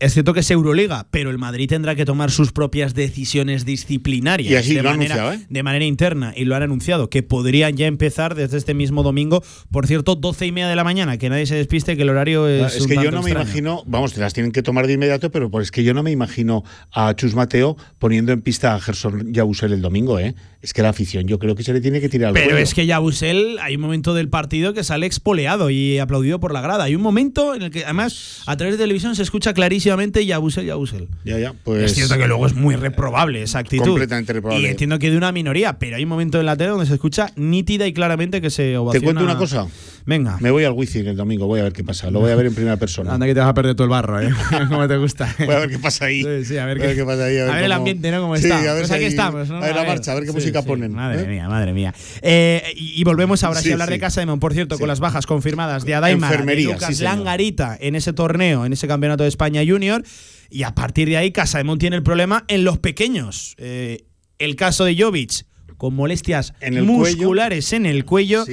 [0.00, 4.50] es cierto que es Euroliga, pero el Madrid tendrá que tomar sus propias decisiones disciplinarias
[4.50, 5.46] Y así de, lo ha manera, anunciado, ¿eh?
[5.48, 9.42] de manera interna y lo han anunciado, que podrían ya empezar desde este mismo domingo.
[9.70, 12.48] Por cierto, 12 y media de la mañana, que nadie se despiste, que el horario
[12.48, 12.74] es.
[12.74, 15.30] Es un que yo no me imagino, vamos, te las tienen que tomar de inmediato,
[15.30, 18.80] pero pues es que yo no me imagino a Chus Mateo poniendo en pista a
[18.80, 20.34] Gerson Yabusel el domingo, ¿eh?
[20.64, 22.62] Es que la afición yo creo que se le tiene que tirar al Pero cuello.
[22.62, 26.62] es que Yabusel, hay un momento del partido que sale expoleado y aplaudido por la
[26.62, 26.84] grada.
[26.84, 30.64] Hay un momento en el que, además, a través de televisión se escucha clarísimamente Yabusel,
[30.64, 31.08] Yabusel.
[31.22, 31.82] Ya, ya, pues.
[31.82, 33.84] es cierto que luego es muy reprobable esa actitud.
[33.88, 34.62] Completamente reprobable.
[34.62, 36.94] Y entiendo que de una minoría, pero hay un momento en la tele donde se
[36.94, 39.04] escucha nítida y claramente que se Te ovaciona.
[39.04, 39.66] cuento una cosa.
[40.06, 40.36] Venga.
[40.40, 42.10] Me voy al Wizzing el domingo, voy a ver qué pasa.
[42.10, 43.14] Lo voy a ver en primera persona.
[43.14, 44.28] Anda que te vas a perder todo el barro, ¿eh?
[44.68, 45.34] Como te gusta.
[45.38, 46.22] Voy a ver qué pasa ahí.
[46.22, 47.38] Sí, sí, a ver, qué, pasa ahí.
[47.38, 48.20] a ver el ambiente, ¿no?
[48.20, 48.58] Cómo Sí, está.
[48.58, 49.56] a ver Pues si aquí ahí- estamos, ¿no?
[49.56, 50.68] A ver la marcha, a ver qué Sí, música sí.
[50.68, 50.92] ponen.
[50.92, 51.26] Madre ¿eh?
[51.26, 51.94] mía, madre mía.
[52.20, 54.40] Eh, y, y volvemos ahora sí, a hablar de Casa de Mon.
[54.40, 57.00] Por cierto, con las bajas confirmadas de Adaima, de Lucas.
[57.00, 60.02] Langarita en ese torneo, en ese campeonato de España Junior.
[60.50, 63.54] Y a partir de ahí, Casa de Mon tiene el problema en los pequeños.
[63.58, 64.04] Eh,
[64.38, 65.46] el caso de Jovic,
[65.78, 68.44] con molestias En musculares en el cuello.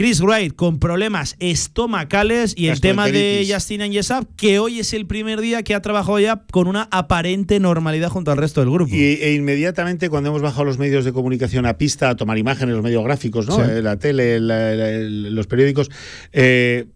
[0.00, 3.46] Chris Wright con problemas estomacales y el tema de.
[3.46, 7.60] Justin Angesab, que hoy es el primer día que ha trabajado ya con una aparente
[7.60, 8.94] normalidad junto al resto del grupo.
[8.94, 12.74] Y, e inmediatamente cuando hemos bajado los medios de comunicación a pista a tomar imágenes,
[12.76, 13.56] los medios gráficos, ¿no?
[13.56, 13.60] Sí.
[13.70, 15.90] Eh, la tele, la- la- el- los periódicos,
[16.32, 16.86] eh,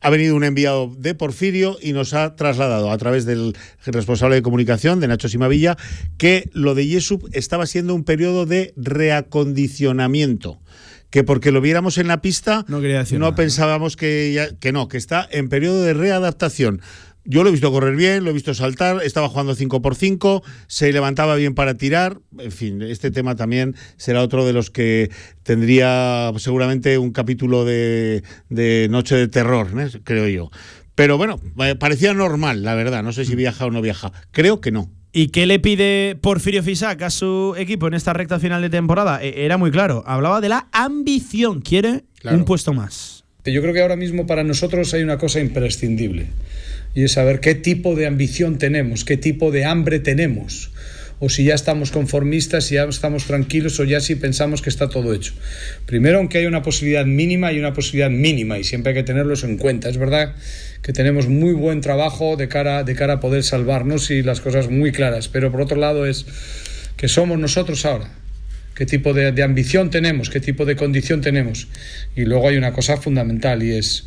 [0.00, 3.56] ha venido un enviado de Porfirio y nos ha trasladado a través del
[3.86, 5.76] responsable de comunicación, de Nacho Simavilla,
[6.16, 10.60] que lo de Yesub estaba siendo un periodo de reacondicionamiento.
[11.12, 12.64] Que porque lo viéramos en la pista,
[13.20, 16.80] no, decir pensábamos que, ya- que no, que está en periodo de readaptación.
[17.24, 21.36] Yo lo he visto correr bien, lo he visto saltar, estaba jugando 5x5, se levantaba
[21.36, 22.18] bien para tirar.
[22.38, 25.08] En fin, este tema también será otro de los que
[25.44, 29.86] tendría seguramente un capítulo de, de Noche de Terror, ¿no?
[30.02, 30.50] creo yo.
[30.94, 33.02] Pero bueno, eh, parecía normal, la verdad.
[33.02, 34.12] No sé si viaja o no viaja.
[34.30, 34.90] Creo que no.
[35.12, 39.22] ¿Y qué le pide Porfirio Fisac a su equipo en esta recta final de temporada?
[39.22, 40.02] E- Era muy claro.
[40.06, 41.60] Hablaba de la ambición.
[41.60, 43.24] Quiere un puesto más.
[43.44, 46.26] Yo creo que ahora mismo para nosotros hay una cosa imprescindible
[46.94, 50.70] y es saber qué tipo de ambición tenemos, qué tipo de hambre tenemos,
[51.18, 54.88] o si ya estamos conformistas, si ya estamos tranquilos o ya si pensamos que está
[54.88, 55.34] todo hecho.
[55.86, 59.42] Primero, aunque hay una posibilidad mínima, hay una posibilidad mínima y siempre hay que tenerlos
[59.42, 59.88] en cuenta.
[59.88, 60.36] Es verdad
[60.82, 64.68] que tenemos muy buen trabajo de cara, de cara a poder salvarnos y las cosas
[64.68, 66.26] muy claras, pero por otro lado es
[66.96, 68.10] que somos nosotros ahora.
[68.74, 71.68] Qué tipo de, de ambición tenemos, qué tipo de condición tenemos.
[72.16, 74.06] Y luego hay una cosa fundamental y es,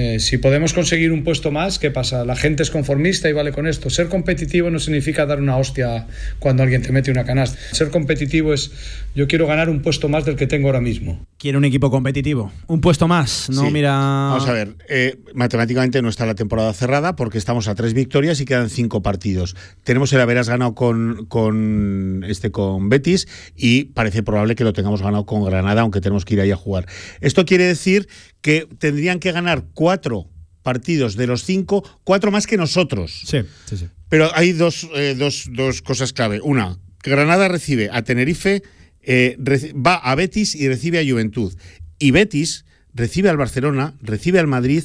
[0.00, 2.24] eh, si podemos conseguir un puesto más, ¿qué pasa?
[2.24, 3.90] La gente es conformista y vale con esto.
[3.90, 6.06] Ser competitivo no significa dar una hostia
[6.38, 7.58] cuando alguien te mete una canasta.
[7.72, 8.70] Ser competitivo es,
[9.16, 11.26] yo quiero ganar un puesto más del que tengo ahora mismo.
[11.36, 12.52] Quiere un equipo competitivo.
[12.68, 13.50] Un puesto más.
[13.50, 13.72] No Sí.
[13.72, 13.90] mira.
[13.90, 18.40] Vamos a ver, eh, matemáticamente no está la temporada cerrada porque estamos a tres victorias
[18.40, 19.56] y quedan cinco partidos.
[19.82, 23.26] Tenemos el haberas ganado con, con, este, con Betis
[23.56, 26.56] y parece probable que lo tengamos ganado con Granada, aunque tenemos que ir ahí a
[26.56, 26.86] jugar.
[27.20, 28.06] Esto quiere decir
[28.40, 30.28] que tendrían que ganar cuatro
[30.62, 33.22] partidos de los cinco, cuatro más que nosotros.
[33.26, 33.88] Sí, sí, sí.
[34.08, 36.40] Pero hay dos, eh, dos, dos cosas clave.
[36.42, 38.62] Una, Granada recibe a Tenerife,
[39.02, 39.36] eh,
[39.74, 41.54] va a Betis y recibe a Juventud.
[41.98, 44.84] Y Betis recibe al Barcelona, recibe al Madrid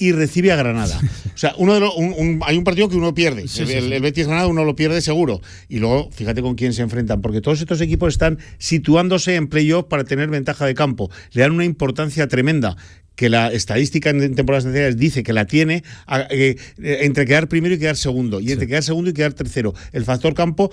[0.00, 0.98] y recibe a Granada.
[1.34, 3.46] O sea, uno de los- un- un- hay un partido que uno pierde.
[3.46, 3.92] Sí, el, sí, el- sí.
[3.92, 5.40] el Betis Granada uno lo pierde seguro.
[5.68, 9.84] Y luego, fíjate con quién se enfrentan, porque todos estos equipos están situándose en playoff
[9.86, 11.10] para tener ventaja de campo.
[11.32, 12.76] Le dan una importancia tremenda
[13.14, 17.48] que la estadística en temporadas anteriores dice que la tiene a- eh, eh, entre quedar
[17.48, 19.74] primero y quedar segundo, y entre quedar segundo y quedar tercero.
[19.92, 20.70] El factor campo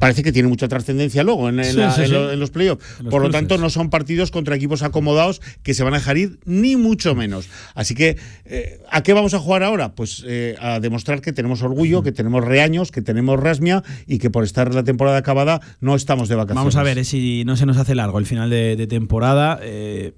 [0.00, 2.12] parece que tiene mucha trascendencia luego en, en Sí, la- sí, en sí.
[2.12, 2.84] lo- en los playoffs.
[3.08, 6.40] Por lo tanto, no son partidos contra equipos acomodados que se van a dejar ir,
[6.44, 7.48] ni mucho menos.
[7.76, 8.16] Así que,
[8.46, 9.94] eh, ¿a qué vamos a jugar ahora?
[9.94, 14.30] Pues eh, a demostrar que tenemos orgullo, que tenemos reaños, que tenemos rasmia y que
[14.30, 16.56] por estar la temporada acabada no estamos de vacaciones.
[16.60, 19.60] Vamos a ver eh, si no se nos hace largo el final de, de temporada.
[19.62, 20.14] eh,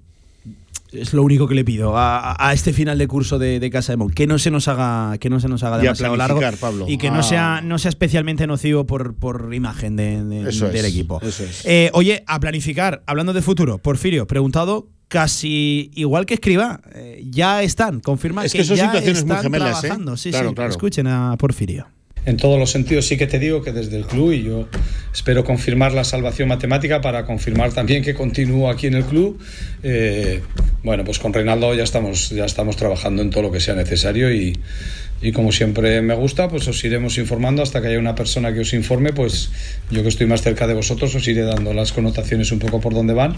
[0.93, 3.93] es lo único que le pido a, a este final de curso de, de Casa
[3.93, 4.11] de Mon.
[4.11, 6.41] Que no se nos haga, que no se nos haga demasiado largo.
[6.61, 6.87] Pablo.
[6.89, 7.23] Y que no Ah.
[7.23, 11.21] sea, no sea especialmente nocivo por, por imagen de- de- Eso del es, equipo.
[11.23, 11.63] eso es.
[11.65, 17.63] Eh, oye, a planificar, hablando de futuro, Porfirio, preguntado casi igual que escriba, eh, ya
[17.63, 19.81] están, confirma Es que, que son ya situaciones muy están gemelas, ¿eh?
[19.83, 20.17] trabajando.
[20.17, 20.71] Sí, Claro, sí, claro.
[20.71, 21.87] escuchen a Porfirio.
[22.25, 23.07] En todos los sentidos.
[23.07, 24.69] Sí que te digo que desde el club, y yo
[25.13, 29.39] espero confirmar la salvación matemática para confirmar también que continúo aquí en el club.
[29.83, 30.41] eh,
[30.83, 34.35] bueno, pues con Reinaldo ya estamos, ya estamos trabajando en todo lo que sea necesario
[34.35, 34.59] y,
[35.23, 38.61] y como siempre me gusta, pues os iremos informando hasta que haya una persona que
[38.61, 39.51] os informe, pues
[39.91, 42.93] yo que estoy más cerca de vosotros os iré dando las connotaciones un poco por
[42.93, 43.37] donde van.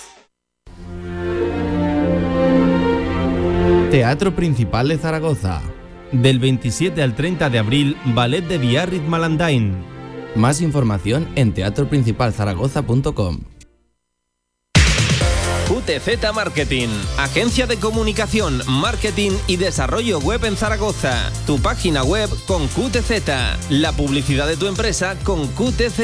[3.91, 5.61] Teatro Principal de Zaragoza.
[6.13, 9.83] Del 27 al 30 de abril, Ballet de Biarritz Malandain.
[10.33, 13.39] Más información en teatroprincipalzaragoza.com.
[15.67, 16.87] QTZ Marketing,
[17.17, 21.29] agencia de comunicación, marketing y desarrollo web en Zaragoza.
[21.45, 23.27] Tu página web con QTZ,
[23.69, 25.99] la publicidad de tu empresa con QTZ.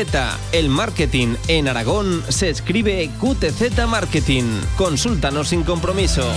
[0.51, 4.43] El marketing en Aragón se escribe QTZ Marketing.
[4.75, 6.29] Consúltanos sin compromiso.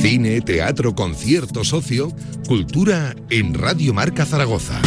[0.00, 2.10] Cine, teatro, concierto, socio,
[2.48, 4.80] cultura en Radio Marca Zaragoza.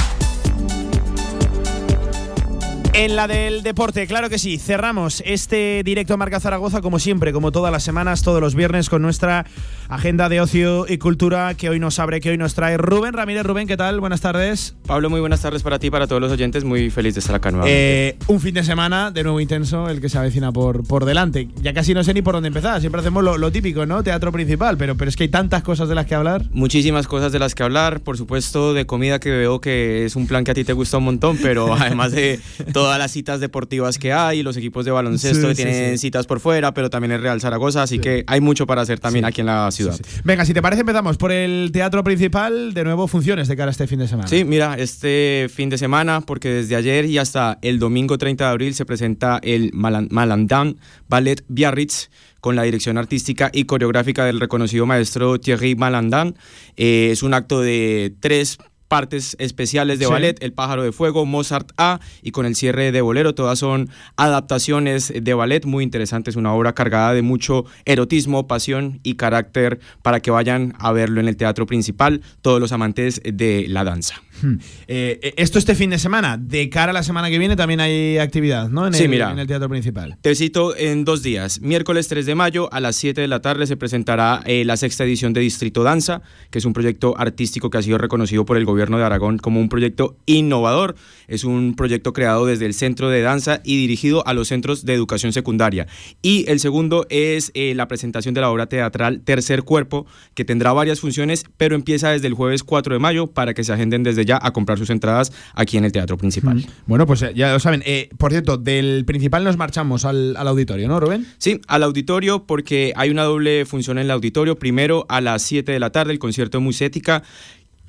[2.98, 4.58] En la del deporte, claro que sí.
[4.58, 9.02] Cerramos este directo Marca Zaragoza, como siempre, como todas las semanas, todos los viernes, con
[9.02, 9.46] nuestra
[9.90, 13.44] agenda de ocio y cultura que hoy nos abre, que hoy nos trae Rubén Ramírez.
[13.44, 14.00] Rubén, ¿qué tal?
[14.00, 14.78] Buenas tardes.
[14.88, 16.64] Pablo, muy buenas tardes para ti y para todos los oyentes.
[16.64, 18.08] Muy feliz de estar acá nuevamente.
[18.08, 21.50] Eh, un fin de semana de nuevo intenso, el que se avecina por, por delante.
[21.62, 22.80] Ya casi no sé ni por dónde empezar.
[22.80, 24.04] Siempre hacemos lo, lo típico, ¿no?
[24.04, 26.46] Teatro principal, pero, pero es que hay tantas cosas de las que hablar.
[26.52, 30.28] Muchísimas cosas de las que hablar, por supuesto de comida que veo que es un
[30.28, 32.40] plan que a ti te gusta un montón, pero además de
[32.86, 36.08] todas las citas deportivas que hay, los equipos de baloncesto Sí, que sí, tienen sí.
[36.08, 39.26] citas por fuera, pero también el Real Zaragoza, así que hay mucho para hacer también
[39.26, 40.00] aquí en la ciudad.
[40.24, 42.74] Venga, si te parece, empezamos por el teatro principal.
[42.76, 44.28] De nuevo, funciones de cara a este fin de semana.
[44.28, 48.50] Sí, mira, este fin de semana, porque desde ayer y hasta el domingo 30 de
[48.52, 50.78] abril se presenta el Malan- Malandán
[51.10, 52.10] Ballet Biarritz
[52.40, 56.36] con la dirección artística y coreográfica del reconocido maestro Thierry Malandán.
[56.78, 60.12] Eh, es un acto de tres partes especiales de Sí.
[60.12, 63.90] ballet, El pájaro de fuego, Mozart A y con el cierre de Bolero, todas son
[64.16, 70.20] adaptaciones de ballet muy interesantes, una obra cargada de mucho erotismo, pasión y carácter para
[70.20, 74.22] que vayan a verlo en el teatro principal todos los amantes de la danza.
[74.42, 74.56] Hmm.
[74.88, 76.38] Eh, eh, esto este fin de semana.
[76.38, 78.88] De cara a la semana que viene también hay actividad, ¿no?
[78.88, 79.32] En, Sí, el, mira.
[79.32, 80.18] en el teatro principal.
[80.22, 81.62] Te cito en dos días.
[81.62, 85.04] Miércoles 3 de mayo a las 7 de la tarde se presentará eh, la sexta
[85.04, 88.66] edición de Distrito Danza, que es un proyecto artístico que ha sido reconocido por el
[88.66, 90.96] gobierno de Aragón como un proyecto innovador.
[91.28, 94.94] Es un proyecto creado desde el Centro de Danza y dirigido a los centros de
[94.94, 95.88] educación secundaria.
[96.22, 100.74] Y el segundo es eh, la presentación de la obra teatral Tercer Cuerpo, que tendrá
[100.74, 104.26] varias funciones, pero empieza desde el jueves 4 de mayo para que se agenden desde
[104.26, 106.66] ya a comprar sus entradas aquí en el Teatro Principal.
[106.86, 107.84] Bueno, pues eh, ya lo saben.
[107.86, 111.26] Eh, por cierto, del principal nos marchamos al, al auditorio, ¿no, Rubén?
[111.38, 114.58] Sí, al auditorio porque hay una doble función en el auditorio.
[114.58, 117.24] Primero a las 7 de la tarde el concierto de Musética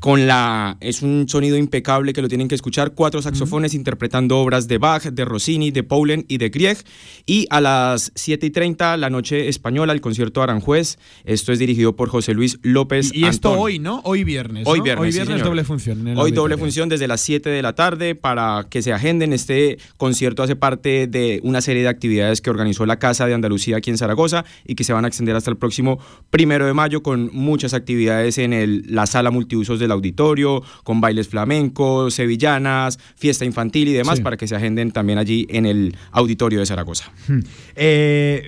[0.06, 4.68] con la es un sonido impecable que lo tienen que escuchar cuatro saxofones interpretando obras
[4.68, 6.78] de Bach, de Rossini, de Poulenc y de Grieg
[7.26, 11.96] y a las 7 y 30 la noche española el concierto Aranjuez esto es dirigido
[11.96, 13.64] por José Luis López Y esto Antón.
[13.64, 14.00] hoy, ¿no?
[14.04, 14.62] Hoy viernes.
[14.68, 14.84] Hoy ¿no?
[14.84, 16.16] viernes, Hoy viernes doble función.
[16.16, 19.32] Hoy doble función desde las 7 de la tarde para que se agenden.
[19.32, 23.78] Este concierto hace parte de una serie de actividades que organizó la Casa de Andalucía
[23.78, 25.98] aquí en Zaragoza y que se van a extender hasta el próximo
[26.30, 31.28] primero de mayo con muchas actividades en el- la sala multiusos del auditorio, con bailes
[31.28, 34.22] flamencos, sevillanas, fiesta infantil y demás Sí.
[34.22, 37.10] para que se agenden también allí en el auditorio de Zaragoza.
[37.28, 37.40] Hmm.
[37.74, 38.42] Eh,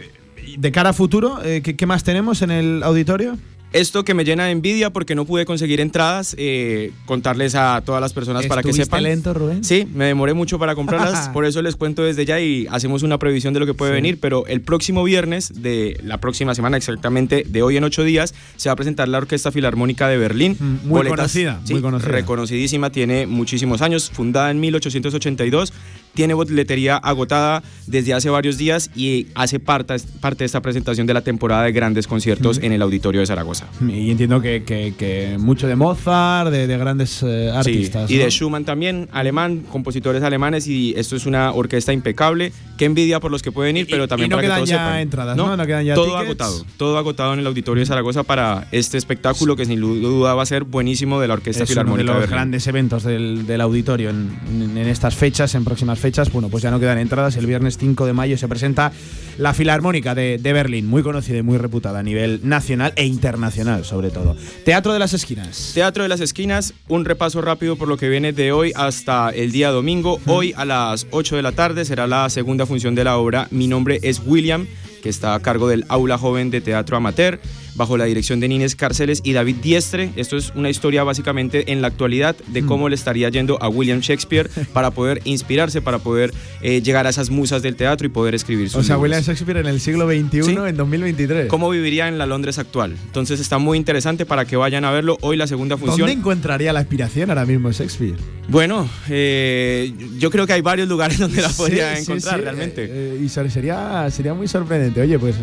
[0.57, 3.37] de cara a futuro, eh, ¿qué, qué más tenemos en el auditorio?
[3.73, 8.01] Esto que me llena de envidia porque no pude conseguir entradas, eh, contarles a todas
[8.01, 9.03] las personas para que ¿Estuviste sepan.
[9.03, 9.63] lento, Rubén?
[9.63, 13.19] Sí, me demoré mucho para comprarlas, por eso les cuento desde ya y hacemos una
[13.19, 13.95] previsión de lo que puede Sí.
[13.97, 18.35] venir, pero el próximo viernes de la próxima semana, exactamente de hoy en ocho días,
[18.57, 20.57] se va a presentar la Orquesta Filarmónica de Berlín.
[20.59, 22.11] Mm, muy conocida, sí, muy conocida.
[22.11, 25.73] Reconocidísima, tiene muchísimos años, fundada en 1882,
[26.15, 31.15] tiene boletería agotada desde hace varios días y hace parte, parte de esta presentación de
[31.15, 32.65] la temporada de grandes conciertos Mm.
[32.65, 33.67] en el Auditorio de Zaragoza.
[33.87, 38.09] Y entiendo que, que- que mucho de Mozart, de, de grandes eh, artistas.
[38.09, 38.25] Sí, y ¿no?
[38.25, 42.53] de Schumann también, alemán, compositores alemanes y esto es una orquesta impecable.
[42.77, 44.69] Qué envidia por los que pueden ir, pero también y no para que quedan todos
[44.69, 44.99] ya sepan.
[45.01, 45.57] entradas, ¿no?
[45.57, 46.25] No quedan ya todo tickets.
[46.25, 50.43] agotado, todo agotado en el auditorio de Zaragoza para este espectáculo que sin duda va
[50.43, 52.35] a ser buenísimo de la Orquesta es uno de Filarmónica los Berlín.
[52.37, 56.33] grandes eventos del, del auditorio en, en- en estas fechas, en próximas fechas.
[56.33, 57.37] Bueno, pues ya no quedan entradas.
[57.37, 58.93] El viernes 5 de mayo se presenta
[59.39, 63.85] la Filarmónica de, de Berlín, muy conocida y muy reputada a nivel nacional e internacional,
[63.85, 64.37] sobre todo.
[64.65, 65.73] Teatro de las Esquinas.
[65.75, 69.53] Teatro de las Esquinas, un repaso rápido por lo que viene de hoy hasta el
[69.53, 70.21] día domingo.
[70.27, 73.67] Hoy a las 8 de la tarde será la segunda función de la obra Mi
[73.69, 74.67] nombre es William,
[75.03, 77.41] que está a cargo del Aula Joven de Teatro Amateur,
[77.75, 80.11] bajo la dirección de Nines Cárceles y David Diestre.
[80.17, 84.01] Esto es una historia básicamente en la actualidad de cómo le estaría yendo a William
[84.01, 86.33] Shakespeare para poder inspirarse, para poder
[86.63, 89.03] eh, llegar a esas musas del teatro y poder escribir sus O sea, libros.
[89.11, 90.57] William Shakespeare en el siglo XXI, Sí.
[90.67, 91.47] en 2023.
[91.49, 92.97] ¿Cómo viviría en la Londres actual?
[93.07, 95.17] Entonces está muy interesante para que vayan a verlo.
[95.21, 96.01] Hoy la segunda función.
[96.01, 98.17] ¿Dónde encontraría la inspiración ahora mismo Shakespeare?
[98.49, 102.87] Bueno, eh, yo creo que hay varios lugares donde la Sí, podría sí, encontrar realmente.
[102.89, 105.01] eh, y ser- sería, sería muy sorprendente.
[105.01, 105.37] Oye, pues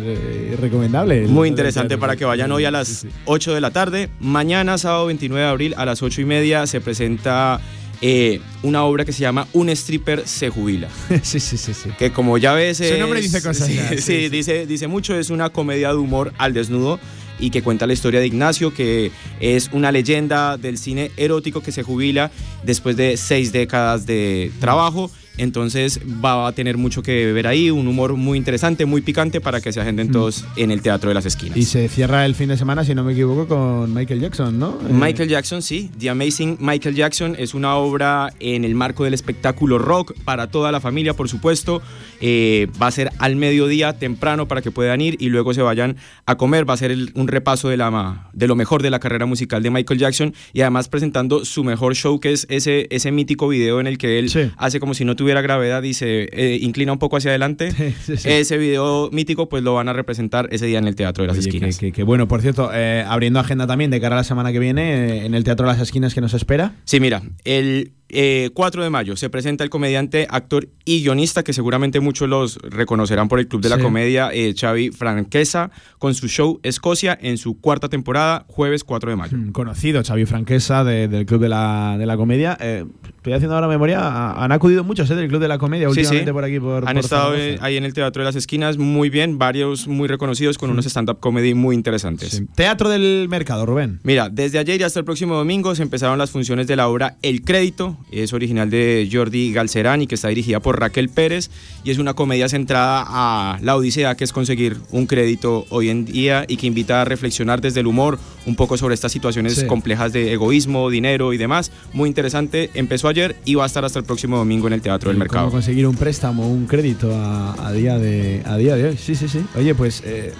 [0.60, 1.26] recomendable.
[1.26, 2.00] Muy interesante teatro.
[2.16, 4.08] Para que vayan hoy a las 8 de la tarde.
[4.20, 7.60] Mañana, sábado 29 de abril, a las 8 y media, se presenta
[8.00, 10.88] eh, una obra que se llama Un stripper se jubila.
[11.22, 11.90] sí, sí, sí, sí.
[11.98, 12.78] Que como ya ves.
[12.78, 14.28] Su nombre dice cosas Sí, ya, sí, sí, sí.
[14.30, 15.14] Dice, dice mucho.
[15.14, 16.98] Es una comedia de humor al desnudo
[17.38, 19.10] y que cuenta la historia de Ignacio, que
[19.40, 22.30] es una leyenda del cine erótico que se jubila
[22.62, 25.10] después de seis décadas de trabajo.
[25.38, 29.60] Entonces va a tener mucho que ver ahí, un humor muy interesante, muy picante para
[29.60, 31.56] que se agenden todos en el Teatro de las Esquinas.
[31.58, 34.78] Y se cierra el fin de semana, si no me equivoco, con Michael Jackson, ¿no?
[34.88, 35.90] Eh, Michael Jackson, sí.
[35.98, 40.72] The Amazing Michael Jackson es una obra en el marco del espectáculo rock para toda
[40.72, 41.82] la familia, por supuesto.
[42.20, 45.96] Eh, va a ser al mediodía, temprano, para que puedan ir y luego se vayan
[46.24, 46.68] a comer.
[46.68, 49.26] Va a ser el- un repaso de, la, ma- de lo mejor de la carrera
[49.26, 53.48] musical de Michael Jackson y además presentando su mejor show, que es ese, ese mítico
[53.48, 56.92] video en el que él hace como si no tuviera gravedad y se eh, inclina
[56.92, 57.70] un poco hacia adelante.
[58.04, 58.28] sí, sí.
[58.28, 61.38] Ese video mítico, pues lo van a representar ese día en el Teatro de las
[61.38, 61.78] Oye, Esquinas.
[61.78, 64.52] que, que- que bueno, por cierto, eh, abriendo agenda también de cara a la semana
[64.52, 66.74] que viene, eh, en el Teatro de las Esquinas que nos espera.
[66.84, 71.52] Sí, mira, el eh, 4 de mayo se presenta el comediante, actor y guionista que
[71.52, 73.82] seguramente muchos los reconocerán por el Club de la Sí.
[73.82, 79.16] Comedia, eh, Xavi Franquesa, con su show Escocia en su cuarta temporada, jueves 4 de
[79.16, 79.36] mayo.
[79.36, 82.56] Mm, Conocido, Xavi Franquesa de- del Club de la, de la Comedia.
[82.60, 82.84] Eh,
[83.16, 86.26] estoy haciendo ahora memoria, han acudido muchos eh, del Club de la Comedia Sí, últimamente
[86.26, 86.32] sí.
[86.32, 86.60] por aquí.
[86.60, 87.54] Por, Han por estado Zaragoza.
[87.54, 90.86] eh, ahí en el Teatro de las Esquinas muy bien, varios muy reconocidos con unos
[90.86, 92.42] stand-up comedy muy interesantes.
[92.54, 93.98] Teatro del Mercado, Rubén.
[94.04, 97.16] Mira, desde ayer y hasta el próximo domingo se empezaron las funciones de la obra
[97.22, 97.95] El Crédito.
[98.12, 101.50] Es original de Jordi Galcerán y que está dirigida por Raquel Pérez.
[101.84, 106.04] Y es una comedia centrada a la odisea que es conseguir un crédito hoy en
[106.04, 109.66] día y que invita a reflexionar desde el humor un poco sobre estas situaciones Sí.
[109.66, 111.72] complejas de egoísmo, dinero y demás.
[111.92, 112.70] Muy interesante.
[112.74, 115.24] Empezó ayer y va a estar hasta el próximo domingo en el Teatro del Cómo
[115.24, 115.50] Mercado.
[115.50, 118.96] conseguir un préstamo, un crédito a, a día de a día de hoy.
[118.96, 119.40] Sí, sí, sí.
[119.56, 120.32] Oye, pues eh,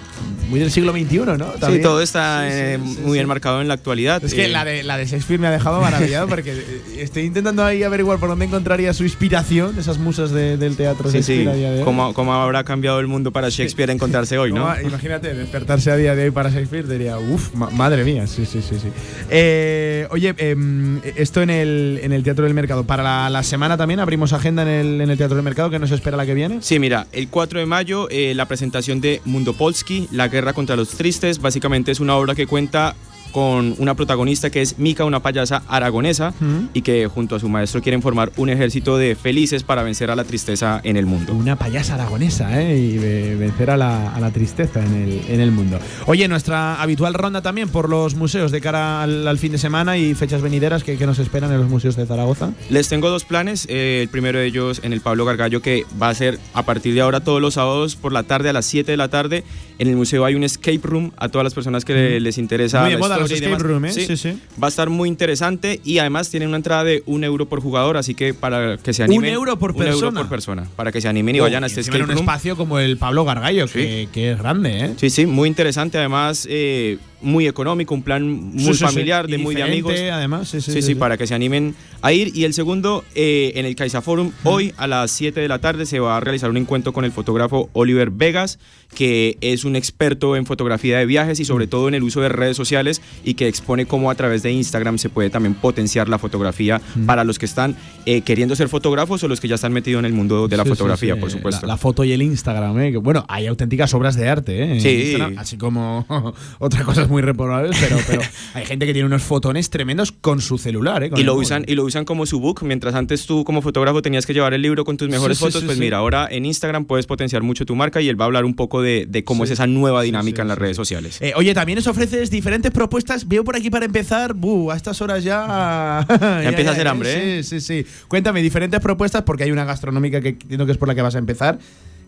[0.49, 1.53] muy del siglo XXI, ¿no?
[1.53, 1.81] Sí, También.
[1.83, 3.21] todo está Sí, sí, eh, sí, muy sí.
[3.21, 4.23] enmarcado en la actualidad.
[4.23, 7.23] Es que Eh, la de, la de Shakespeare me ha dejado maravillado porque eh, estoy
[7.23, 11.45] intentando ahí averiguar por dónde encontraría su inspiración, esas musas de- del teatro Sí, sí.
[11.83, 14.61] ¿Cómo, cómo habrá cambiado el mundo para Shakespeare encontrarse hoy, no?
[14.61, 18.61] ¿Cómo- Imagínate, despertarse a día de hoy para Shakespeare diría, uff, madre mía, sí, sí,
[18.61, 18.89] sí, sí.
[19.29, 22.83] Eh, oye, em, esto en el, en el Teatro del Mercado.
[22.83, 25.79] Para la, la semana también abrimos agenda en el, en el Teatro del Mercado, que
[25.79, 26.57] nos espera la que viene.
[26.61, 30.75] Sí, mira, el 4 de mayo eh, la presentación de Mundo Polski, La guerra contra
[30.75, 32.95] los tristes, básicamente es una obra que cuenta
[33.37, 36.33] con una protagonista que es Mika, una payasa aragonesa,
[36.73, 40.15] y que junto a su maestro quieren formar un ejército de felices para vencer a
[40.15, 41.33] la tristeza en el mundo.
[41.35, 42.75] Una payasa aragonesa, ¿eh?
[42.79, 45.77] Y ve- vencer a la, a la tristeza en el, en el mundo.
[46.07, 49.97] Oye, nuestra habitual ronda también por los museos de cara al, al fin de semana
[49.99, 52.53] y fechas venideras que, que nos esperan en los museos de Zaragoza.
[52.71, 53.67] Les tengo dos planes.
[53.69, 56.95] eh, el primero de ellos en el Pablo Gargallo, que va a ser a partir
[56.95, 59.43] de ahora todos los sábados por la tarde a las 7 de la tarde.
[59.77, 62.81] En el museo hay un escape room a todas las personas que le- les interesa.
[62.81, 63.91] Muy la moda historia y escape demás.
[63.93, 64.07] room, ¿eh?
[64.07, 64.39] Sí, sí.
[64.61, 67.97] Va a estar muy interesante y además tienen una entrada de un euro por jugador,
[67.97, 69.29] así que para que se animen.
[69.29, 70.19] ¿Un euro por un euro persona?
[70.21, 70.67] por persona.
[70.75, 72.29] Para que se animen y vayan a Oh, este encima en escape un room.
[72.29, 74.93] espacio como el Pablo Gargallo, que, que es grande, ¿eh?
[74.97, 75.97] Sí, sí, muy interesante.
[75.97, 78.83] Además, eh, muy económico, un plan muy Sí, sí, sí.
[78.85, 79.93] familiar, de muy de amigos.
[80.11, 82.31] además, sí, sí, para que se animen a ir.
[82.35, 85.85] Y el segundo, eh, en el Caixa Forum, hoy a las 7 de la tarde
[85.85, 88.59] se va a realizar un encuentro con el fotógrafo Oliver Vegas,
[88.95, 92.29] que es un experto en fotografía de viajes y sobre todo en el uso de
[92.29, 96.19] redes sociales y que expone cómo a través de Instagram se puede también potenciar la
[96.19, 97.75] fotografía para los que están
[98.05, 100.65] eh, queriendo ser fotógrafos o los que ya están metidos en el mundo de la
[100.65, 101.65] fotografía, por supuesto.
[101.65, 102.91] La, la foto y el Instagram, ¿eh?
[102.91, 104.79] Que, bueno, hay auténticas obras de arte, ¿eh?
[104.81, 104.89] Sí.
[104.89, 106.05] Instagram, así como
[106.59, 108.21] otras cosas muy reprobables, pero, pero
[108.53, 111.09] hay gente que tiene unos fotones tremendos con su celular, ¿eh?
[111.09, 111.45] Con y lo móvil.
[111.45, 114.53] usan y lo usan como su book mientras antes tú como fotógrafo tenías que llevar
[114.53, 117.43] el libro con tus mejores Sí, fotos sí, pues mira ahora en Instagram puedes potenciar
[117.43, 119.67] mucho tu marca y él va a hablar un poco de, de cómo es esa
[119.67, 123.27] nueva dinámica en las redes sociales Eh, oye, también os ofreces diferentes propuestas.
[123.27, 126.05] Veo por aquí para empezar, buh, a estas horas ya.
[126.09, 127.43] ya, empieza a hacer hambre, ¿eh?
[127.43, 127.89] Sí, sí, sí.
[128.07, 131.15] Cuéntame, diferentes propuestas, porque hay una gastronómica que entiendo que es por la que vas
[131.15, 131.59] a empezar.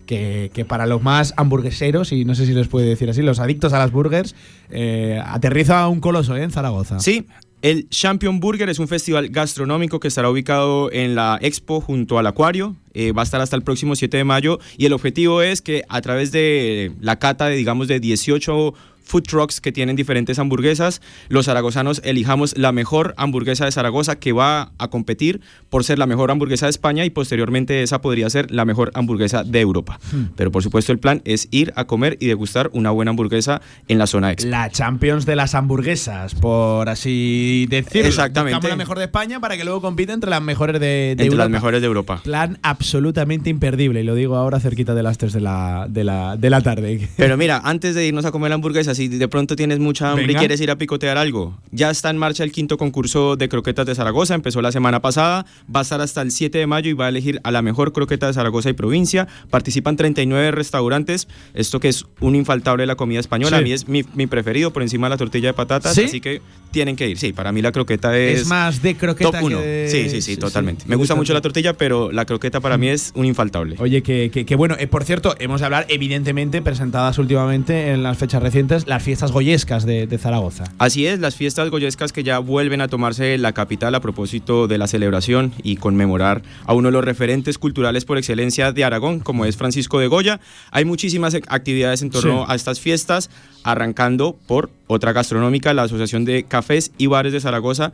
[0.10, 3.74] Que, para los más hamburgueseros, y no sé si les puede decir así, los adictos
[3.74, 4.34] a las burgers,
[4.72, 6.42] eh, aterriza un coloso ¿eh?
[6.42, 7.00] en Zaragoza.
[7.00, 7.28] Sí,
[7.62, 12.26] el Champion Burger es un festival gastronómico que estará ubicado en la Expo junto al
[12.26, 12.76] Acuario.
[12.94, 15.84] Eh, va a estar hasta el próximo 7 de mayo y el objetivo es que
[15.90, 18.74] a través de la cata de, digamos, de 18
[19.10, 24.32] food trucks que tienen diferentes hamburguesas, los zaragozanos elijamos la mejor hamburguesa de Zaragoza que
[24.32, 28.52] va a competir por ser la mejor hamburguesa de España y posteriormente esa podría ser
[28.52, 30.00] la mejor hamburguesa de Europa.
[30.12, 30.26] Hmm.
[30.36, 33.98] Pero por supuesto el plan es ir a comer y degustar una buena hamburguesa en
[33.98, 34.50] la zona Expo.
[34.50, 38.08] La Champions de las hamburguesas, por así decirlo.
[38.08, 38.58] Exactamente.
[38.58, 41.26] Buscamos la mejor de España para que luego compita entre las mejores de, de Entre
[41.26, 41.44] Europa.
[41.44, 42.22] las mejores de Europa.
[42.24, 46.38] Plan absolutamente imperdible, y lo digo ahora cerquita de las 3 de la, de la,
[46.38, 47.10] de la tarde.
[47.18, 50.28] Pero mira, antes de irnos a comer la hamburguesa, si de pronto tienes mucha hambre
[50.28, 50.40] Venga.
[50.40, 53.86] y quieres ir a picotear algo, ya está en marcha el quinto concurso de croquetas
[53.86, 56.94] de Zaragoza, empezó la semana pasada, va a estar hasta el 7 de mayo y
[56.94, 59.28] va a elegir a la mejor croqueta de Zaragoza y provincia.
[59.50, 63.62] Participan 39 restaurantes, esto que es un infaltable de la comida española, Sí.
[63.62, 66.04] a mí es mi, mi preferido por encima de la tortilla de patatas, ¿Sí?
[66.04, 67.18] así que tienen que ir.
[67.18, 68.42] Sí, para mí la croqueta es...
[68.42, 69.60] Es más de croqueta Top que 1.
[69.62, 70.84] de- Sí, sí, sí, sí, totalmente.
[70.88, 73.76] Me gusta mucho la tortilla, pero la croqueta para mí es un infaltable.
[73.80, 78.04] Oye, que, que- que bueno, eh, por cierto, hemos de hablar, evidentemente, presentadas últimamente en
[78.04, 80.66] las fechas recientes, las fiestas goyescas de, de Zaragoza.
[80.80, 84.78] Así es, las fiestas goyescas que ya vuelven a tomarse la capital a propósito de
[84.78, 89.46] la celebración y conmemorar a uno de los referentes culturales por excelencia de Aragón, como
[89.46, 90.40] es Francisco de Goya.
[90.72, 92.52] Hay muchísimas ac- actividades en torno Sí.
[92.52, 93.30] a estas fiestas,
[93.64, 97.92] arrancando por otra gastronómica, la Asociación de Cafés y Bares de Zaragoza.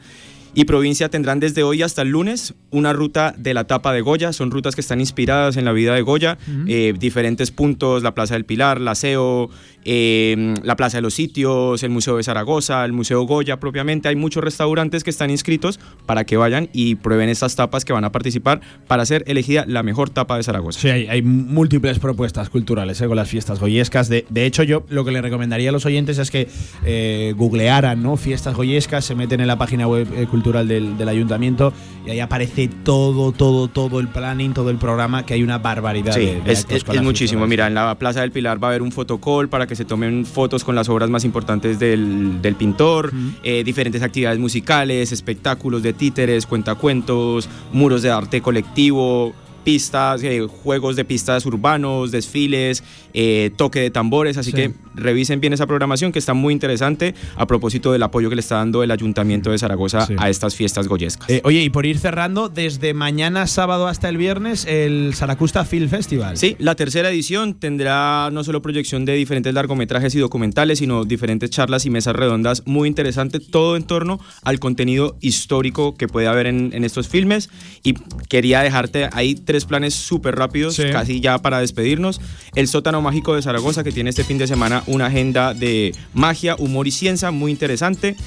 [0.57, 4.31] y provincia tendrán desde hoy hasta el lunes una ruta de la tapa de Goya.
[4.31, 6.37] Son rutas que están inspiradas en la vida de Goya.
[6.69, 9.49] eh, diferentes puntos, la Plaza del Pilar, la SEO,
[9.85, 14.09] eh, la Plaza de los Sitios, el Museo de Zaragoza, el Museo Goya propiamente.
[14.09, 18.03] Hay muchos restaurantes que están inscritos para que vayan y prueben estas tapas que van
[18.03, 20.79] a participar para ser elegida la mejor tapa de Zaragoza.
[20.79, 23.07] Sí, hay, hay múltiples propuestas culturales ¿eh?
[23.07, 24.09] con las fiestas goyescas.
[24.09, 26.47] De, de hecho, yo lo que le recomendaría a los oyentes es que
[26.85, 28.17] eh, googlearan ¿no?
[28.17, 31.71] fiestas goyescas, se meten en la página web eh, cultural del, del ayuntamiento
[32.05, 36.13] y ahí aparece todo, todo, todo el planning, todo el programa, que hay una barbaridad.
[36.13, 37.45] Sí, de- de es, es- es muchísimo.
[37.47, 40.25] Mira, en la Plaza del Pilar va a haber un fotocall para que se tomen
[40.25, 43.11] fotos con las obras más importantes del, del pintor,
[43.43, 49.33] eh, diferentes actividades musicales, espectáculos de títeres, cuentacuentos, muros de arte colectivo
[49.65, 52.83] pistas, eh, juegos de pistas urbanos, desfiles,
[53.13, 54.55] eh, toque de tambores, así Sí.
[54.55, 58.41] que revisen bien esa programación que está muy interesante a propósito del apoyo que le
[58.41, 60.13] está dando el Ayuntamiento de Zaragoza Sí.
[60.17, 61.29] a estas fiestas goyescas.
[61.29, 65.89] Eh, oye, y por ir cerrando, desde mañana sábado hasta el viernes, el Saracusta Film
[65.89, 66.37] Festival.
[66.37, 71.49] Sí, la tercera edición tendrá no solo proyección de diferentes largometrajes y documentales, sino diferentes
[71.49, 76.45] charlas y mesas redondas muy interesantes, todo en torno al contenido histórico que puede haber
[76.45, 77.49] en, en estos filmes.
[77.83, 77.93] Y
[78.29, 82.19] quería dejarte ahí tres planes súper rápidos, casi ya para despedirnos.
[82.55, 86.57] El sótano mágico de Zaragoza, que tiene este fin de semana una agenda de magia,
[86.59, 88.17] humor y ciencia muy interesante.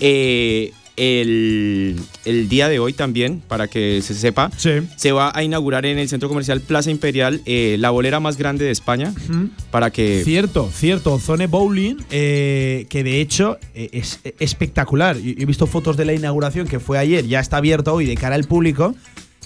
[0.00, 5.86] Eh, el, el día de hoy también, para que se sepa, se va a inaugurar
[5.86, 9.12] en el centro comercial Plaza Imperial eh, la bolera más grande de España.
[9.28, 9.48] Ujú.
[9.70, 10.22] Para que.
[10.24, 11.18] Cierto, cierto.
[11.18, 15.16] Zone Bowling, eh, que de hecho eh, es eh, espectacular.
[15.16, 18.36] He visto fotos de la inauguración que fue ayer, ya está abierto hoy de cara
[18.36, 18.94] al público.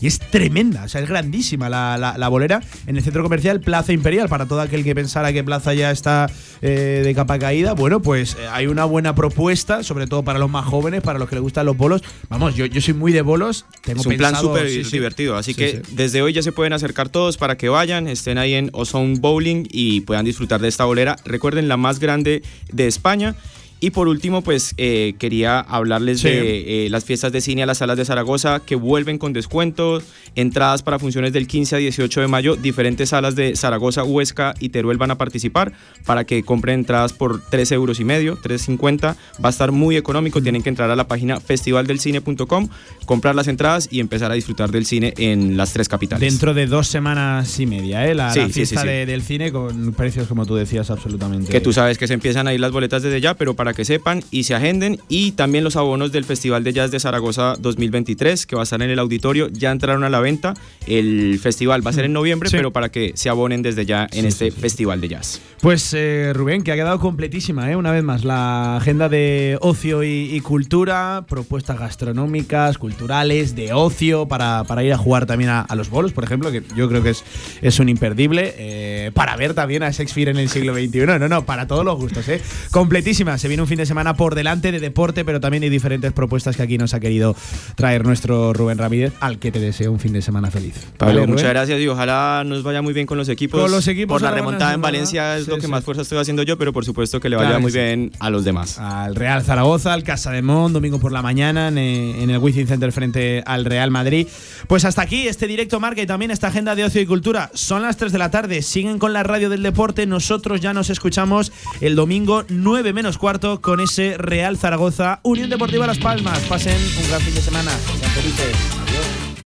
[0.01, 3.61] Y es tremenda, o sea, es grandísima la, la- la bolera en el centro comercial
[3.61, 4.29] Plaza Imperial.
[4.29, 6.31] Para todo aquel que pensara que Plaza ya está
[6.63, 10.49] eh, de capa caída, bueno, pues eh, hay una buena propuesta, sobre todo para los
[10.51, 12.03] más jóvenes, para los que les gustan los bolos.
[12.29, 13.65] Vamos, yo, yo soy muy de bolos.
[13.83, 14.91] Tengo Es un plan súper sí, sí.
[14.93, 18.39] divertido, así Sí, que desde hoy ya se pueden acercar todos para que vayan, estén
[18.39, 21.17] ahí en Ozone Bowling y puedan disfrutar de esta bolera.
[21.25, 22.43] Recuerden, la más grande
[22.73, 23.35] de España.
[23.81, 26.29] Y por último, pues eh, quería hablarles Sí.
[26.29, 30.05] de eh, las fiestas de cine a las salas de Zaragoza que vuelven con descuentos,
[30.35, 34.71] entradas para funciones del 15 a 18 de mayo, diferentes salas de Zaragoza, Huesca y
[34.71, 35.73] Teruel van a participar
[36.07, 39.15] para que compren entradas por 3 euros y medio, 3.50.
[39.43, 42.69] Va a estar muy económico, tienen que entrar a la página festivaldelcine.com,
[43.07, 46.21] comprar las entradas y empezar a disfrutar del cine en las tres capitales.
[46.31, 48.15] Dentro de dos semanas y media, ¿eh?
[48.15, 48.93] La, Sí, la sí, fiesta sí, sí.
[48.93, 51.51] de- del cine con precios, como tú decías, absolutamente.
[51.51, 53.85] Que tú sabes que se empiezan a ir las boletas desde ya, pero para que
[53.85, 54.99] sepan y se agenden.
[55.09, 58.81] Y también los abonos del Festival de Jazz de Zaragoza 2023, que va a estar
[58.83, 60.55] en el auditorio, ya entraron a la venta.
[60.87, 62.57] El festival va a ser en noviembre, Sí.
[62.57, 65.41] pero para que se abonen desde ya en este Festival de Jazz.
[65.61, 67.77] Pues eh, Rubén, que ha quedado completísima, ¿eh?
[67.77, 74.27] una vez más, la agenda de ocio y, y cultura, propuestas gastronómicas, culturales, de ocio,
[74.29, 77.03] para, para ir a jugar también a, a los bolos, por ejemplo, que yo creo
[77.03, 77.25] que es,
[77.61, 81.45] es un imperdible, eh, para ver también a Shakespeare en el siglo XXI, no, no,
[81.45, 82.41] para todos los gustos, ¿eh?
[82.71, 86.13] completísima, se viene un fin de semana por delante de deporte, pero también hay diferentes
[86.13, 87.35] propuestas que aquí nos ha querido
[87.77, 90.75] traer nuestro Rubén Ramírez, al que te deseo un fin de semana feliz.
[90.97, 93.61] Pablo, ¿Vale, muchas gracias y ojalá nos vaya muy bien con los equipos.
[93.61, 94.81] Con los equipos Por la remontada en.
[94.81, 95.69] Valencia es Sí, lo que sí.
[95.69, 97.79] más fuerza estoy haciendo yo, pero por supuesto que le vaya Claro muy sí.
[97.79, 98.79] bien a los demás.
[98.79, 102.67] al Real Zaragoza, al Casa de Mon, domingo por la mañana en, en el Wizzing
[102.67, 104.27] Center frente al Real Madrid.
[104.67, 107.51] Pues hasta aquí este directo marca y también esta agenda de ocio y cultura.
[107.55, 110.07] Son las 3 de la tarde, siguen con la radio del deporte.
[110.07, 115.87] Nosotros ya nos escuchamos el domingo 9 menos cuarto con ese Real Zaragoza, Unión Deportiva
[115.87, 116.39] Las Palmas.
[116.41, 117.71] Pasen un gran fin de semana.